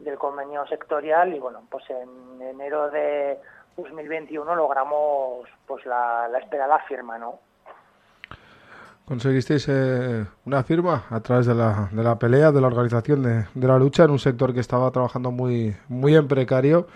del 0.00 0.18
convenio 0.18 0.66
sectorial 0.66 1.34
y 1.34 1.38
bueno, 1.38 1.62
pues 1.70 1.88
en 1.90 2.42
enero 2.42 2.90
de 2.90 3.38
2021 3.76 4.56
logramos 4.56 5.48
pues 5.66 5.86
la, 5.86 6.28
la 6.28 6.38
esperada 6.38 6.78
firma, 6.80 7.18
¿no? 7.18 7.38
Conseguisteis 9.06 9.68
eh, 9.68 10.24
una 10.44 10.64
firma 10.64 11.04
a 11.10 11.20
través 11.20 11.46
de 11.46 11.54
la, 11.54 11.88
de 11.92 12.02
la 12.02 12.18
pelea, 12.18 12.50
de 12.50 12.60
la 12.60 12.66
organización 12.66 13.22
de, 13.22 13.44
de, 13.54 13.66
la 13.68 13.78
lucha 13.78 14.02
en 14.02 14.10
un 14.10 14.18
sector 14.18 14.52
que 14.52 14.58
estaba 14.58 14.90
trabajando 14.90 15.30
muy, 15.30 15.76
muy 15.88 16.16
en 16.16 16.26
precario. 16.26 16.88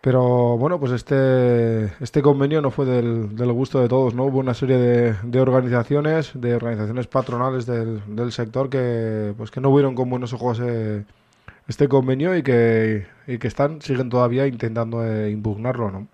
Pero 0.00 0.56
bueno, 0.58 0.80
pues 0.80 0.90
este, 0.92 1.84
este 2.02 2.20
convenio 2.20 2.60
no 2.60 2.70
fue 2.70 2.84
del, 2.84 3.36
del 3.36 3.52
gusto 3.52 3.80
de 3.80 3.88
todos, 3.88 4.14
¿no? 4.14 4.24
Hubo 4.24 4.38
una 4.38 4.54
serie 4.54 4.76
de, 4.76 5.14
de 5.22 5.40
organizaciones, 5.40 6.32
de 6.34 6.54
organizaciones 6.54 7.06
patronales 7.06 7.66
del, 7.66 8.02
del, 8.16 8.32
sector 8.32 8.68
que 8.68 9.34
pues 9.36 9.50
que 9.50 9.60
no 9.60 9.72
vieron 9.72 9.94
con 9.94 10.10
buenos 10.10 10.32
ojos 10.32 10.60
eh, 10.64 11.04
este 11.68 11.88
convenio 11.88 12.36
y 12.36 12.42
que, 12.42 13.06
y 13.26 13.38
que 13.38 13.48
están, 13.48 13.82
siguen 13.82 14.08
todavía 14.08 14.46
intentando 14.46 15.04
eh, 15.04 15.30
impugnarlo, 15.30 15.90
¿no? 15.90 16.08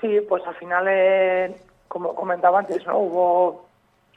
Sí, 0.00 0.18
pues 0.28 0.42
al 0.46 0.54
final 0.56 0.86
eh, 0.88 1.56
como 1.90 2.14
comentaba 2.14 2.60
antes, 2.60 2.86
¿no? 2.86 2.98
Hubo, 2.98 3.64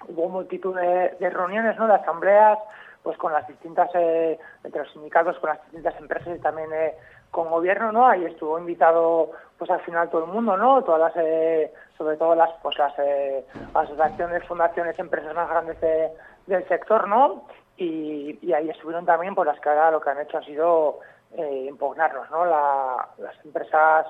hubo 0.08 0.30
multitud 0.30 0.76
de, 0.76 1.30
reuniones, 1.30 1.76
¿no? 1.80 1.88
De 1.88 1.96
asambleas, 1.96 2.60
pues 3.02 3.18
con 3.18 3.34
las 3.34 3.48
distintas, 3.48 3.90
eh, 3.96 4.38
entre 4.64 4.84
los 4.84 4.92
sindicatos, 4.94 5.40
con 5.40 5.50
las 5.50 5.62
distintas 5.64 5.98
empresas 6.00 6.38
y 6.38 6.40
también 6.40 6.72
eh, 6.72 6.94
con 7.32 7.50
gobierno, 7.50 7.92
¿no? 7.92 8.08
Ahí 8.08 8.26
estuvo 8.26 8.60
invitado, 8.60 9.32
pues 9.58 9.72
al 9.72 9.82
final 9.82 10.08
todo 10.12 10.26
el 10.26 10.32
mundo, 10.32 10.56
¿no? 10.56 10.84
Todas 10.84 11.14
eh, 11.16 11.74
sobre 11.98 12.16
todo 12.16 12.36
las, 12.36 12.52
pues 12.62 12.78
asociaciones, 12.80 14.44
fundaciones, 14.44 15.00
empresas 15.00 15.34
más 15.34 15.50
grandes 15.50 15.82
de, 15.82 16.12
del 16.46 16.68
sector, 16.68 17.08
¿no? 17.08 17.48
Y, 17.76 18.54
ahí 18.54 18.70
estuvieron 18.70 19.04
también, 19.04 19.34
por 19.34 19.48
las 19.48 19.60
que 19.60 19.70
ahora 19.70 19.90
lo 19.90 20.00
que 20.00 20.12
han 20.12 20.22
hecho 20.22 20.38
ha 20.38 20.44
sido 20.44 21.00
impugnarnos, 21.36 22.30
¿no? 22.30 22.46
La, 22.46 23.10
las 23.18 23.44
empresas 23.44 24.06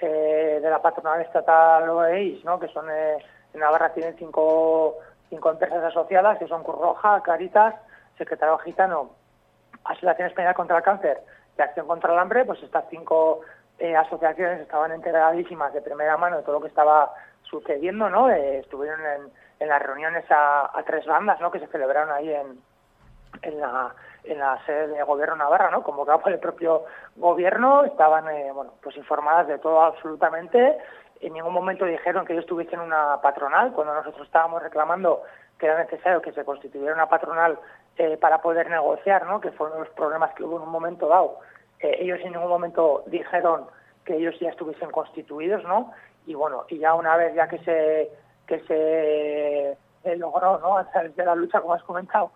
eh, 0.00 0.60
de 0.62 0.70
la 0.70 0.82
patronal 0.82 1.20
estatal 1.20 1.88
OEIS, 1.88 2.44
¿no? 2.44 2.58
que 2.58 2.68
son 2.68 2.86
eh, 2.90 3.16
en 3.52 3.60
Navarra 3.60 3.92
tienen 3.92 4.16
cinco, 4.18 4.96
cinco 5.30 5.50
empresas 5.50 5.82
asociadas, 5.84 6.38
que 6.38 6.48
son 6.48 6.64
Cruz 6.64 6.78
Roja, 6.78 7.22
Caritas, 7.22 7.74
Secretario 8.18 8.58
Gitano, 8.58 9.10
Asociación 9.84 10.28
Española 10.28 10.54
contra 10.54 10.78
el 10.78 10.82
Cáncer 10.82 11.20
y 11.56 11.62
Acción 11.62 11.86
contra 11.86 12.12
el 12.12 12.18
Hambre, 12.18 12.44
pues 12.44 12.62
estas 12.62 12.84
cinco 12.90 13.40
eh, 13.78 13.96
asociaciones 13.96 14.60
estaban 14.60 14.92
enteradísimas 14.92 15.72
de 15.72 15.82
primera 15.82 16.16
mano 16.16 16.36
de 16.38 16.42
todo 16.42 16.56
lo 16.56 16.60
que 16.60 16.68
estaba 16.68 17.12
sucediendo, 17.42 18.10
¿no? 18.10 18.30
Eh, 18.30 18.58
estuvieron 18.58 19.00
en, 19.00 19.32
en, 19.60 19.68
las 19.68 19.82
reuniones 19.82 20.24
a, 20.30 20.70
a, 20.76 20.82
tres 20.84 21.06
bandas, 21.06 21.40
¿no? 21.40 21.50
Que 21.50 21.60
se 21.60 21.66
celebraron 21.68 22.10
ahí 22.10 22.32
en, 22.32 22.58
en 23.42 23.60
la 23.60 23.94
en 24.24 24.38
la 24.38 24.58
sede 24.64 24.88
de 24.88 25.02
gobierno 25.02 25.36
Navarra, 25.36 25.70
¿no? 25.70 25.82
Convocado 25.82 26.20
por 26.20 26.32
el 26.32 26.38
propio 26.38 26.84
gobierno, 27.16 27.84
estaban, 27.84 28.28
eh, 28.28 28.50
bueno, 28.52 28.72
pues 28.82 28.96
informadas 28.96 29.46
de 29.46 29.58
todo 29.58 29.82
absolutamente. 29.82 30.78
En 31.20 31.32
ningún 31.32 31.52
momento 31.52 31.84
dijeron 31.84 32.24
que 32.24 32.32
ellos 32.32 32.46
tuviesen 32.46 32.80
una 32.80 33.20
patronal, 33.20 33.72
cuando 33.72 33.94
nosotros 33.94 34.26
estábamos 34.26 34.62
reclamando 34.62 35.22
que 35.58 35.66
era 35.66 35.78
necesario 35.78 36.20
que 36.20 36.32
se 36.32 36.44
constituyera 36.44 36.94
una 36.94 37.08
patronal 37.08 37.58
eh, 37.96 38.16
para 38.16 38.40
poder 38.40 38.68
negociar, 38.68 39.26
¿no? 39.26 39.40
Que 39.40 39.52
fueron 39.52 39.78
los 39.78 39.88
problemas 39.90 40.34
que 40.34 40.42
hubo 40.42 40.56
en 40.56 40.62
un 40.62 40.70
momento 40.70 41.06
dado. 41.06 41.38
Eh, 41.80 41.98
ellos 42.00 42.18
en 42.22 42.32
ningún 42.32 42.48
momento 42.48 43.04
dijeron 43.06 43.66
que 44.04 44.16
ellos 44.16 44.34
ya 44.40 44.50
estuviesen 44.50 44.90
constituidos, 44.90 45.62
¿no? 45.64 45.92
Y 46.26 46.34
bueno, 46.34 46.64
y 46.68 46.78
ya 46.78 46.94
una 46.94 47.16
vez 47.16 47.34
ya 47.34 47.48
que 47.48 47.58
se 47.58 48.10
que 48.46 48.58
se 50.02 50.16
logró, 50.16 50.58
¿no? 50.58 50.76
A 50.76 50.90
través 50.90 51.16
de 51.16 51.24
la 51.24 51.34
lucha, 51.34 51.60
como 51.62 51.74
has 51.74 51.82
comentado, 51.84 52.30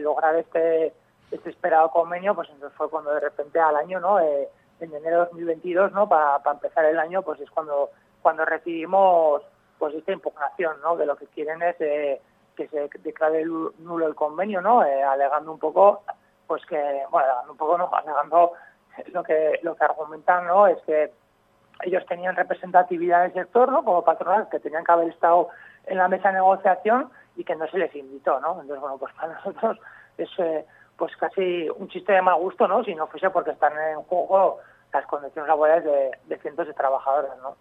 lograr 0.00 0.36
este 0.36 0.92
este 1.32 1.50
esperado 1.50 1.90
convenio, 1.90 2.34
pues 2.34 2.48
entonces 2.50 2.76
fue 2.76 2.90
cuando 2.90 3.12
de 3.12 3.20
repente 3.20 3.58
al 3.58 3.76
año, 3.76 4.00
¿no? 4.00 4.20
Eh, 4.20 4.48
en 4.80 4.94
enero 4.94 5.20
de 5.20 5.24
2022, 5.26 5.92
¿no? 5.92 6.08
Para 6.08 6.38
pa 6.40 6.52
empezar 6.52 6.84
el 6.84 6.98
año, 6.98 7.22
pues 7.22 7.40
es 7.40 7.50
cuando 7.50 7.90
cuando 8.20 8.44
recibimos 8.44 9.42
pues 9.78 9.94
esta 9.94 10.12
impugnación, 10.12 10.80
¿no? 10.82 10.96
Que 10.96 11.06
lo 11.06 11.16
que 11.16 11.26
quieren 11.26 11.62
es 11.62 11.76
eh, 11.80 12.20
que 12.56 12.68
se 12.68 12.88
declare 13.00 13.44
nulo 13.44 14.06
el 14.06 14.14
convenio, 14.14 14.60
¿no? 14.60 14.84
Eh, 14.84 15.02
alegando 15.02 15.52
un 15.52 15.58
poco, 15.58 16.02
pues 16.46 16.64
que, 16.66 16.76
bueno, 17.10 17.26
alegando 17.26 17.52
un 17.52 17.58
poco, 17.58 17.78
¿no? 17.78 17.90
Alegando 17.92 18.52
lo 19.12 19.22
que 19.22 19.58
lo 19.62 19.74
que 19.74 19.84
argumentan, 19.84 20.46
¿no? 20.46 20.66
Es 20.66 20.78
que 20.82 21.12
ellos 21.82 22.04
tenían 22.06 22.36
representatividad 22.36 23.24
en 23.24 23.30
el 23.30 23.34
sector, 23.34 23.72
¿no? 23.72 23.84
Como 23.84 24.04
patronal, 24.04 24.48
que 24.50 24.60
tenían 24.60 24.84
que 24.84 24.92
haber 24.92 25.08
estado 25.08 25.48
en 25.86 25.98
la 25.98 26.08
mesa 26.08 26.28
de 26.28 26.34
negociación 26.34 27.10
y 27.36 27.44
que 27.44 27.56
no 27.56 27.66
se 27.68 27.78
les 27.78 27.94
invitó, 27.96 28.38
¿no? 28.40 28.52
Entonces, 28.60 28.80
bueno, 28.80 28.98
pues 28.98 29.12
para 29.14 29.34
nosotros 29.44 29.78
es 30.18 30.30
pues 30.96 31.16
casi 31.16 31.68
un 31.76 31.88
chiste 31.88 32.12
de 32.12 32.22
mal 32.22 32.38
gusto, 32.38 32.68
¿no? 32.68 32.84
Si 32.84 32.94
no 32.94 33.06
fuese 33.06 33.30
porque 33.30 33.50
están 33.50 33.72
en 33.92 34.02
juego 34.02 34.58
las 34.92 35.06
condiciones 35.06 35.48
laborales 35.48 35.84
de, 36.28 36.38
cientos 36.38 36.66
de 36.66 36.74
trabajadores, 36.74 37.30
¿no? 37.42 37.56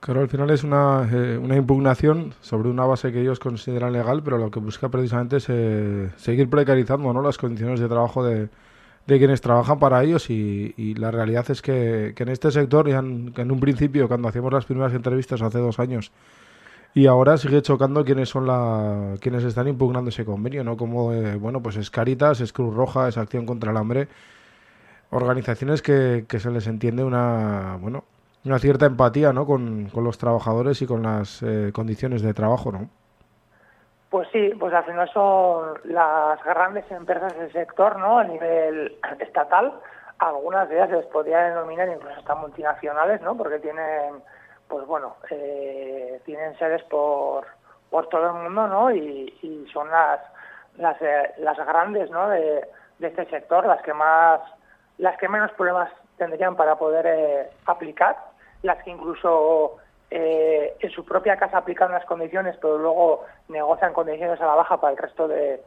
Claro, 0.00 0.20
al 0.20 0.28
final 0.28 0.50
es 0.50 0.64
una, 0.64 1.08
eh, 1.12 1.38
una, 1.38 1.54
impugnación 1.54 2.34
sobre 2.40 2.68
una 2.68 2.84
base 2.84 3.12
que 3.12 3.20
ellos 3.20 3.38
consideran 3.38 3.92
legal, 3.92 4.20
pero 4.24 4.36
lo 4.36 4.50
que 4.50 4.58
busca 4.58 4.88
precisamente 4.88 5.36
es 5.36 5.48
eh, 5.48 6.10
seguir 6.16 6.50
precarizando 6.50 7.12
¿no? 7.12 7.22
las 7.22 7.38
condiciones 7.38 7.78
de 7.78 7.88
trabajo 7.88 8.24
de, 8.24 8.48
de 9.06 9.18
quienes 9.18 9.40
trabajan 9.40 9.78
para 9.78 10.02
ellos 10.02 10.30
y, 10.30 10.94
la 10.94 11.10
realidad 11.10 11.50
es 11.50 11.62
que, 11.62 12.14
en 12.16 12.28
este 12.28 12.50
sector, 12.50 12.88
ya 12.88 12.98
en, 12.98 13.50
un 13.50 13.60
principio, 13.60 14.08
cuando 14.08 14.28
hacíamos 14.28 14.52
las 14.52 14.64
primeras 14.64 14.94
entrevistas 14.94 15.42
hace 15.42 15.58
dos 15.58 15.78
años, 15.78 16.12
y 16.94 17.06
ahora 17.06 17.36
sigue 17.36 17.62
chocando 17.62 18.04
quiénes 18.04 18.28
son 18.28 18.46
la, 18.46 19.14
quienes 19.20 19.44
están 19.44 19.68
impugnando 19.68 20.10
ese 20.10 20.24
convenio, 20.24 20.64
¿no? 20.64 20.76
Como, 20.76 21.12
eh, 21.12 21.36
bueno, 21.36 21.62
pues 21.62 21.76
es 21.76 21.90
Caritas, 21.90 22.40
es 22.40 22.52
Cruz 22.52 22.74
Roja, 22.74 23.08
es 23.08 23.18
Acción 23.18 23.46
contra 23.46 23.70
el 23.70 23.76
Hambre, 23.76 24.08
organizaciones 25.10 25.82
que, 25.82 26.24
que 26.28 26.38
se 26.38 26.50
les 26.50 26.66
entiende 26.66 27.04
una, 27.04 27.78
bueno, 27.80 28.04
una 28.44 28.58
cierta 28.58 28.86
empatía 28.86 29.32
¿no? 29.32 29.46
con, 29.46 29.88
los 29.94 30.18
trabajadores 30.18 30.82
y 30.82 30.86
con 30.86 31.02
las 31.02 31.42
eh, 31.42 31.70
condiciones 31.72 32.22
de 32.22 32.34
trabajo, 32.34 32.72
¿no? 32.72 32.88
Pues 34.10 34.28
sí, 34.30 34.52
pues 34.58 34.74
al 34.74 34.84
final 34.84 35.08
son 35.10 35.74
las 35.84 36.42
grandes 36.44 36.90
empresas 36.90 37.34
del 37.38 37.50
sector, 37.50 37.98
¿no? 37.98 38.18
A 38.18 38.24
nivel 38.24 38.98
estatal, 39.20 39.72
algunas 40.18 40.68
de 40.68 40.76
ellas 40.76 40.90
se 40.90 40.96
les 40.96 41.06
podría 41.06 41.38
denominar 41.44 41.88
incluso 41.88 42.18
hasta 42.18 42.34
multinacionales, 42.34 43.22
¿no? 43.22 43.36
Porque 43.36 43.58
tienen, 43.58 44.22
pues 44.72 44.86
bueno, 44.86 45.16
eh, 45.28 46.18
tienen 46.24 46.58
sedes 46.58 46.82
por, 46.84 47.44
por 47.90 48.08
todo 48.08 48.28
el 48.28 48.32
mundo, 48.42 48.66
¿no? 48.66 48.90
Y, 48.90 49.68
son 49.70 49.90
las 49.90 50.18
las, 50.78 50.96
eh, 51.02 51.34
grandes, 51.66 52.10
¿no? 52.10 52.30
De, 52.30 52.66
este 52.98 53.26
sector, 53.26 53.66
las 53.66 53.82
que 53.82 53.92
más, 53.92 54.40
las 54.96 55.18
que 55.18 55.28
menos 55.28 55.50
problemas 55.52 55.90
tendrían 56.16 56.56
para 56.56 56.76
poder 56.76 57.50
aplicar 57.66 58.16
las 58.62 58.82
que 58.82 58.90
incluso 58.90 59.76
eh, 60.10 60.74
en 60.80 60.90
su 60.90 61.04
propia 61.04 61.36
casa 61.36 61.58
aplican 61.58 61.92
las 61.92 62.06
condiciones, 62.06 62.56
pero 62.62 62.78
luego 62.78 63.24
negocian 63.48 63.92
condiciones 63.92 64.40
a 64.40 64.46
la 64.46 64.54
baja 64.54 64.80
para 64.80 64.92
el 64.92 64.98
resto 64.98 65.28
del 65.28 65.60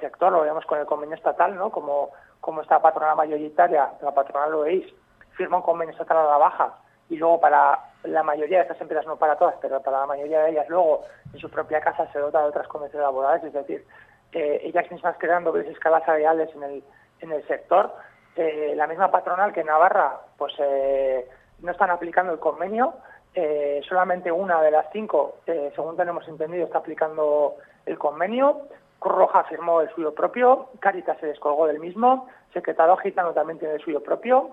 sector, 0.00 0.32
lo 0.32 0.42
vemos 0.42 0.64
con 0.64 0.78
el 0.78 0.86
convenio 0.86 1.16
estatal, 1.16 1.56
¿no? 1.56 1.70
Como, 1.70 2.10
como 2.40 2.62
esta 2.62 2.80
patronal 2.80 3.16
mayoritaria, 3.16 3.90
la 4.00 4.14
patronal 4.14 4.52
lo 4.52 4.60
veis, 4.60 4.86
firma 5.32 5.58
un 5.58 5.62
convenio 5.62 5.92
estatal 5.92 6.18
a 6.18 6.30
la 6.30 6.38
baja 6.38 6.74
y 7.08 7.16
luego 7.16 7.40
para 7.40 7.78
la 8.04 8.22
mayoría 8.22 8.58
de 8.58 8.62
estas 8.62 8.80
empresas, 8.80 9.06
no 9.06 9.16
para 9.16 9.36
todas, 9.36 9.56
pero 9.60 9.80
para 9.82 10.00
la 10.00 10.06
mayoría 10.06 10.42
de 10.42 10.50
ellas 10.50 10.68
luego 10.68 11.04
en 11.32 11.40
su 11.40 11.50
propia 11.50 11.80
casa 11.80 12.10
se 12.12 12.18
dota 12.18 12.40
de 12.40 12.48
otras 12.48 12.68
condiciones 12.68 13.04
laborales, 13.04 13.44
es 13.44 13.52
decir, 13.52 13.84
ellas 14.32 14.90
mismas 14.90 15.16
creando 15.18 15.56
escalas 15.56 16.04
salariales 16.04 16.50
en 16.54 16.62
el, 16.62 16.84
en 17.20 17.32
el 17.32 17.46
sector. 17.46 17.92
Eh, 18.36 18.74
la 18.76 18.86
misma 18.86 19.10
patronal 19.10 19.52
que 19.52 19.64
Navarra, 19.64 20.20
pues 20.36 20.54
eh, 20.58 21.28
no 21.60 21.72
están 21.72 21.90
aplicando 21.90 22.32
el 22.32 22.38
convenio. 22.38 22.94
Eh, 23.34 23.80
solamente 23.88 24.32
una 24.32 24.62
de 24.62 24.70
las 24.70 24.86
cinco, 24.92 25.38
según 25.44 25.96
tenemos 25.96 26.26
entendido, 26.28 26.64
está 26.64 26.78
aplicando 26.78 27.56
el 27.86 27.98
convenio. 27.98 28.62
Roja 29.00 29.44
firmó 29.44 29.80
el 29.80 29.90
suyo 29.90 30.12
propio, 30.12 30.70
Caritas 30.80 31.18
se 31.20 31.26
descolgó 31.26 31.68
del 31.68 31.78
mismo, 31.78 32.28
Secretario 32.52 32.96
Gitano 32.96 33.32
también 33.32 33.58
tiene 33.58 33.74
el 33.74 33.80
suyo 33.80 34.02
propio. 34.02 34.50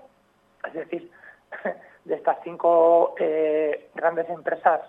Es 0.68 0.74
decir, 0.74 1.12
de 2.06 2.16
estas 2.16 2.38
cinco 2.44 3.16
eh, 3.20 3.90
grandes 3.96 4.30
empresas, 4.30 4.82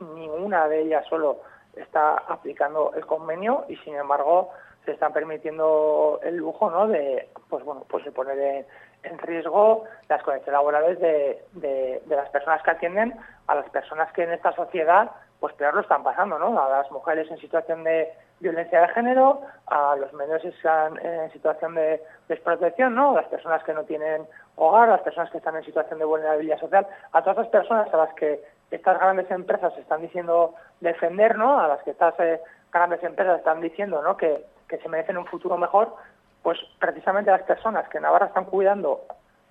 ninguna 0.00 0.66
de 0.66 0.82
ellas 0.82 1.06
solo 1.08 1.40
está 1.76 2.16
aplicando 2.16 2.92
el 2.94 3.06
convenio 3.06 3.64
y, 3.68 3.76
sin 3.76 3.94
embargo, 3.94 4.50
se 4.86 4.92
están 4.92 5.12
permitiendo 5.12 6.20
el 6.22 6.36
lujo 6.36 6.70
¿no? 6.70 6.86
de 6.86 7.28
pues 7.50 7.64
bueno 7.64 7.84
pues 7.88 8.04
de 8.04 8.12
poner 8.12 8.66
en 9.02 9.18
riesgo 9.18 9.84
las 10.08 10.22
condiciones 10.22 10.52
laborales 10.52 10.98
de, 11.00 11.44
de, 11.52 12.02
las 12.08 12.30
personas 12.30 12.62
que 12.62 12.70
atienden 12.70 13.14
a 13.46 13.54
las 13.54 13.68
personas 13.70 14.10
que 14.12 14.22
en 14.22 14.32
esta 14.32 14.52
sociedad 14.52 15.10
pues 15.40 15.54
peor 15.54 15.74
lo 15.74 15.80
están 15.82 16.02
pasando, 16.02 16.38
¿no? 16.38 16.58
A 16.60 16.70
las 16.70 16.90
mujeres 16.90 17.30
en 17.30 17.36
situación 17.38 17.84
de 17.84 18.10
violencia 18.40 18.82
de 18.82 18.88
género, 18.88 19.40
a 19.66 19.96
los 19.96 20.12
menores 20.12 20.54
en 21.02 21.32
situación 21.32 21.74
de 21.74 22.02
desprotección, 22.28 22.94
¿no? 22.94 23.14
Las 23.14 23.26
personas 23.26 23.62
que 23.64 23.72
no 23.72 23.84
tienen 23.84 24.26
hogar, 24.56 24.88
las 24.88 25.00
personas 25.00 25.30
que 25.30 25.38
están 25.38 25.56
en 25.56 25.64
situación 25.64 25.98
de 25.98 26.04
vulnerabilidad 26.04 26.60
social, 26.60 26.86
a 27.12 27.22
todas 27.22 27.38
las 27.38 27.48
personas 27.48 27.92
a 27.92 27.96
las 27.96 28.12
que 28.14 28.42
estas 28.70 28.98
grandes 28.98 29.30
empresas 29.30 29.76
están 29.78 30.02
diciendo 30.02 30.54
defender, 30.80 31.38
¿no? 31.38 31.58
A 31.58 31.68
las 31.68 31.82
que 31.82 31.90
estas 31.92 32.14
eh, 32.20 32.40
grandes 32.72 33.02
empresas 33.02 33.38
están 33.38 33.60
diciendo, 33.60 34.02
¿no? 34.02 34.16
Que, 34.16 34.44
que 34.68 34.78
se 34.78 34.88
merecen 34.88 35.16
un 35.16 35.26
futuro 35.26 35.56
mejor, 35.56 35.94
pues 36.42 36.58
precisamente 36.78 37.30
las 37.30 37.42
personas 37.42 37.88
que 37.88 37.98
en 37.98 38.02
Navarra 38.02 38.26
están 38.26 38.44
cuidando 38.44 39.04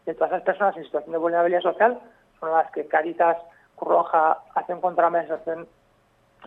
de 0.05 0.13
todas 0.13 0.31
esas 0.31 0.43
personas 0.43 0.77
en 0.77 0.83
situación 0.83 1.11
de 1.11 1.17
vulnerabilidad 1.17 1.61
social 1.61 1.99
son 2.39 2.51
las 2.51 2.69
que 2.71 2.87
Caritas 2.87 3.37
Roja 3.79 4.39
hacen 4.53 4.79
contra 4.79 5.03
la 5.03 5.07
Administración 5.07 5.67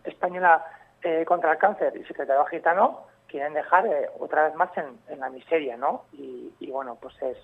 Española 0.05 0.65
eh, 1.03 1.25
contra 1.25 1.53
el 1.53 1.59
Cáncer 1.59 1.97
y 1.97 2.05
Secretario 2.05 2.45
Gitano 2.47 3.07
quieren 3.29 3.55
dejar 3.55 3.87
eh, 3.87 4.09
otra 4.19 4.45
vez 4.45 4.55
más 4.55 4.71
en, 4.77 5.21
la 5.21 5.31
miseria, 5.31 5.77
¿no? 5.77 6.05
Y, 6.13 6.71
bueno, 6.71 6.97
pues 7.01 7.15
es 7.23 7.39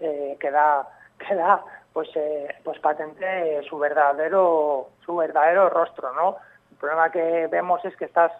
eh, 0.00 0.36
queda 0.40 0.88
queda 1.18 1.62
pues 1.92 2.08
pues 2.62 2.78
patente 2.80 3.62
su 3.68 3.78
verdadero 3.78 4.90
su 5.04 5.16
verdadero 5.16 5.70
rostro, 5.70 6.12
¿no? 6.12 6.36
El 6.70 6.76
problema 6.76 7.10
que 7.10 7.46
vemos 7.46 7.84
es 7.84 7.96
que 7.96 8.04
estas 8.04 8.32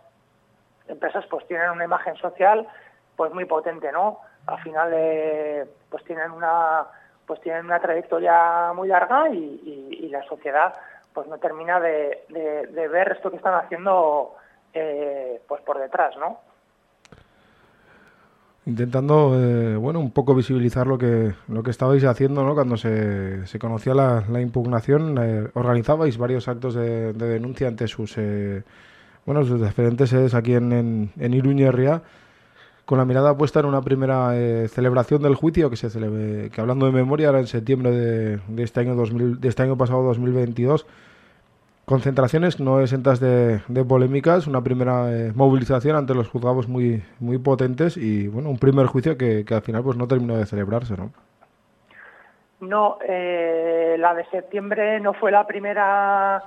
empresas 0.88 1.24
pues 1.26 1.46
tienen 1.46 1.70
una 1.70 1.84
imagen 1.84 2.16
social 2.16 2.68
pues 3.16 3.32
muy 3.32 3.46
potente, 3.46 3.90
¿no? 3.92 4.20
Al 4.46 4.60
final 4.62 4.90
pues 5.90 6.04
tienen 6.04 6.30
una 6.30 6.86
pues 7.26 7.40
tienen 7.40 7.66
una 7.66 7.80
trayectoria 7.80 8.72
muy 8.74 8.88
larga 8.88 9.28
y, 9.30 10.08
la 10.10 10.22
sociedad 10.22 10.74
pues 11.12 11.26
no 11.26 11.36
termina 11.38 11.80
de, 11.80 12.24
ver 12.90 13.12
esto 13.12 13.30
que 13.30 13.36
están 13.36 13.54
haciendo 13.54 14.34
eh, 14.76 15.40
pues 15.46 15.62
por 15.62 15.78
detrás, 15.78 16.16
¿no? 16.16 16.38
Intentando, 18.66 19.40
eh, 19.40 19.76
bueno, 19.76 20.00
un 20.00 20.10
poco 20.10 20.34
visibilizar 20.34 20.86
lo 20.86 20.98
que 20.98 21.34
lo 21.48 21.62
que 21.62 21.70
estabais 21.70 22.04
haciendo, 22.04 22.44
¿no? 22.44 22.54
Cuando 22.54 22.76
se, 22.76 23.46
se 23.46 23.58
conocía 23.58 23.94
la, 23.94 24.40
impugnación, 24.40 25.16
organizabais 25.54 26.18
varios 26.18 26.48
actos 26.48 26.74
de, 26.74 27.12
denuncia 27.12 27.68
ante 27.68 27.86
sus, 27.86 28.16
bueno, 29.24 29.44
sus 29.44 29.62
diferentes 29.62 30.10
sedes 30.10 30.34
aquí 30.34 30.54
en, 30.54 30.72
en, 30.72 31.34
con 32.86 32.98
la 32.98 33.04
mirada 33.04 33.36
puesta 33.36 33.60
en 33.60 33.66
una 33.66 33.82
primera 33.82 34.38
eh, 34.38 34.68
celebración 34.68 35.20
del 35.20 35.34
juicio 35.34 35.68
que 35.68 35.76
se 35.76 35.90
celebre, 35.90 36.50
que 36.50 36.60
hablando 36.60 36.86
de 36.86 36.92
memoria 36.92 37.28
era 37.28 37.40
en 37.40 37.48
septiembre 37.48 37.90
de, 37.90 38.62
este 38.62 38.80
año 38.80 38.94
2000, 38.94 39.40
de 39.40 39.48
este 39.48 39.64
año 39.64 39.76
pasado 39.76 40.04
2022 40.04 40.86
concentraciones 41.86 42.60
no 42.60 42.80
exentas 42.80 43.20
de, 43.20 43.60
polémicas 43.88 44.46
una 44.46 44.60
primera 44.62 45.10
eh, 45.10 45.32
movilización 45.34 45.96
ante 45.96 46.14
los 46.14 46.28
juzgados 46.28 46.68
muy 46.68 47.02
muy 47.20 47.38
potentes 47.38 47.96
y 47.96 48.28
bueno 48.28 48.50
un 48.50 48.58
primer 48.58 48.86
juicio 48.86 49.16
que, 49.16 49.44
al 49.50 49.62
final 49.62 49.82
pues 49.82 49.96
no 49.96 50.06
terminó 50.06 50.36
de 50.36 50.44
celebrarse 50.44 50.96
no 50.96 51.10
no 52.60 52.98
eh, 53.06 53.96
la 53.98 54.14
de 54.14 54.24
septiembre 54.26 55.00
no 55.00 55.14
fue 55.14 55.30
la 55.30 55.46
primera 55.46 56.42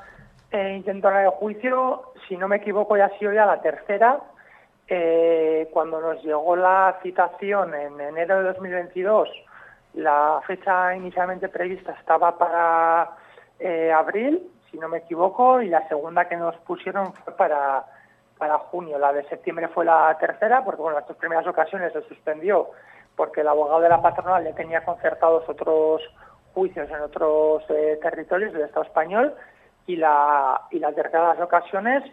intento 0.52 1.10
de 1.10 1.28
juicio. 1.28 2.14
Si 2.28 2.38
no 2.38 2.48
me 2.48 2.58
equivoco 2.58 2.98
ya 2.98 3.06
ha 3.06 3.20
sido 3.20 3.34
ya 3.34 3.46
la 3.46 3.62
tercera. 3.62 4.20
Eh, 4.88 5.70
cuando 5.72 6.02
nos 6.02 6.24
llegó 6.24 6.56
la 6.56 6.98
citación 7.04 7.76
en 7.76 8.02
enero 8.02 8.40
de 8.40 8.44
2022, 8.54 9.30
la 9.94 10.42
fecha 10.48 10.96
inicialmente 10.96 11.48
prevista 11.48 11.92
estaba 11.92 12.36
para 12.36 13.12
eh, 13.60 13.92
abril, 13.92 14.50
si 14.70 14.78
no 14.78 14.88
me 14.88 15.00
equivoco, 15.00 15.62
y 15.62 15.70
la 15.70 15.88
segunda 15.88 16.28
que 16.28 16.38
nos 16.38 16.56
pusieron 16.58 17.14
fue 17.14 17.36
para, 17.36 17.86
para 18.38 18.58
junio. 18.58 18.98
La 18.98 19.14
de 19.14 19.24
septiembre 19.30 19.68
fue 19.70 19.86
la 19.86 20.16
tercera, 20.20 20.64
porque 20.64 20.82
bueno, 20.82 21.00
las 21.00 21.08
dos 21.08 21.18
primeras 21.18 21.48
ocasiones 21.48 21.94
se 21.94 22.02
suspendió 22.04 22.70
porque 23.16 23.42
el 23.42 23.50
abogado 23.50 23.82
de 23.82 23.90
la 23.90 24.02
patronal 24.02 24.46
ya 24.46 24.56
tenía 24.56 24.86
concertados 24.86 25.44
otros 25.50 26.02
juicios 26.54 26.90
en 26.90 27.02
otros 27.02 27.64
eh, 27.70 28.00
territorios 28.02 28.54
del 28.54 28.62
Estado 28.62 28.86
español 28.86 29.36
y 29.88 29.98
la, 29.98 30.62
y 30.72 30.80
la 30.80 30.94
tercera 30.94 31.24
de 31.24 31.36
las 31.36 31.44
ocasiones 31.44 32.04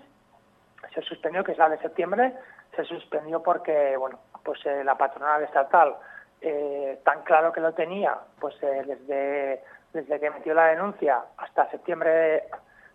se 0.92 1.02
suspendió, 1.02 1.44
que 1.44 1.52
es 1.52 1.58
la 1.58 1.68
de 1.68 1.78
septiembre, 1.78 2.32
se 2.74 2.84
suspendió 2.84 3.40
porque, 3.40 3.96
bueno, 3.96 4.18
pues 4.44 4.58
eh, 4.66 4.82
la 4.82 4.96
patronal 4.96 5.44
estatal, 5.44 5.94
eh, 6.40 7.00
tan 7.04 7.22
claro 7.22 7.52
que 7.52 7.60
lo 7.60 7.72
tenía, 7.72 8.16
pues 8.40 8.58
desde, 8.60 9.62
desde 9.96 10.20
que 10.20 10.30
metió 10.30 10.54
la 10.54 10.66
denuncia 10.66 11.24
hasta 11.38 11.70
septiembre 11.70 12.44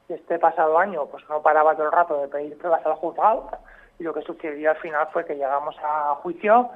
de 0.08 0.16
este 0.16 0.38
pasado 0.38 0.78
año, 0.78 1.08
pues 1.08 1.28
no 1.30 1.41
paraba 1.41 1.74
todo 1.74 1.88
el 1.88 1.91
rato 1.91 2.22
de 2.22 2.28
pedir 2.28 2.58
pruebas 2.58 2.86
al 2.86 2.93
juzgado, 2.93 3.49
y 3.97 4.04
lo 4.04 4.14
que 4.14 4.22
sucedió 4.22 4.70
al 4.70 4.78
final 4.78 5.08
fue 5.12 5.26
que 5.26 5.36
llegamos 5.36 5.76
a 5.84 6.16
juicio 6.22 6.70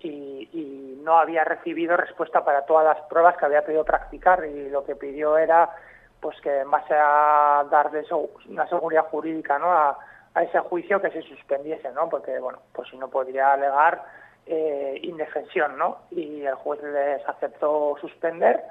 y, 0.00 0.98
no 1.02 1.16
había 1.18 1.44
recibido 1.44 1.96
respuesta 1.96 2.44
para 2.44 2.66
todas 2.66 2.84
las 2.84 3.06
pruebas 3.08 3.36
que 3.38 3.46
había 3.46 3.64
pedido 3.64 3.84
practicar 3.84 4.44
y 4.44 4.68
lo 4.68 4.84
que 4.84 4.94
pidió 4.94 5.38
era 5.38 5.70
pues 6.20 6.38
que 6.42 6.60
en 6.60 6.70
base 6.70 6.94
a 6.94 7.64
darle 7.70 8.04
una 8.48 8.68
seguridad 8.68 9.06
jurídica 9.06 9.58
¿no? 9.58 9.72
a, 9.72 9.98
ese 10.42 10.58
juicio 10.60 11.00
que 11.00 11.10
se 11.10 11.22
suspendiese, 11.22 11.90
¿no? 11.92 12.08
Porque, 12.10 12.38
bueno, 12.38 12.60
pues 12.72 12.88
si 12.90 12.98
no 12.98 13.08
podría 13.08 13.54
alegar 13.54 14.04
eh, 14.46 15.00
indefensión, 15.02 15.78
¿no? 15.78 16.02
Y 16.10 16.42
el 16.42 16.54
juez 16.54 16.82
les 16.82 17.26
aceptó 17.26 17.96
suspender 18.00 18.62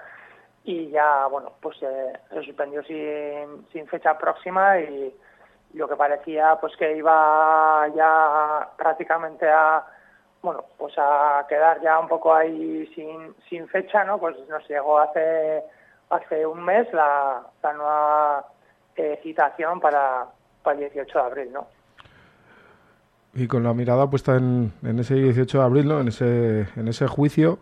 y 0.64 0.89
ya, 0.89 1.26
bueno, 1.28 1.53
pues 1.62 1.78
eh, 1.82 2.14
se 2.30 2.43
suspendió 2.43 2.84
sin, 2.84 3.68
sin 3.72 3.88
fecha 3.88 4.18
próxima 4.18 4.80
y 4.80 5.14
lo 5.74 5.88
que 5.88 5.95
parecía 5.95 6.57
pues 6.60 6.76
que 6.78 6.97
iba 6.97 7.88
ya 7.95 8.70
prácticamente 8.78 9.47
a 9.47 9.86
bueno 10.41 10.66
pues 10.78 10.93
a 10.97 11.45
quedar 11.47 11.82
ya 11.82 11.99
un 11.99 12.07
poco 12.07 12.34
ahí 12.34 12.88
sin, 12.95 13.36
sin 13.49 13.68
fecha 13.68 14.03
no 14.03 14.18
pues 14.18 14.36
nos 14.49 14.68
llegó 14.68 14.99
hace 14.99 15.64
hace 16.10 16.45
un 16.45 16.64
mes 16.64 16.91
la, 16.93 17.43
la 17.62 17.74
nueva 17.74 18.45
eh, 18.95 19.20
citación 19.22 19.80
para, 19.80 20.26
para 20.64 20.80
el 20.80 20.91
18 20.91 21.20
de 21.20 21.26
abril 21.26 21.53
no 21.53 21.68
y 23.36 23.47
con 23.47 23.64
la 23.64 23.74
mirada 23.74 24.10
puesta 24.10 24.36
en, 24.38 24.74
en 24.84 24.99
ese 24.99 25.14
18 25.16 25.60
de 25.60 25.64
abril 25.64 25.88
no 25.88 25.99
en 25.99 26.07
ese 26.07 26.68
en 26.76 26.88
ese 26.88 27.05
juicio 27.05 27.60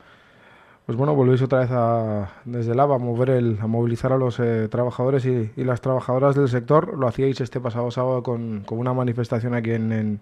pues 0.88 0.98
bueno, 0.98 1.14
volvéis 1.16 1.42
otra 1.42 1.60
vez 1.60 1.70
a, 1.70 2.30
desde 2.46 2.72
el 2.72 2.80
a 2.80 2.88
mover 2.88 3.32
el, 3.32 3.58
a 3.62 3.68
movilizar 3.68 4.14
a 4.14 4.18
los 4.18 4.40
eh, 4.40 4.70
trabajadores 4.70 5.26
y, 5.26 5.52
las 5.58 5.82
trabajadoras 5.82 6.34
del 6.34 6.48
sector. 6.48 6.98
Lo 6.98 7.10
hacíais 7.10 7.42
este 7.42 7.60
pasado 7.60 7.92
sábado 7.92 8.24
con, 8.24 8.64
una 8.72 8.94
manifestación 8.94 9.54
aquí 9.54 9.74
en, 9.74 10.22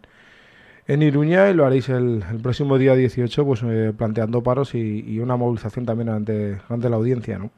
en, 0.87 1.01
Iruña 1.03 1.49
y 1.49 1.53
lo 1.53 1.67
haréis 1.67 1.89
el, 1.89 2.23
próximo 2.41 2.79
día 2.79 2.95
18, 2.95 3.45
pues 3.45 3.61
eh, 3.61 3.93
planteando 3.95 4.41
paros 4.41 4.73
y, 4.73 5.19
una 5.19 5.35
movilización 5.35 5.85
también 5.85 6.09
ante, 6.09 6.57
ante 6.67 6.89
la 6.89 6.95
audiencia, 6.95 7.37
¿no? 7.37 7.51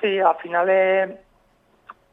Sí, 0.00 0.20
al 0.20 0.36
final 0.36 0.68
eh, 0.70 1.18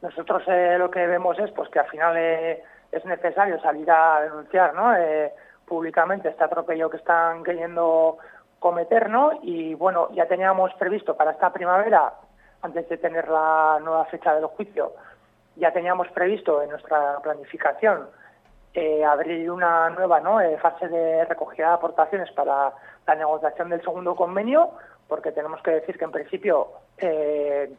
nosotros 0.02 0.42
lo 0.76 0.90
que 0.90 1.06
vemos 1.06 1.38
es 1.38 1.52
pues 1.52 1.68
que 1.70 1.78
al 1.78 1.86
final 1.86 2.16
es 2.16 3.04
necesario 3.04 3.60
salir 3.60 3.88
a 3.88 4.22
denunciar, 4.22 4.74
¿no? 4.74 4.92
públicamente 5.66 6.30
este 6.30 6.42
atropello 6.42 6.88
que 6.88 6.96
están 6.96 7.44
queriendo 7.44 8.16
cometer, 8.58 9.08
¿no? 9.08 9.32
Y 9.42 9.74
bueno, 9.74 10.08
ya 10.12 10.26
teníamos 10.26 10.72
previsto 10.74 11.16
para 11.16 11.32
esta 11.32 11.52
primavera, 11.52 12.14
antes 12.62 12.88
de 12.88 12.96
tener 12.98 13.28
la 13.28 13.78
nueva 13.82 14.04
fecha 14.06 14.34
del 14.34 14.46
juicio, 14.46 14.92
ya 15.56 15.72
teníamos 15.72 16.08
previsto 16.08 16.62
en 16.62 16.70
nuestra 16.70 17.18
planificación 17.20 18.06
eh, 18.74 19.04
abrir 19.04 19.50
una 19.50 19.90
nueva. 19.90 20.18
Eh, 20.44 20.56
fase 20.58 20.88
de 20.88 21.24
recogida 21.24 21.68
de 21.68 21.74
aportaciones 21.74 22.30
para 22.32 22.72
la 23.06 23.14
negociación 23.14 23.70
del 23.70 23.82
segundo 23.82 24.14
convenio, 24.14 24.70
porque 25.08 25.32
tenemos 25.32 25.60
que 25.62 25.72
decir 25.72 25.98
que 25.98 26.04
en 26.04 26.12
principio 26.12 26.68
eh, 26.98 27.72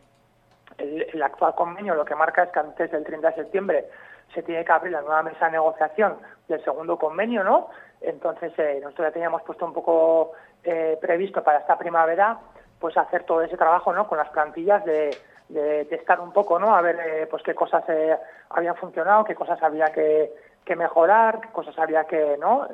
el, 0.77 1.23
actual 1.23 1.55
convenio 1.55 1.95
lo 1.95 2.05
que 2.05 2.15
marca 2.15 2.43
es 2.43 2.49
que 2.51 2.59
antes 2.59 2.91
del 2.91 3.03
30 3.03 3.29
de 3.29 3.35
septiembre 3.35 3.85
se 4.33 4.43
tiene 4.43 4.63
que 4.65 4.71
abrir 4.71 4.93
la 4.93 5.01
nueva 5.01 5.23
mesa 5.23 5.45
de 5.45 5.53
negociación 5.53 6.17
del 6.47 6.63
segundo 6.63 6.97
convenio, 6.97 7.43
¿no? 7.43 7.69
Entonces 8.01 8.53
nosotros 8.81 9.07
ya 9.07 9.11
teníamos 9.11 9.41
puesto 9.43 9.65
un 9.65 9.73
poco 9.73 10.33
eh, 10.63 10.97
previsto 10.99 11.41
para 11.41 11.59
esta 11.59 11.77
primavera, 11.77 12.37
pues 12.79 12.97
hacer 12.97 13.23
todo 13.23 13.41
ese 13.41 13.55
trabajo, 13.55 13.93
¿no? 13.93 14.07
Con 14.07 14.17
las 14.17 14.29
plantillas 14.29 14.83
de, 14.83 15.15
de 15.47 15.85
testar 15.85 16.19
un 16.19 16.33
poco, 16.33 16.59
¿no? 16.59 16.75
A 16.75 16.81
ver, 16.81 16.99
eh, 16.99 17.27
pues 17.29 17.43
qué 17.43 17.55
cosas 17.55 17.83
eh, 17.87 18.17
habían 18.49 18.75
funcionado, 18.75 19.23
qué 19.23 19.35
cosas 19.35 19.61
había 19.63 19.85
que, 19.85 20.33
mejorar, 20.75 21.39
qué 21.41 21.47
cosas 21.49 21.77
había 21.79 22.03
que, 22.03 22.37
¿no? 22.39 22.67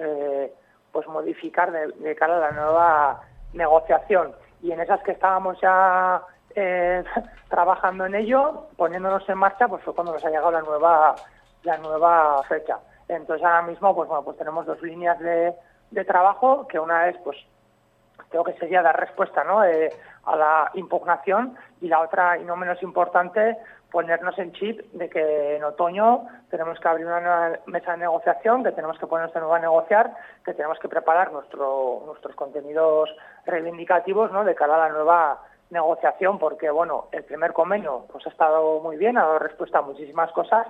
pues 0.91 1.07
modificar 1.07 1.71
de, 1.71 2.15
cara 2.15 2.35
a 2.35 2.39
la 2.39 2.51
nueva 2.51 3.21
negociación. 3.53 4.35
Y 4.61 4.73
en 4.73 4.81
esas 4.81 5.01
que 5.03 5.13
estábamos 5.13 5.57
ya 5.61 6.21
trabajando 7.49 8.05
en 8.05 8.15
ello, 8.15 8.67
poniéndonos 8.75 9.29
en 9.29 9.37
marcha, 9.37 9.69
pues 9.69 9.81
fue 9.83 9.95
cuando 9.95 10.11
nos 10.11 10.25
ha 10.25 10.29
llegado 10.29 10.51
la 10.51 10.61
nueva, 10.61 11.15
la 11.65 11.77
nueva 11.77 12.41
fecha. 12.43 12.79
Entonces 13.07 13.45
ahora 13.45 13.63
mismo, 13.63 13.95
pues 13.95 14.07
bueno, 14.07 14.23
pues 14.23 14.37
tenemos 14.37 14.65
dos 14.65 14.81
líneas 14.81 15.19
de, 15.19 15.53
trabajo, 16.05 16.67
que 16.67 16.79
una 16.79 17.07
es 17.07 17.17
pues 17.23 17.37
creo 18.29 18.43
que 18.43 18.53
sería 18.53 18.81
dar 18.81 18.99
respuesta 18.99 19.43
¿no? 19.45 19.63
Eh, 19.63 19.89
a 20.25 20.35
la 20.35 20.71
impugnación 20.73 21.55
y 21.79 21.87
la 21.87 22.01
otra, 22.01 22.37
y 22.37 22.43
no 22.43 22.55
menos 22.55 22.81
importante, 22.83 23.57
ponernos 23.91 24.37
en 24.39 24.51
chip 24.51 24.81
de 24.91 25.09
que 25.09 25.55
en 25.55 25.63
otoño 25.63 26.27
tenemos 26.49 26.77
que 26.79 26.87
abrir 26.87 27.05
una 27.05 27.21
nueva 27.21 27.59
mesa 27.67 27.91
de 27.93 27.99
negociación, 27.99 28.63
que 28.63 28.73
tenemos 28.73 28.99
que 28.99 29.07
ponernos 29.07 29.33
de 29.33 29.39
nuevo 29.39 29.55
a 29.55 29.59
negociar, 29.59 30.13
que 30.43 30.53
tenemos 30.53 30.79
que 30.79 30.89
preparar 30.89 31.31
nuestro, 31.31 32.03
nuestros 32.05 32.35
contenidos 32.35 33.09
reivindicativos 33.45 34.33
¿no? 34.33 34.43
de 34.43 34.55
cara 34.55 34.75
a 34.75 34.89
la 34.89 34.89
nueva 34.89 35.41
negociación, 35.69 36.39
porque 36.39 36.69
bueno, 36.69 37.07
el 37.11 37.23
primer 37.23 37.53
convenio 37.53 38.05
pues 38.11 38.25
ha 38.27 38.29
estado 38.29 38.81
muy 38.81 38.97
bien, 38.97 39.17
ha 39.17 39.21
dado 39.21 39.39
respuesta 39.39 39.79
a 39.79 39.83
muchísimas 39.83 40.31
cosas, 40.31 40.67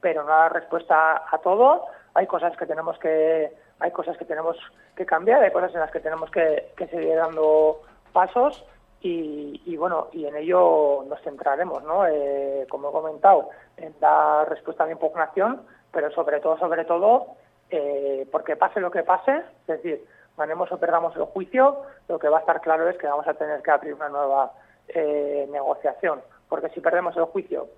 pero 0.00 0.22
no 0.22 0.30
dado 0.30 0.50
respuesta 0.50 1.24
a 1.30 1.38
todo. 1.38 1.86
Hay 2.14 2.26
cosas 2.26 2.56
que 2.56 2.66
tenemos 2.66 2.98
que 2.98 3.52
hay 3.80 3.90
cosas 3.92 4.16
que 4.18 4.24
tenemos 4.24 4.56
que 4.94 5.06
cambiar, 5.06 5.42
hay 5.42 5.50
cosas 5.50 5.72
en 5.74 5.80
las 5.80 5.90
que 5.90 6.00
tenemos 6.00 6.30
que, 6.30 6.72
seguir 6.90 7.16
dando 7.16 7.80
pasos 8.12 8.64
y, 9.00 9.74
bueno, 9.76 10.08
y 10.12 10.26
en 10.26 10.36
ello 10.36 11.04
nos 11.08 11.20
centraremos, 11.22 11.82
¿no? 11.84 12.06
Eh, 12.06 12.66
como 12.68 12.90
he 12.90 12.92
comentado, 12.92 13.48
en 13.78 13.98
dar 13.98 14.46
respuesta 14.50 14.82
a 14.84 14.86
la 14.86 14.92
impugnación, 14.92 15.62
pero 15.90 16.10
sobre 16.10 16.40
todo, 16.40 16.58
sobre 16.58 16.84
todo, 16.84 17.28
eh, 17.70 18.28
porque 18.30 18.56
pase 18.56 18.80
lo 18.80 18.90
que 18.90 19.02
pase, 19.02 19.38
es 19.38 19.66
decir, 19.66 20.04
ganemos 20.36 20.70
o 20.70 20.78
perdamos 20.78 21.16
el 21.16 21.24
juicio, 21.24 21.82
lo 22.08 22.18
que 22.18 22.28
va 22.28 22.38
a 22.38 22.40
estar 22.40 22.60
claro 22.60 22.88
es 22.88 22.98
que 22.98 23.06
vamos 23.06 23.26
a 23.26 23.34
tener 23.34 23.62
que 23.62 23.70
abrir 23.70 23.94
una 23.94 24.10
nueva 24.10 24.52
eh, 24.88 25.48
negociación, 25.50 26.20
porque 26.48 26.68
si 26.70 26.80
perdemos 26.80 27.16
el 27.16 27.24
juicio, 27.24 27.68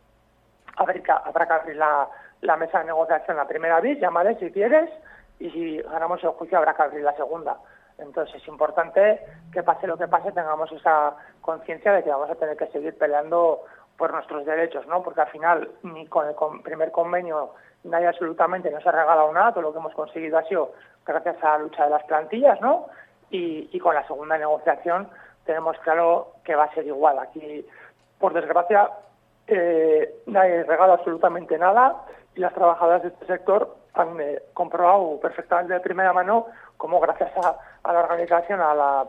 habrá 0.77 0.95
que, 0.95 1.13
habrá 1.13 1.47
que 1.47 1.53
abrir 1.53 1.77
la, 1.77 2.57
mesa 2.57 2.81
de 2.81 2.87
negociación 2.87 3.37
la 3.37 3.47
primera 3.47 3.81
vez, 3.81 3.99
llámale 4.01 4.39
si 4.39 4.51
quieres, 4.51 4.91
y 5.39 5.51
si 5.51 5.83
ganamos 5.83 6.23
el 6.23 6.31
juicio 6.31 6.59
habrá 6.59 6.75
que 6.75 6.83
abrir 6.83 7.03
la 7.03 7.17
segunda. 7.17 7.57
Entonces 7.99 8.37
es 8.37 8.49
importante 8.49 9.21
que 9.53 9.63
pase 9.63 9.87
lo 9.87 9.97
que 9.97 10.09
pase, 10.09 10.33
tengamos 10.33 10.71
esa 10.73 11.15
conciencia 11.41 11.93
de 11.93 12.03
que 12.03 12.11
vamos 12.11 12.31
a 12.31 12.35
tener 12.35 12.57
que 12.57 12.67
seguir 12.69 12.97
peleando 12.97 13.63
por 13.97 14.13
nuestros 14.13 14.45
derechos, 14.45 14.87
¿no? 14.87 15.03
Porque 15.03 15.21
al 15.21 15.29
final 15.29 15.71
ni 15.83 16.07
con 16.07 16.27
el 16.27 16.35
primer 16.63 16.91
convenio 16.91 17.55
nadie 17.85 18.07
absolutamente 18.07 18.71
nos 18.71 18.87
ha 18.87 18.93
regalado 18.93 19.33
nada, 19.33 19.53
todo 19.53 19.63
lo 19.63 19.73
que 19.73 19.79
hemos 19.79 19.95
conseguido 19.95 20.39
ha 20.39 20.45
sido 20.45 20.73
gracias 21.05 21.37
a 21.43 21.51
la 21.51 21.59
lucha 21.59 21.85
de 21.85 21.91
las 21.91 22.05
plantillas, 22.05 22.61
¿no? 22.61 22.87
Y, 23.31 23.79
con 23.81 23.95
la 23.95 24.07
segunda 24.07 24.37
negociación 24.37 25.09
tenemos 25.47 25.79
claro 25.79 26.35
que 26.45 26.55
va 26.55 26.65
a 26.65 26.75
ser 26.75 26.87
igual. 26.87 27.19
Aquí, 27.19 27.67
por 28.19 28.35
desgracia, 28.35 28.91
eh, 29.47 30.23
nadie 30.27 30.65
regala 30.65 30.95
absolutamente 30.95 31.59
nada 31.59 32.05
y 32.35 32.41
las 32.41 32.55
trabajadoras 32.55 33.03
de 33.03 33.09
este 33.09 33.27
sector 33.27 33.77
han 33.95 34.21
eh, 34.21 34.43
comprobado 34.55 35.19
perfectamente 35.21 35.75
de 35.75 35.81
primera 35.81 36.13
mano 36.13 36.47
cómo 36.77 37.01
gracias 37.01 37.31
a, 37.37 37.93
la 37.93 38.01
organización, 38.01 38.61
a 38.61 38.75
la, 38.75 39.07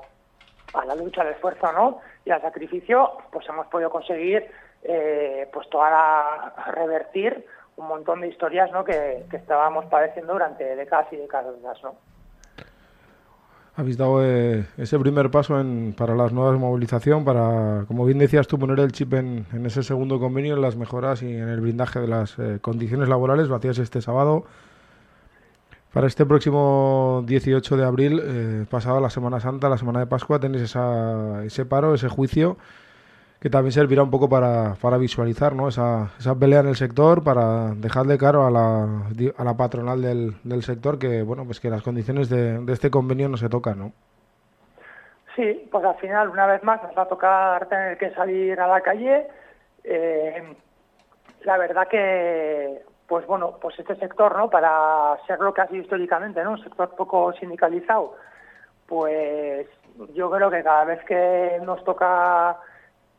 a 0.73 0.85
la 0.85 0.95
lucha, 0.95 1.21
al 1.21 1.29
esfuerzo 1.29 1.71
¿no? 1.71 1.99
y 2.25 2.31
al 2.31 2.41
sacrificio, 2.41 3.17
pues 3.31 3.47
hemos 3.47 3.67
podido 3.67 3.89
conseguir 3.89 4.49
eh, 4.83 5.49
pues 5.53 5.69
toda 5.69 6.53
revertir 6.67 7.45
un 7.77 7.87
montón 7.87 8.21
de 8.21 8.27
historias 8.27 8.71
¿no? 8.71 8.83
que, 8.83 9.25
que 9.29 9.37
estábamos 9.37 9.85
padeciendo 9.85 10.33
durante 10.33 10.75
décadas 10.75 11.07
y 11.11 11.17
décadas. 11.17 11.55
¿no? 11.83 11.95
Habéis 13.75 13.97
dado 13.97 14.23
eh, 14.23 14.65
ese 14.77 14.99
primer 14.99 15.31
paso 15.31 15.59
en, 15.59 15.95
para 15.97 16.15
las 16.15 16.31
nuevas 16.31 16.59
movilización, 16.59 17.25
para, 17.25 17.85
como 17.87 18.05
bien 18.05 18.19
decías 18.19 18.47
tú, 18.47 18.59
poner 18.59 18.79
el 18.79 18.91
chip 18.91 19.13
en, 19.13 19.47
ese 19.65 19.81
segundo 19.81 20.19
convenio, 20.19 20.55
en 20.55 20.61
las 20.61 20.75
mejoras 20.75 21.23
y 21.23 21.33
en 21.33 21.49
el 21.49 21.59
blindaje 21.59 21.99
de 21.99 22.07
las 22.07 22.35
condiciones 22.61 23.09
laborales. 23.09 23.47
Lo 23.47 23.55
hacías 23.55 23.79
este 23.79 24.01
sábado. 24.01 24.45
Para 25.93 26.07
este 26.07 26.25
próximo 26.25 27.23
18 27.27 27.77
de 27.77 27.85
abril, 27.85 28.19
eh, 28.23 28.65
pasada 28.67 28.99
la 28.99 29.11
Semana 29.11 29.39
Santa, 29.39 29.69
la 29.69 29.77
Semana 29.77 29.99
de 29.99 30.07
Pascua, 30.07 30.39
tenéis 30.39 30.63
esa, 30.63 31.45
ese 31.45 31.65
paro, 31.65 31.93
ese 31.93 32.09
juicio, 32.09 32.57
que 33.43 33.49
también 33.49 33.73
servirá 33.73 34.03
un 34.03 34.09
poco 34.09 34.29
para, 34.29 34.75
para 34.81 34.97
visualizar 34.97 35.53
¿no? 35.53 35.67
esa, 35.67 36.13
esa 36.17 36.33
pelea 36.33 36.61
en 36.61 36.67
el 36.69 36.77
sector, 36.77 37.25
para 37.25 37.73
dejarle 37.75 38.17
claro 38.17 38.45
a 38.45 38.49
la, 38.49 38.83
a 39.35 39.43
la 39.43 39.57
patronal 39.57 40.01
del, 40.01 40.35
del 40.45 40.63
sector 40.63 40.97
que 40.97 41.23
bueno 41.23 41.43
pues 41.43 41.59
que 41.59 41.69
las 41.69 41.83
condiciones 41.83 42.29
de, 42.29 42.59
de 42.59 42.71
este 42.71 42.89
convenio 42.89 43.27
no 43.27 43.35
se 43.35 43.49
tocan, 43.49 43.79
¿no? 43.79 43.91
Sí, 45.35 45.67
pues 45.69 45.83
al 45.83 45.95
final, 45.95 46.29
una 46.29 46.47
vez 46.47 46.63
más, 46.63 46.81
nos 46.83 46.97
va 46.97 47.01
a 47.01 47.07
tocar 47.09 47.67
tener 47.67 47.97
que 47.97 48.11
salir 48.11 48.57
a 48.61 48.67
la 48.67 48.79
calle. 48.79 49.27
Eh, 49.83 50.55
la 51.43 51.57
verdad 51.57 51.89
que 51.89 52.81
pues 53.07 53.27
bueno, 53.27 53.57
pues 53.61 53.77
este 53.77 53.97
sector, 53.97 54.37
¿no? 54.37 54.49
Para 54.49 55.17
ser 55.27 55.39
lo 55.39 55.53
que 55.53 55.59
ha 55.59 55.67
sido 55.67 55.81
históricamente, 55.81 56.41
¿no? 56.45 56.51
Un 56.51 56.63
sector 56.63 56.95
poco 56.95 57.33
sindicalizado, 57.33 58.15
pues 58.87 59.67
yo 60.13 60.31
creo 60.31 60.49
que 60.49 60.63
cada 60.63 60.85
vez 60.85 61.03
que 61.03 61.59
nos 61.61 61.83
toca 61.83 62.57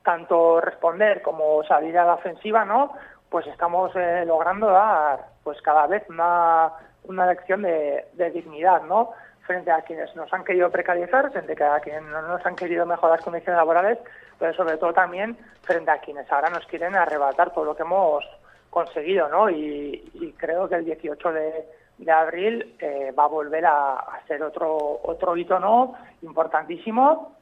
tanto 0.05 0.61
responder 0.61 1.23
como 1.23 1.65
salir 1.65 1.99
a 1.99 2.05
la 2.05 2.15
ofensiva, 2.15 2.65
¿no? 2.65 2.93
Pues 3.29 3.47
estamos 3.49 3.91
eh, 3.97 4.25
logrando 4.27 4.69
dar, 4.69 5.27
pues 5.43 5.61
cada 5.63 5.87
vez 5.89 6.05
una, 6.09 6.71
una 7.05 7.27
lección 7.27 7.63
de, 7.63 8.07
dignidad, 8.33 8.83
¿no? 8.83 9.11
Frente 9.47 9.73
a 9.73 9.83
quienes 9.83 10.15
nos 10.15 10.33
han 10.33 10.45
querido 10.45 10.71
precarizar, 10.71 11.33
frente 11.33 11.63
a 11.65 11.81
quienes 11.81 12.03
no 12.05 12.23
nos 12.23 12.45
han 12.47 12.55
querido 12.55 12.87
mejorar 12.87 13.17
las 13.17 13.25
condiciones 13.25 13.57
laborales, 13.57 13.99
pero 14.39 14.55
sobre 14.55 14.77
todo 14.77 14.93
también 14.93 15.37
frente 15.63 15.91
a 15.91 15.99
quienes 15.99 16.31
ahora 16.31 16.51
nos 16.51 16.67
quieren 16.67 16.95
arrebatar 16.95 17.53
todo 17.53 17.65
lo 17.65 17.75
que 17.75 17.83
hemos 17.83 18.25
conseguido, 18.71 19.29
¿no? 19.29 19.51
Y, 19.51 20.35
creo 20.37 20.69
que 20.69 20.77
el 20.77 20.85
18 20.85 21.33
de, 21.33 22.13
abril 22.13 22.77
eh, 22.79 23.13
va 23.19 23.25
a 23.25 23.29
volver 23.29 23.65
a, 23.67 24.21
ser 24.27 24.43
otro 24.43 25.01
otro 25.03 25.37
hito, 25.37 25.59
¿no? 25.59 25.95
Importantísimo 26.23 27.37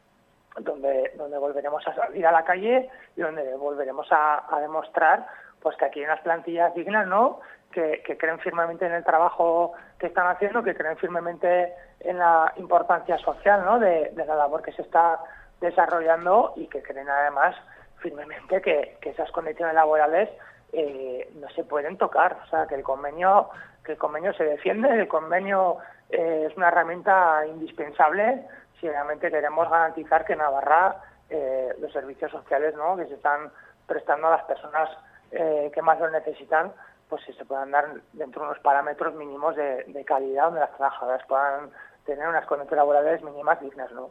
donde, 0.61 1.13
donde 1.17 1.39
volveremos 1.39 1.87
a 1.87 1.95
salir 1.95 2.27
a 2.27 2.33
la 2.33 2.45
calle 2.45 2.91
y 3.17 3.21
donde 3.21 3.55
volveremos 3.57 4.07
a, 4.11 4.45
demostrar 4.61 5.27
pues 5.61 5.77
que 5.77 5.85
aquí 5.85 6.01
hay 6.01 6.07
unas 6.07 6.21
plantillas 6.21 6.75
dignas, 6.75 7.07
¿no? 7.07 7.41
Que, 7.71 8.03
creen 8.19 8.39
firmemente 8.41 8.85
en 8.85 8.93
el 8.93 9.05
trabajo 9.05 9.73
que 9.99 10.09
están 10.09 10.27
haciendo, 10.27 10.63
que 10.63 10.75
creen 10.75 10.97
firmemente 10.97 11.73
en 12.01 12.19
la 12.19 12.53
importancia 12.57 13.17
social, 13.19 13.65
¿no? 13.65 13.79
De, 13.79 14.13
la 14.17 14.35
labor 14.35 14.63
que 14.63 14.73
se 14.73 14.83
está 14.83 15.21
desarrollando 15.61 16.53
y 16.57 16.67
que 16.67 16.83
creen 16.83 17.09
además 17.09 17.55
firmemente 17.99 18.61
que, 18.61 18.99
esas 19.03 19.31
condiciones 19.31 19.75
laborales 19.75 20.29
eh, 20.73 21.31
no 21.35 21.49
se 21.51 21.65
pueden 21.65 21.99
tocar, 21.99 22.39
o 22.45 22.47
sea, 22.49 22.67
que 22.67 22.75
el 22.75 22.83
convenio 22.83 23.51
que 23.85 23.93
el 23.93 23.99
convenio 23.99 24.33
se 24.35 24.45
defiende, 24.45 24.89
el 24.89 25.09
convenio 25.09 25.79
eh, 26.09 26.47
es 26.49 26.57
una 26.57 26.69
herramienta 26.69 27.45
indispensable 27.47 28.47
si 28.81 28.89
realmente 28.89 29.31
queremos 29.31 29.69
garantizar 29.69 30.25
que 30.25 30.37
Navarra 30.37 31.03
eh, 31.29 31.75
los 31.81 31.93
servicios 31.93 32.31
sociales 32.31 32.77
¿no? 32.77 32.97
que 32.97 33.07
se 33.07 33.15
están 33.15 33.51
prestando 33.87 34.29
a 34.29 34.37
las 34.37 34.45
personas 34.45 34.89
que 35.33 35.81
más 35.81 35.99
lo 35.99 36.11
necesitan, 36.11 36.73
pues 37.09 37.23
se 37.25 37.45
puedan 37.47 37.71
dar 37.71 37.89
dentro 38.13 38.43
de 38.43 38.49
unos 38.49 38.63
parámetros 38.63 39.15
mínimos 39.15 39.57
de, 39.57 40.05
calidad 40.07 40.45
donde 40.45 40.61
las 40.61 40.77
trabajadoras 40.77 41.23
puedan 41.27 41.71
tener 42.05 42.29
unas 42.29 42.45
condiciones 42.47 42.77
laborales 42.77 43.23
mínimas 43.23 43.61
dignas, 43.61 43.91
¿no? 43.93 44.11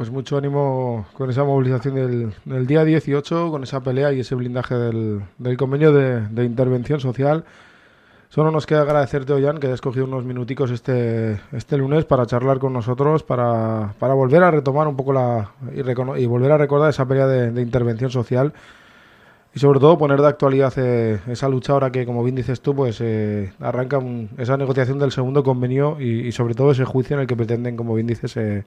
Pues 0.00 0.10
mucho 0.10 0.38
ánimo 0.38 1.04
con 1.12 1.28
esa 1.28 1.44
movilización 1.44 2.32
del, 2.46 2.66
día 2.66 2.86
18, 2.86 3.50
con 3.50 3.64
esa 3.64 3.82
pelea 3.82 4.14
y 4.14 4.20
ese 4.20 4.34
blindaje 4.34 4.74
del, 4.74 5.26
convenio 5.58 5.92
de 5.92 6.42
intervención 6.46 7.00
social. 7.00 7.44
Solo 8.30 8.50
nos 8.50 8.64
queda 8.64 8.80
agradecerte, 8.80 9.34
Ollán, 9.34 9.58
que 9.58 9.66
hayas 9.66 9.82
cogido 9.82 10.06
unos 10.06 10.24
minuticos 10.24 10.70
este, 10.70 11.38
este 11.52 11.76
lunes 11.76 12.06
para 12.06 12.24
charlar 12.24 12.58
con 12.60 12.72
nosotros, 12.72 13.22
para, 13.22 13.92
para 13.98 14.14
volver 14.14 14.42
a 14.42 14.50
retomar 14.50 14.88
un 14.88 14.96
poco 14.96 15.12
la 15.12 15.50
y, 15.74 15.80
y 15.80 16.24
volver 16.24 16.52
a 16.52 16.56
recordar 16.56 16.88
esa 16.88 17.04
pelea 17.04 17.26
de, 17.26 17.60
intervención 17.60 18.10
social 18.10 18.54
y 19.54 19.58
sobre 19.58 19.80
todo 19.80 19.98
poner 19.98 20.22
de 20.22 20.28
actualidad 20.28 20.72
eh, 20.78 21.20
esa 21.26 21.46
lucha 21.50 21.74
ahora 21.74 21.92
que, 21.92 22.06
como 22.06 22.24
bien 22.24 22.36
dices 22.36 22.62
tú, 22.62 22.74
pues 22.74 23.02
eh, 23.02 23.52
arranca 23.60 24.00
esa 24.38 24.56
negociación 24.56 24.98
del 24.98 25.12
segundo 25.12 25.44
convenio 25.44 26.00
y, 26.00 26.32
sobre 26.32 26.54
todo 26.54 26.70
ese 26.70 26.86
juicio 26.86 27.16
en 27.16 27.20
el 27.20 27.26
que 27.26 27.36
pretenden, 27.36 27.76
como 27.76 27.94
bien 27.94 28.06
dices, 28.06 28.34
eh, 28.38 28.64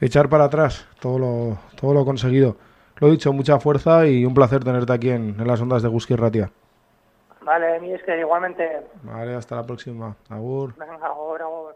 echar 0.00 0.28
para 0.28 0.44
atrás 0.44 0.86
todo 1.00 1.18
lo, 1.18 1.58
todo 1.80 1.94
lo 1.94 2.04
conseguido. 2.04 2.56
Lo 2.98 3.08
he 3.08 3.10
dicho, 3.10 3.32
mucha 3.32 3.60
fuerza 3.60 4.06
y 4.06 4.24
un 4.24 4.34
placer 4.34 4.64
tenerte 4.64 4.92
aquí 4.92 5.10
en, 5.10 5.38
en 5.38 5.46
las 5.46 5.60
ondas 5.60 5.82
de 5.82 5.88
Gusky 5.88 6.16
Ratia. 6.16 6.50
Vale, 7.42 7.78
mi 7.80 7.92
es 7.92 8.02
que 8.02 8.18
igualmente. 8.18 8.82
Vale, 9.02 9.34
hasta 9.36 9.56
la 9.56 9.62
próxima. 9.62 10.16
Agur. 10.28 10.74
Venga, 10.76 11.06
agur, 11.06 11.42
agur. 11.42 11.74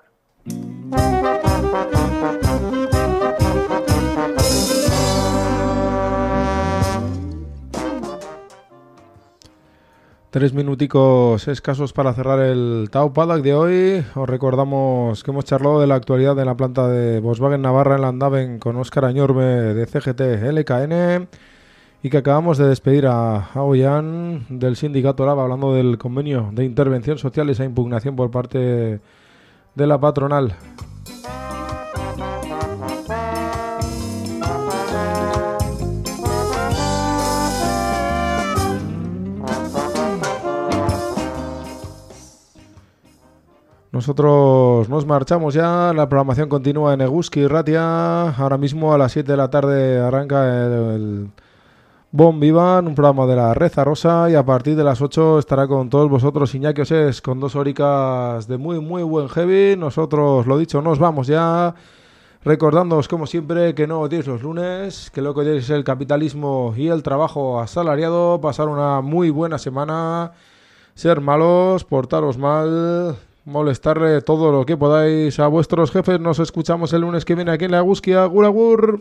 Tres 10.31 10.55
minuticos 10.55 11.49
escasos 11.49 11.93
para 11.93 12.15
cerrar 12.15 12.39
el 12.39 12.87
Tau 12.93 13.13
Paddock 13.13 13.43
de 13.43 13.53
hoy. 13.53 14.05
Os 14.15 14.29
recordamos 14.29 15.25
que 15.25 15.33
hemos 15.33 15.45
charlado 15.45 15.81
de 15.81 15.89
la 15.89 15.97
actualidad 15.97 16.37
de 16.37 16.45
la 16.45 16.57
planta 16.57 16.87
de 16.87 17.19
Volkswagen 17.19 17.61
Navarra 17.61 17.97
en 17.97 18.03
Landaven 18.03 18.59
con 18.61 18.77
Óscar 18.77 19.07
Añorme 19.07 19.43
de 19.43 19.87
CGT 19.87 20.21
LKN 20.53 21.27
y 22.05 22.11
que 22.11 22.19
acabamos 22.19 22.59
de 22.59 22.69
despedir 22.69 23.09
a, 23.09 23.51
Ollán 23.57 24.47
del 24.49 24.77
sindicato 24.77 25.27
LAB 25.27 25.41
hablando 25.41 25.75
del 25.75 25.99
convenio 25.99 26.51
de 26.53 26.65
intervención 26.65 27.19
social 27.19 27.49
y 27.49 27.53
esa 27.53 27.65
impugnación 27.65 28.15
por 28.15 28.31
parte 28.31 29.01
de 29.75 29.87
la 29.89 29.99
patronal. 29.99 30.55
Nosotros 43.93 44.89
nos 44.89 45.05
marchamos 45.05 45.53
ya, 45.53 45.93
la 45.93 46.09
programación 46.09 46.49
continúa 46.49 46.95
en 46.95 47.01
Eguski 47.01 47.49
Ratia, 47.49 48.31
ahora 48.31 48.57
mismo 48.57 48.95
a 48.95 48.99
las 48.99 49.11
7 49.11 49.33
de 49.33 49.37
la 49.37 49.51
tarde 49.51 49.99
arranca 49.99 50.45
el 50.65 51.31
Bon 52.13 52.39
Vivan, 52.39 52.87
un 52.87 52.95
programa 52.95 53.27
de 53.27 53.35
la 53.35 53.53
Reza 53.53 53.83
Rosa 53.83 54.31
y 54.31 54.37
a 54.37 54.45
partir 54.45 54.77
de 54.77 54.85
las 54.85 55.01
8 55.01 55.41
estará 55.41 55.67
con 55.67 55.91
todos 55.91 56.09
vosotros 56.09 56.55
Iñaki 56.55 56.83
Oses 56.83 57.21
con 57.21 57.41
dos 57.41 57.57
horicas 57.57 58.47
de 58.47 58.59
muy 58.59 58.81
muy 58.81 59.03
buen 59.03 59.29
heavy. 59.29 59.77
Nosotros, 59.77 60.47
lo 60.47 60.57
dicho, 60.57 60.81
nos 60.83 61.01
vamos 61.01 61.27
ya. 61.27 61.75
Recordándoos 62.45 63.09
como 63.09 63.27
siempre 63.27 63.75
que 63.75 63.87
no 63.89 64.01
odiéis 64.01 64.27
los 64.29 64.43
lunes, 64.43 65.11
que 65.11 65.21
lo 65.21 65.35
que 65.35 65.41
odiéis 65.41 65.65
es 65.65 65.71
el 65.71 65.85
capitalismo 65.85 66.75
y 66.77 66.89
el 66.89 67.03
trabajo 67.03 67.61
asalariado, 67.61 68.41
pasar 68.41 68.69
una 68.69 69.01
muy 69.01 69.31
buena 69.31 69.59
semana, 69.59 70.33
ser 70.95 71.21
malos, 71.21 71.85
portaros 71.85 72.39
mal, 72.39 73.17
molestarle 73.51 74.23
todo 74.23 74.53
lo 74.53 74.65
que 74.65 74.77
podáis 74.77 75.39
a 75.41 75.49
vuestros 75.49 75.91
jefes. 75.91 76.21
Nos 76.21 76.39
escuchamos 76.39 76.93
el 76.93 77.03
lunes 77.03 77.25
que 77.25 77.35
viene 77.35 77.51
aquí 77.51 77.65
en 77.67 77.73
la 77.73 77.81
Gusquia. 77.81 78.25
Guragur. 78.25 79.01